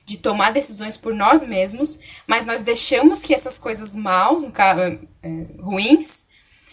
de 0.06 0.20
tomar 0.20 0.52
decisões 0.52 0.96
por 0.96 1.12
nós 1.12 1.42
mesmos, 1.42 1.98
mas 2.28 2.46
nós 2.46 2.62
deixamos 2.62 3.24
que 3.24 3.34
essas 3.34 3.58
coisas 3.58 3.96
maus, 3.96 4.44
é, 4.44 5.00
ruins, 5.60 6.28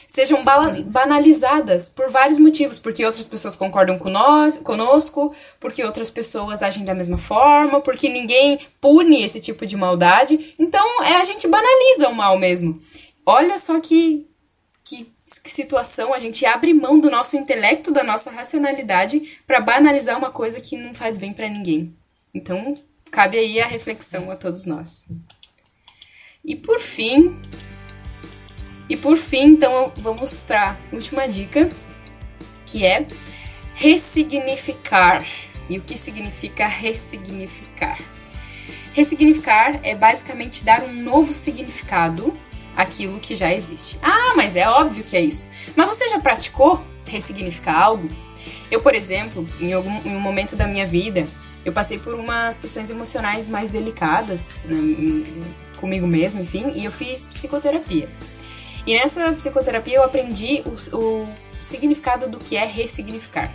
sejam 0.07 0.43
banalizadas 0.89 1.89
por 1.89 2.11
vários 2.11 2.39
motivos, 2.39 2.79
porque 2.79 3.07
outras 3.07 3.27
pessoas 3.27 3.57
concordam 3.57 3.99
com 3.99 4.11
nós, 4.11 4.59
conosco, 4.59 5.35
porque 5.59 5.83
outras 5.83 6.11
pessoas 6.11 6.63
agem 6.63 6.85
da 6.85 6.95
mesma 6.95 7.17
forma, 7.17 7.81
porque 7.81 8.11
ninguém 8.11 8.59
pune 8.79 9.23
esse 9.23 9.41
tipo 9.41 9.65
de 9.65 9.75
maldade. 9.75 10.55
Então, 10.59 11.03
é 11.03 11.15
a 11.15 11.25
gente 11.25 11.49
banaliza 11.49 12.11
o 12.11 12.15
mal 12.15 12.37
mesmo. 12.39 12.79
Olha 13.25 13.57
só 13.57 13.81
que 13.81 14.29
situação 15.45 16.13
a 16.13 16.19
gente 16.19 16.45
abre 16.45 16.75
mão 16.75 16.99
do 16.99 17.11
nosso 17.11 17.37
intelecto, 17.37 17.93
da 17.93 18.03
nossa 18.03 18.31
racionalidade 18.31 19.39
para 19.47 19.61
banalizar 19.61 20.19
uma 20.19 20.31
coisa 20.31 20.61
que 20.61 20.77
não 20.77 20.95
faz 20.95 21.19
bem 21.19 21.33
para 21.33 21.49
ninguém. 21.49 21.95
Então, 22.35 22.77
cabe 23.11 23.39
aí 23.39 23.61
a 23.61 23.67
reflexão 23.67 24.31
a 24.31 24.37
todos 24.37 24.67
nós. 24.67 25.07
E 26.45 26.57
por 26.57 26.81
fim, 26.81 27.41
e 28.89 28.97
por 28.97 29.17
fim, 29.17 29.53
então 29.53 29.93
vamos 29.97 30.43
para 30.43 30.77
última 30.93 31.29
dica, 31.29 31.69
que 32.67 32.85
é 32.85 33.07
ressignificar. 33.75 35.25
E 35.69 35.79
o 35.79 35.83
que 35.83 35.97
significa 35.97 36.67
ressignificar? 36.67 38.01
Ressignificar 38.93 39.79
é 39.85 39.95
basicamente 39.95 40.65
dar 40.65 40.83
um 40.83 40.93
novo 40.93 41.33
significado 41.33 42.37
aquilo 42.81 43.21
que 43.21 43.35
já 43.35 43.53
existe. 43.53 43.99
Ah, 44.03 44.35
mas 44.37 44.57
é 44.57 44.69
óbvio 44.69 45.05
que 45.05 45.17
é 45.17 45.21
isso. 45.21 45.49
Mas 45.77 45.87
você 45.89 46.09
já 46.09 46.19
praticou 46.19 46.83
ressignificar 47.07 47.79
algo? 47.79 48.09
Eu, 48.71 48.81
por 48.81 48.95
exemplo, 48.95 49.47
em, 49.61 49.73
algum, 49.73 50.03
em 50.05 50.17
um 50.17 50.21
momento 50.21 50.57
da 50.57 50.67
minha 50.67 50.87
vida, 50.87 51.29
eu 51.65 51.73
passei 51.73 51.99
por 51.99 52.15
umas 52.15 52.59
questões 52.59 52.91
emocionais 52.91 53.49
mais 53.49 53.71
delicadas 53.71 54.59
né, 54.65 54.77
comigo 55.79 56.07
mesmo, 56.07 56.41
enfim, 56.41 56.73
e 56.75 56.85
eu 56.85 56.93
fiz 56.93 57.27
psicoterapia. 57.27 58.09
E 58.87 58.95
nessa 58.95 59.33
psicoterapia 59.33 59.97
eu 59.97 60.03
aprendi 60.03 60.63
o, 60.65 60.97
o 60.97 61.29
significado 61.61 62.29
do 62.29 62.39
que 62.39 62.57
é 62.57 62.65
ressignificar. 62.65 63.53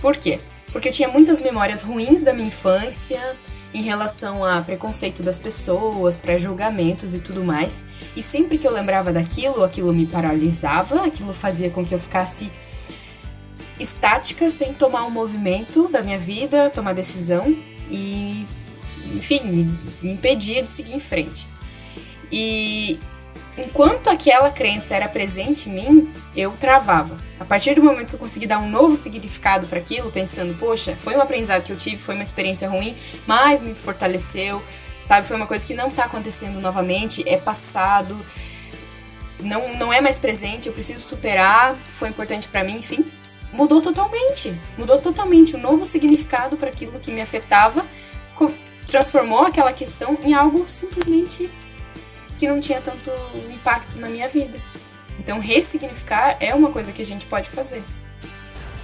Por 0.00 0.16
quê? 0.16 0.40
Porque 0.72 0.88
eu 0.88 0.92
tinha 0.92 1.08
muitas 1.08 1.40
memórias 1.40 1.82
ruins 1.82 2.22
da 2.22 2.32
minha 2.32 2.48
infância, 2.48 3.36
em 3.74 3.82
relação 3.82 4.44
a 4.44 4.62
preconceito 4.62 5.20
das 5.20 5.36
pessoas, 5.36 6.16
pré-julgamentos 6.16 7.12
e 7.12 7.20
tudo 7.20 7.44
mais. 7.44 7.84
E 8.14 8.22
sempre 8.22 8.56
que 8.56 8.66
eu 8.66 8.72
lembrava 8.72 9.12
daquilo, 9.12 9.64
aquilo 9.64 9.92
me 9.92 10.06
paralisava, 10.06 11.04
aquilo 11.04 11.34
fazia 11.34 11.68
com 11.68 11.84
que 11.84 11.92
eu 11.92 11.98
ficasse 11.98 12.52
estática, 13.78 14.48
sem 14.48 14.72
tomar 14.72 15.04
um 15.04 15.10
movimento 15.10 15.88
da 15.88 16.02
minha 16.02 16.18
vida, 16.18 16.70
tomar 16.70 16.94
decisão 16.94 17.56
e, 17.90 18.46
enfim, 19.12 19.40
me, 20.00 20.12
impedia 20.12 20.62
de 20.62 20.70
seguir 20.70 20.94
em 20.94 21.00
frente. 21.00 21.48
E 22.30 23.00
enquanto 23.56 24.08
aquela 24.08 24.50
crença 24.50 24.94
era 24.94 25.08
presente 25.08 25.68
em 25.68 25.72
mim, 25.72 26.12
eu 26.36 26.52
travava. 26.52 27.18
A 27.38 27.44
partir 27.44 27.74
do 27.74 27.82
momento 27.82 28.08
que 28.08 28.14
eu 28.14 28.18
consegui 28.18 28.46
dar 28.46 28.58
um 28.58 28.68
novo 28.68 28.96
significado 28.96 29.66
para 29.66 29.78
aquilo, 29.78 30.10
pensando, 30.10 30.54
poxa, 30.58 30.96
foi 30.98 31.16
um 31.16 31.20
aprendizado 31.20 31.64
que 31.64 31.72
eu 31.72 31.76
tive, 31.76 31.96
foi 31.96 32.14
uma 32.14 32.24
experiência 32.24 32.68
ruim, 32.68 32.96
mas 33.26 33.62
me 33.62 33.74
fortaleceu, 33.74 34.62
sabe? 35.02 35.26
Foi 35.26 35.36
uma 35.36 35.46
coisa 35.46 35.64
que 35.64 35.74
não 35.74 35.90
tá 35.90 36.04
acontecendo 36.04 36.60
novamente, 36.60 37.22
é 37.28 37.36
passado, 37.36 38.24
não, 39.40 39.76
não 39.76 39.92
é 39.92 40.00
mais 40.00 40.18
presente, 40.18 40.68
eu 40.68 40.72
preciso 40.72 41.00
superar, 41.00 41.76
foi 41.86 42.08
importante 42.08 42.48
para 42.48 42.64
mim, 42.64 42.78
enfim. 42.78 43.04
Mudou 43.52 43.80
totalmente, 43.80 44.52
mudou 44.76 44.98
totalmente. 44.98 45.54
Um 45.54 45.60
novo 45.60 45.86
significado 45.86 46.56
para 46.56 46.70
aquilo 46.70 46.98
que 46.98 47.12
me 47.12 47.20
afetava 47.20 47.86
transformou 48.86 49.40
aquela 49.40 49.72
questão 49.72 50.16
em 50.22 50.34
algo 50.34 50.64
simplesmente 50.66 51.50
que 52.36 52.48
não 52.48 52.60
tinha 52.60 52.80
tanto 52.80 53.10
impacto 53.52 53.98
na 53.98 54.08
minha 54.08 54.28
vida. 54.28 54.58
Então, 55.18 55.38
ressignificar 55.38 56.36
é 56.40 56.54
uma 56.54 56.70
coisa 56.70 56.92
que 56.92 57.02
a 57.02 57.06
gente 57.06 57.26
pode 57.26 57.48
fazer. 57.48 57.82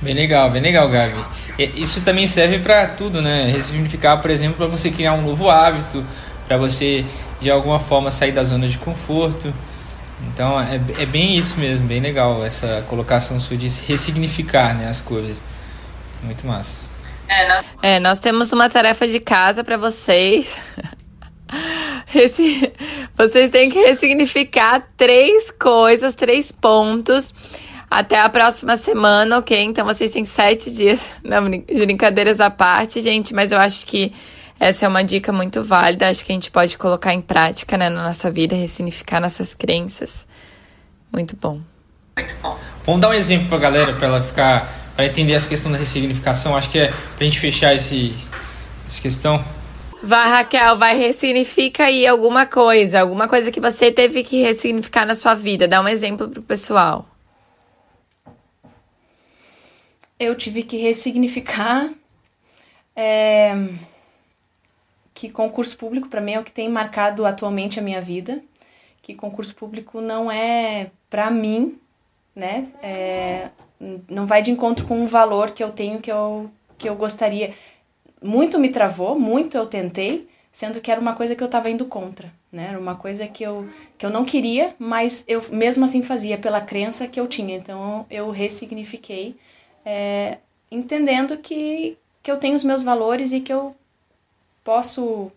Bem 0.00 0.14
legal, 0.14 0.50
bem 0.50 0.62
legal, 0.62 0.88
Gabi. 0.88 1.22
Isso 1.58 2.00
também 2.00 2.26
serve 2.26 2.58
para 2.60 2.86
tudo, 2.88 3.20
né? 3.20 3.50
Ressignificar, 3.50 4.16
por 4.18 4.30
exemplo, 4.30 4.56
para 4.56 4.66
você 4.66 4.90
criar 4.90 5.12
um 5.12 5.20
novo 5.20 5.50
hábito, 5.50 6.04
para 6.46 6.56
você 6.56 7.04
de 7.38 7.50
alguma 7.50 7.78
forma 7.78 8.10
sair 8.10 8.32
da 8.32 8.42
zona 8.42 8.66
de 8.66 8.78
conforto. 8.78 9.52
Então 10.28 10.60
é, 10.60 10.80
é 10.98 11.06
bem 11.06 11.36
isso 11.36 11.58
mesmo, 11.58 11.86
bem 11.86 12.00
legal 12.00 12.44
essa 12.44 12.84
colocação 12.88 13.40
sua 13.40 13.56
de 13.56 13.68
ressignificar 13.86 14.74
né, 14.74 14.88
as 14.88 15.00
coisas. 15.00 15.42
Muito 16.22 16.46
massa. 16.46 16.84
É 17.28 17.48
nós, 17.48 17.64
é, 17.82 18.00
nós 18.00 18.18
temos 18.18 18.52
uma 18.52 18.68
tarefa 18.68 19.06
de 19.06 19.20
casa 19.20 19.62
para 19.62 19.76
vocês. 19.76 20.58
Esse, 22.14 22.72
vocês 23.28 23.50
têm 23.50 23.68
que 23.68 23.78
ressignificar 23.78 24.82
três 24.96 25.50
coisas, 25.50 26.14
três 26.14 26.50
pontos 26.50 27.34
até 27.90 28.20
a 28.20 28.28
próxima 28.28 28.76
semana, 28.76 29.38
ok? 29.38 29.62
Então 29.62 29.84
vocês 29.84 30.12
têm 30.12 30.24
sete 30.24 30.72
dias. 30.72 31.10
Não, 31.22 31.50
brincadeiras 31.50 32.40
à 32.40 32.48
parte, 32.48 33.00
gente, 33.00 33.34
mas 33.34 33.52
eu 33.52 33.58
acho 33.58 33.84
que 33.84 34.12
essa 34.58 34.86
é 34.86 34.88
uma 34.88 35.02
dica 35.02 35.32
muito 35.32 35.62
válida. 35.62 36.08
Acho 36.08 36.24
que 36.24 36.32
a 36.32 36.34
gente 36.34 36.50
pode 36.50 36.78
colocar 36.78 37.12
em 37.12 37.20
prática 37.20 37.76
né, 37.76 37.88
na 37.88 38.04
nossa 38.04 38.30
vida, 38.30 38.54
ressignificar 38.54 39.20
nossas 39.20 39.54
crenças. 39.54 40.26
Muito 41.12 41.36
bom. 41.36 41.60
Muito 42.16 42.36
bom. 42.42 42.58
Vamos 42.84 43.00
dar 43.00 43.08
um 43.08 43.14
exemplo 43.14 43.48
pra 43.48 43.58
galera, 43.58 43.92
para 43.94 44.06
ela 44.06 44.22
ficar. 44.22 44.72
para 44.94 45.06
entender 45.06 45.32
essa 45.32 45.48
questão 45.48 45.72
da 45.72 45.78
ressignificação. 45.78 46.56
Acho 46.56 46.70
que 46.70 46.78
é 46.78 46.92
pra 47.16 47.24
gente 47.24 47.38
fechar 47.38 47.74
esse, 47.74 48.14
essa 48.86 49.00
questão. 49.00 49.44
Vai, 50.02 50.28
Raquel, 50.28 50.78
vai 50.78 50.96
ressignifica 50.96 51.84
aí 51.84 52.06
alguma 52.06 52.46
coisa, 52.46 53.00
alguma 53.00 53.28
coisa 53.28 53.50
que 53.50 53.60
você 53.60 53.92
teve 53.92 54.24
que 54.24 54.42
ressignificar 54.42 55.04
na 55.04 55.14
sua 55.14 55.34
vida. 55.34 55.68
Dá 55.68 55.80
um 55.80 55.88
exemplo 55.88 56.28
pro 56.28 56.42
pessoal 56.42 57.06
eu 60.20 60.36
tive 60.36 60.62
que 60.62 60.76
ressignificar 60.76 61.90
é, 62.94 63.52
que 65.14 65.30
concurso 65.30 65.76
público 65.78 66.08
para 66.08 66.20
mim 66.20 66.32
é 66.32 66.38
o 66.38 66.44
que 66.44 66.52
tem 66.52 66.68
marcado 66.68 67.24
atualmente 67.24 67.80
a 67.80 67.82
minha 67.82 68.02
vida, 68.02 68.42
que 69.00 69.14
concurso 69.14 69.54
público 69.54 70.02
não 70.02 70.30
é 70.30 70.90
para 71.08 71.30
mim, 71.30 71.80
né? 72.36 72.70
É, 72.82 73.48
não 74.06 74.26
vai 74.26 74.42
de 74.42 74.50
encontro 74.50 74.86
com 74.86 75.00
um 75.00 75.06
valor 75.06 75.52
que 75.52 75.64
eu 75.64 75.72
tenho 75.72 76.00
que 76.00 76.12
eu 76.12 76.50
que 76.76 76.88
eu 76.88 76.94
gostaria. 76.94 77.54
Muito 78.22 78.58
me 78.58 78.68
travou, 78.68 79.18
muito 79.18 79.56
eu 79.56 79.66
tentei, 79.66 80.28
sendo 80.52 80.80
que 80.80 80.90
era 80.90 81.00
uma 81.00 81.14
coisa 81.14 81.34
que 81.34 81.42
eu 81.42 81.46
estava 81.46 81.70
indo 81.70 81.84
contra, 81.86 82.32
né? 82.52 82.68
Era 82.68 82.78
uma 82.78 82.94
coisa 82.94 83.26
que 83.26 83.42
eu, 83.42 83.68
que 83.96 84.04
eu 84.04 84.10
não 84.10 84.24
queria, 84.24 84.74
mas 84.78 85.24
eu 85.26 85.42
mesmo 85.50 85.84
assim 85.84 86.02
fazia 86.02 86.36
pela 86.36 86.60
crença 86.60 87.06
que 87.06 87.18
eu 87.18 87.26
tinha. 87.26 87.56
Então 87.56 88.04
eu 88.10 88.30
ressignifiquei 88.30 89.36
é, 89.84 90.38
entendendo 90.70 91.36
que, 91.38 91.96
que 92.22 92.30
eu 92.30 92.36
tenho 92.36 92.54
os 92.54 92.64
meus 92.64 92.82
valores 92.82 93.32
e 93.32 93.40
que 93.40 93.52
eu 93.52 93.74
posso 94.62 95.30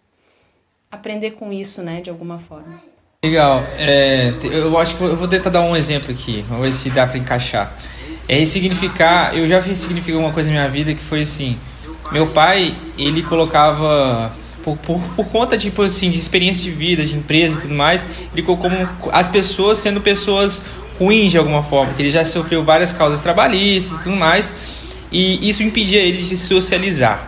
aprender 0.92 1.32
com 1.32 1.52
isso, 1.52 1.82
né, 1.82 2.02
de 2.02 2.10
alguma 2.10 2.38
forma. 2.38 2.82
Legal. 3.24 3.64
É, 3.80 4.34
eu 4.52 4.78
acho 4.78 4.96
que 4.96 5.04
eu 5.04 5.16
vou 5.16 5.28
tentar 5.28 5.50
dar 5.50 5.62
um 5.62 5.76
exemplo 5.76 6.12
aqui, 6.12 6.42
vamos 6.42 6.66
ver 6.66 6.72
se 6.72 6.90
dá 6.90 7.08
para 7.08 7.18
encaixar. 7.18 7.76
É 8.28 8.36
ressignificar, 8.36 9.36
eu 9.36 9.48
já 9.48 9.60
ressignifiquei 9.60 10.16
uma 10.16 10.32
coisa 10.32 10.50
na 10.50 10.60
minha 10.60 10.70
vida 10.70 10.94
que 10.94 11.02
foi 11.02 11.22
assim, 11.22 11.58
meu 12.14 12.28
pai, 12.28 12.78
ele 12.98 13.24
colocava 13.24 14.32
por, 14.64 14.78
por, 14.78 15.02
por, 15.16 15.26
conta 15.26 15.58
tipo 15.58 15.82
assim 15.82 16.12
de 16.12 16.20
experiência 16.20 16.64
de 16.64 16.72
vida, 16.72 17.04
de 17.04 17.16
empresa 17.16 17.58
e 17.58 17.62
tudo 17.62 17.74
mais, 17.74 18.06
ele 18.32 18.44
colocou 18.44 18.70
as 19.12 19.28
pessoas 19.28 19.80
sendo 19.80 20.00
pessoas 20.00 20.62
ruim 21.00 21.28
de 21.28 21.40
alguma 21.40 21.64
forma, 21.64 21.92
que 21.94 22.02
ele 22.04 22.12
já 22.12 22.24
sofreu 22.24 22.64
várias 22.64 22.92
causas 22.92 23.22
trabalhistas 23.22 23.98
e 23.98 24.04
tudo 24.04 24.16
mais, 24.16 24.54
e 25.12 25.50
isso 25.50 25.64
impedia 25.64 26.00
ele 26.00 26.20
de 26.20 26.38
socializar. 26.38 27.28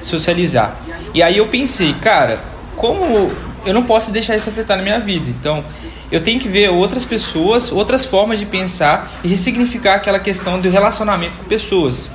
Socializar. 0.00 0.76
E 1.14 1.22
aí 1.22 1.38
eu 1.38 1.46
pensei, 1.46 1.94
cara, 1.94 2.44
como 2.74 3.30
eu 3.64 3.72
não 3.72 3.84
posso 3.84 4.10
deixar 4.10 4.36
isso 4.36 4.50
afetar 4.50 4.76
na 4.76 4.82
minha 4.82 4.98
vida? 4.98 5.30
Então, 5.30 5.64
eu 6.10 6.20
tenho 6.20 6.38
que 6.38 6.48
ver 6.48 6.70
outras 6.70 7.04
pessoas, 7.04 7.70
outras 7.72 8.04
formas 8.04 8.38
de 8.38 8.46
pensar 8.46 9.10
e 9.24 9.28
ressignificar 9.28 9.94
aquela 9.94 10.18
questão 10.18 10.60
do 10.60 10.68
relacionamento 10.68 11.36
com 11.36 11.44
pessoas. 11.44 12.10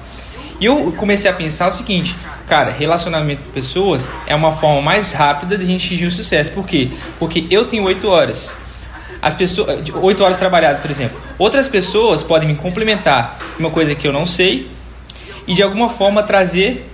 E 0.61 0.65
eu 0.65 0.93
comecei 0.93 1.29
a 1.29 1.33
pensar 1.33 1.67
o 1.67 1.71
seguinte, 1.71 2.15
cara, 2.47 2.71
relacionamento 2.71 3.43
com 3.43 3.49
pessoas 3.49 4.09
é 4.27 4.35
uma 4.35 4.51
forma 4.51 4.81
mais 4.81 5.11
rápida 5.11 5.57
de 5.57 5.63
a 5.63 5.65
gente 5.65 5.85
atingir 5.85 6.05
o 6.05 6.11
sucesso. 6.11 6.51
Por 6.51 6.65
quê? 6.65 6.91
Porque 7.19 7.47
eu 7.49 7.65
tenho 7.65 7.83
8 7.83 8.07
horas 8.07 8.55
as 9.21 9.35
pessoas, 9.35 9.79
oito 10.01 10.23
horas 10.23 10.39
trabalhadas, 10.39 10.79
por 10.79 10.89
exemplo. 10.89 11.19
Outras 11.37 11.67
pessoas 11.67 12.23
podem 12.23 12.49
me 12.49 12.55
complementar 12.55 13.39
uma 13.59 13.69
coisa 13.69 13.93
que 13.93 14.07
eu 14.07 14.11
não 14.11 14.25
sei 14.25 14.69
e 15.47 15.53
de 15.53 15.61
alguma 15.61 15.89
forma 15.89 16.23
trazer 16.23 16.89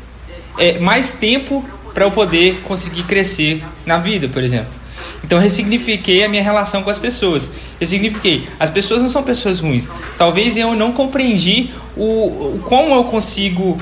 é, 0.58 0.78
mais 0.80 1.14
tempo 1.14 1.66
para 1.94 2.04
eu 2.04 2.12
poder 2.12 2.62
conseguir 2.62 3.04
crescer 3.04 3.64
na 3.86 3.98
vida, 3.98 4.28
por 4.28 4.44
exemplo. 4.44 4.77
Então 5.24 5.40
ressignifiquei 5.40 6.24
a 6.24 6.30
minha 6.30 6.44
relação 6.44 6.84
com 6.84 6.90
as 6.90 7.00
pessoas. 7.00 7.50
Ressignifiquei. 7.80 8.48
As 8.60 8.70
pessoas 8.70 9.02
não 9.02 9.10
são 9.10 9.24
pessoas 9.24 9.60
ruins. 9.60 9.90
Talvez 10.18 10.56
eu 10.56 10.76
não 10.76 10.92
compreendi 10.92 11.72
o, 11.96 12.04
o 12.56 12.62
como 12.64 12.94
eu 12.94 13.04
consigo 13.06 13.80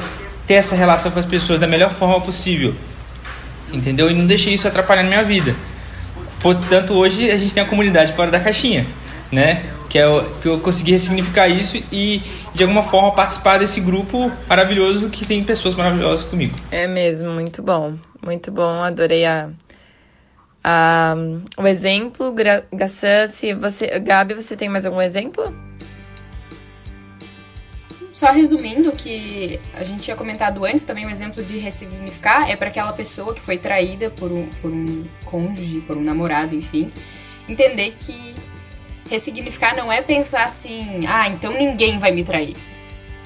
ter 0.47 0.55
essa 0.55 0.75
relação 0.75 1.11
com 1.11 1.19
as 1.19 1.25
pessoas 1.25 1.59
da 1.59 1.67
melhor 1.67 1.89
forma 1.89 2.21
possível. 2.21 2.73
Entendeu? 3.71 4.09
E 4.09 4.13
não 4.13 4.25
deixei 4.25 4.53
isso 4.53 4.67
atrapalhar 4.67 5.03
na 5.03 5.09
minha 5.09 5.23
vida. 5.23 5.55
Portanto, 6.39 6.93
hoje 6.93 7.31
a 7.31 7.37
gente 7.37 7.53
tem 7.53 7.63
a 7.63 7.65
comunidade 7.65 8.13
fora 8.13 8.29
da 8.29 8.39
caixinha, 8.39 8.85
né? 9.31 9.63
Que, 9.89 9.99
é 9.99 10.05
que 10.41 10.47
eu 10.47 10.59
consegui 10.59 10.91
ressignificar 10.91 11.47
isso 11.47 11.81
e, 11.91 12.21
de 12.53 12.63
alguma 12.63 12.83
forma, 12.83 13.11
participar 13.11 13.57
desse 13.57 13.79
grupo 13.79 14.31
maravilhoso 14.47 15.09
que 15.09 15.25
tem 15.25 15.43
pessoas 15.43 15.73
maravilhosas 15.75 16.23
comigo. 16.23 16.55
É 16.71 16.87
mesmo, 16.87 17.31
muito 17.31 17.61
bom. 17.63 17.95
Muito 18.23 18.51
bom, 18.51 18.81
adorei 18.81 19.25
a, 19.25 19.49
o 21.57 21.67
exemplo. 21.67 22.33
Gassan, 22.73 23.27
se 23.27 23.53
você, 23.53 23.99
Gabi, 23.99 24.33
você 24.33 24.55
tem 24.55 24.69
mais 24.69 24.85
algum 24.85 25.01
exemplo? 25.01 25.53
Só 28.11 28.31
resumindo 28.31 28.93
que 28.93 29.59
a 29.73 29.83
gente 29.83 30.03
tinha 30.03 30.15
comentado 30.15 30.63
antes 30.63 30.85
também 30.85 31.05
um 31.05 31.09
exemplo 31.09 31.43
de 31.43 31.57
ressignificar 31.57 32.49
é 32.49 32.55
para 32.55 32.69
aquela 32.69 32.93
pessoa 32.93 33.33
que 33.33 33.41
foi 33.41 33.57
traída 33.57 34.09
por 34.09 34.31
um, 34.31 34.47
por 34.61 34.71
um 34.71 35.05
cônjuge, 35.25 35.81
por 35.81 35.97
um 35.97 36.01
namorado, 36.01 36.55
enfim, 36.55 36.87
entender 37.49 37.91
que 37.91 38.33
ressignificar 39.09 39.75
não 39.75 39.91
é 39.91 40.01
pensar 40.01 40.45
assim, 40.45 41.05
ah, 41.07 41.27
então 41.27 41.51
ninguém 41.51 41.99
vai 41.99 42.11
me 42.11 42.23
trair. 42.23 42.55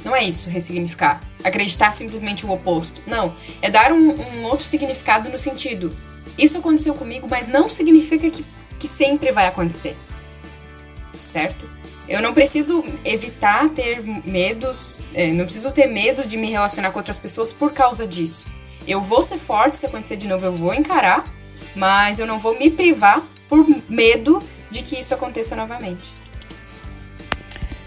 Não 0.04 0.16
é 0.16 0.24
isso, 0.24 0.50
ressignificar. 0.50 1.22
Acreditar 1.44 1.92
simplesmente 1.92 2.46
o 2.46 2.52
oposto. 2.52 3.02
Não. 3.06 3.36
É 3.62 3.70
dar 3.70 3.92
um, 3.92 4.10
um 4.10 4.44
outro 4.46 4.66
significado 4.66 5.30
no 5.30 5.38
sentido. 5.38 5.96
Isso 6.40 6.58
aconteceu 6.58 6.96
comigo, 6.96 7.28
mas 7.30 7.48
não 7.48 7.68
significa 7.68 8.30
que, 8.30 8.46
que 8.80 8.88
sempre 8.88 9.32
vai 9.32 9.46
acontecer. 9.46 9.98
Certo? 11.18 11.70
Eu 12.08 12.22
não 12.22 12.34
preciso 12.34 12.84
evitar 13.04 13.70
ter 13.70 14.02
medos, 14.26 15.00
é, 15.14 15.32
não 15.34 15.44
preciso 15.44 15.72
ter 15.72 15.86
medo 15.86 16.26
de 16.26 16.38
me 16.38 16.50
relacionar 16.50 16.92
com 16.92 16.98
outras 16.98 17.20
pessoas 17.20 17.52
por 17.52 17.74
causa 17.74 18.08
disso. 18.08 18.48
Eu 18.88 19.02
vou 19.02 19.22
ser 19.22 19.38
forte, 19.38 19.76
se 19.78 19.86
acontecer 19.86 20.16
de 20.16 20.28
novo, 20.28 20.46
eu 20.46 20.54
vou 20.54 20.74
encarar, 20.74 21.26
mas 21.76 22.18
eu 22.18 22.26
não 22.26 22.40
vou 22.40 22.58
me 22.58 22.72
privar 22.72 23.28
por 23.48 23.68
medo 23.90 24.42
de 24.72 24.82
que 24.82 24.98
isso 24.98 25.14
aconteça 25.14 25.56
novamente. 25.56 26.14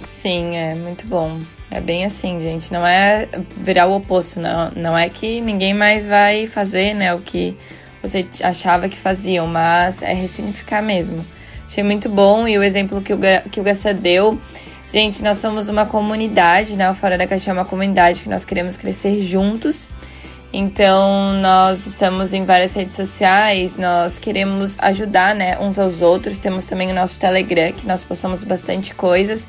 Sim, 0.06 0.56
é 0.56 0.74
muito 0.74 1.06
bom. 1.06 1.40
É 1.68 1.80
bem 1.80 2.04
assim, 2.04 2.38
gente. 2.38 2.72
Não 2.72 2.86
é 2.86 3.28
virar 3.56 3.86
o 3.86 3.96
oposto, 3.96 4.38
não. 4.38 4.70
Não 4.76 4.96
é 4.96 5.08
que 5.08 5.40
ninguém 5.40 5.74
mais 5.74 6.06
vai 6.06 6.46
fazer, 6.46 6.94
né, 6.94 7.12
o 7.14 7.20
que 7.20 7.56
você 8.02 8.26
achava 8.42 8.88
que 8.88 8.98
faziam, 8.98 9.46
mas 9.46 10.02
é 10.02 10.12
ressignificar 10.12 10.82
mesmo. 10.82 11.24
Achei 11.66 11.82
muito 11.82 12.08
bom 12.08 12.46
e 12.46 12.58
o 12.58 12.62
exemplo 12.62 13.00
que 13.00 13.14
o, 13.14 13.18
que 13.50 13.60
o 13.60 13.62
Gassa 13.62 13.94
deu. 13.94 14.38
Gente, 14.92 15.22
nós 15.22 15.38
somos 15.38 15.70
uma 15.70 15.86
comunidade, 15.86 16.76
né? 16.76 16.90
O 16.90 16.94
Fora 16.94 17.16
da 17.16 17.26
Caixa 17.26 17.50
é 17.50 17.54
uma 17.54 17.64
comunidade 17.64 18.22
que 18.22 18.28
nós 18.28 18.44
queremos 18.44 18.76
crescer 18.76 19.20
juntos. 19.22 19.88
Então, 20.52 21.32
nós 21.40 21.86
estamos 21.86 22.34
em 22.34 22.44
várias 22.44 22.74
redes 22.74 22.94
sociais, 22.94 23.74
nós 23.76 24.18
queremos 24.18 24.76
ajudar, 24.80 25.34
né, 25.34 25.58
uns 25.58 25.78
aos 25.78 26.02
outros. 26.02 26.38
Temos 26.38 26.66
também 26.66 26.92
o 26.92 26.94
nosso 26.94 27.18
Telegram, 27.18 27.72
que 27.72 27.86
nós 27.86 28.04
postamos 28.04 28.42
bastante 28.42 28.94
coisas. 28.94 29.48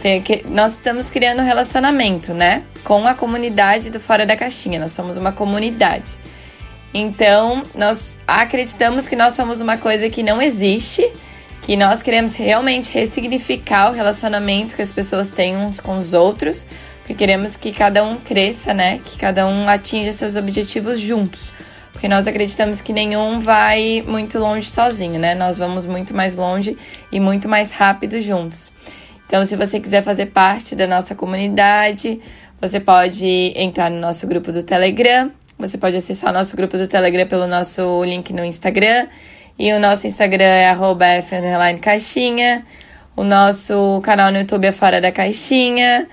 Tem 0.00 0.22
que, 0.22 0.46
nós 0.48 0.74
estamos 0.74 1.10
criando 1.10 1.42
um 1.42 1.44
relacionamento, 1.44 2.32
né, 2.32 2.62
com 2.82 3.06
a 3.06 3.12
comunidade 3.12 3.90
do 3.90 4.00
Fora 4.00 4.24
da 4.24 4.36
Caixinha. 4.36 4.80
Nós 4.80 4.92
somos 4.92 5.18
uma 5.18 5.32
comunidade. 5.32 6.12
Então, 6.92 7.62
nós 7.74 8.18
acreditamos 8.26 9.06
que 9.06 9.14
nós 9.14 9.34
somos 9.34 9.60
uma 9.60 9.76
coisa 9.76 10.08
que 10.08 10.22
não 10.22 10.40
existe, 10.40 11.10
que 11.60 11.76
nós 11.76 12.00
queremos 12.02 12.34
realmente 12.34 12.90
ressignificar 12.92 13.90
o 13.90 13.94
relacionamento 13.94 14.74
que 14.74 14.82
as 14.82 14.90
pessoas 14.90 15.30
têm 15.30 15.56
uns 15.56 15.80
com 15.80 15.98
os 15.98 16.14
outros, 16.14 16.66
porque 17.00 17.14
queremos 17.14 17.56
que 17.56 17.72
cada 17.72 18.02
um 18.02 18.16
cresça, 18.16 18.72
né? 18.72 19.00
Que 19.04 19.18
cada 19.18 19.46
um 19.46 19.68
atinja 19.68 20.12
seus 20.12 20.36
objetivos 20.36 20.98
juntos. 20.98 21.52
porque 21.98 22.06
nós 22.06 22.28
acreditamos 22.28 22.80
que 22.80 22.92
nenhum 22.92 23.40
vai 23.40 24.04
muito 24.06 24.38
longe 24.38 24.70
sozinho, 24.70 25.18
né? 25.18 25.34
Nós 25.34 25.58
vamos 25.58 25.84
muito 25.84 26.14
mais 26.14 26.36
longe 26.36 26.78
e 27.10 27.18
muito 27.18 27.48
mais 27.48 27.72
rápido 27.72 28.20
juntos. 28.20 28.70
Então, 29.26 29.44
se 29.44 29.56
você 29.56 29.80
quiser 29.80 30.02
fazer 30.02 30.26
parte 30.26 30.76
da 30.76 30.86
nossa 30.86 31.16
comunidade, 31.16 32.20
você 32.60 32.78
pode 32.78 33.52
entrar 33.56 33.90
no 33.90 33.98
nosso 33.98 34.28
grupo 34.28 34.52
do 34.52 34.62
Telegram. 34.62 35.32
Você 35.58 35.76
pode 35.76 35.96
acessar 35.96 36.30
o 36.30 36.32
nosso 36.32 36.56
grupo 36.56 36.78
do 36.78 36.86
Telegram 36.86 37.26
pelo 37.26 37.46
nosso 37.46 38.04
link 38.04 38.32
no 38.32 38.44
Instagram. 38.44 39.08
E 39.58 39.72
o 39.72 39.80
nosso 39.80 40.06
Instagram 40.06 40.44
é 40.44 40.72
caixinha. 41.80 42.64
O 43.16 43.24
nosso 43.24 44.00
canal 44.04 44.30
no 44.30 44.38
YouTube 44.38 44.66
é 44.66 44.70
Fora 44.70 45.00
da 45.00 45.10
Caixinha. 45.10 46.06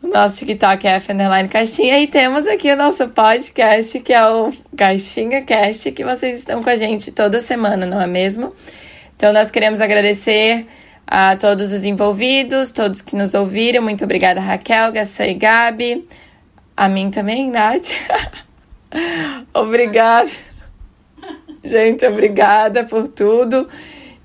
O 0.00 0.06
nosso 0.06 0.38
TikTok 0.38 0.86
é 0.86 0.90
F 0.96 1.12
Underline 1.12 1.48
Caixinha 1.48 1.98
e 1.98 2.06
temos 2.06 2.46
aqui 2.46 2.70
o 2.70 2.76
nosso 2.76 3.08
podcast, 3.08 3.98
que 3.98 4.12
é 4.12 4.24
o 4.28 4.52
Caixinha 4.76 5.42
Cast, 5.42 5.90
que 5.90 6.04
vocês 6.04 6.38
estão 6.38 6.62
com 6.62 6.70
a 6.70 6.76
gente 6.76 7.10
toda 7.10 7.40
semana, 7.40 7.84
não 7.84 8.00
é 8.00 8.06
mesmo? 8.06 8.52
Então 9.16 9.32
nós 9.32 9.50
queremos 9.50 9.80
agradecer 9.80 10.66
a 11.06 11.34
todos 11.36 11.72
os 11.72 11.84
envolvidos, 11.84 12.70
todos 12.70 13.00
que 13.00 13.16
nos 13.16 13.34
ouviram. 13.34 13.82
Muito 13.82 14.04
obrigada, 14.04 14.40
Raquel, 14.40 14.92
Gassa 14.92 15.26
e 15.26 15.34
Gabi. 15.34 16.06
A 16.76 16.88
mim 16.88 17.10
também, 17.10 17.50
Nath. 17.50 17.90
obrigada. 19.52 20.30
Gente, 21.64 22.06
obrigada 22.06 22.84
por 22.84 23.08
tudo. 23.08 23.68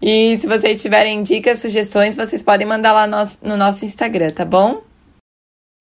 E 0.01 0.37
se 0.37 0.47
vocês 0.47 0.81
tiverem 0.81 1.23
dicas, 1.23 1.59
sugestões, 1.59 2.15
vocês 2.15 2.41
podem 2.41 2.67
mandar 2.67 2.93
lá 2.93 3.07
no, 3.07 3.17
no 3.41 3.57
nosso 3.57 3.85
Instagram, 3.85 4.31
tá 4.31 4.45
bom? 4.45 4.83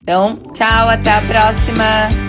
Então, 0.01 0.37
tchau, 0.53 0.89
até 0.89 1.11
a 1.11 1.21
próxima! 1.21 2.26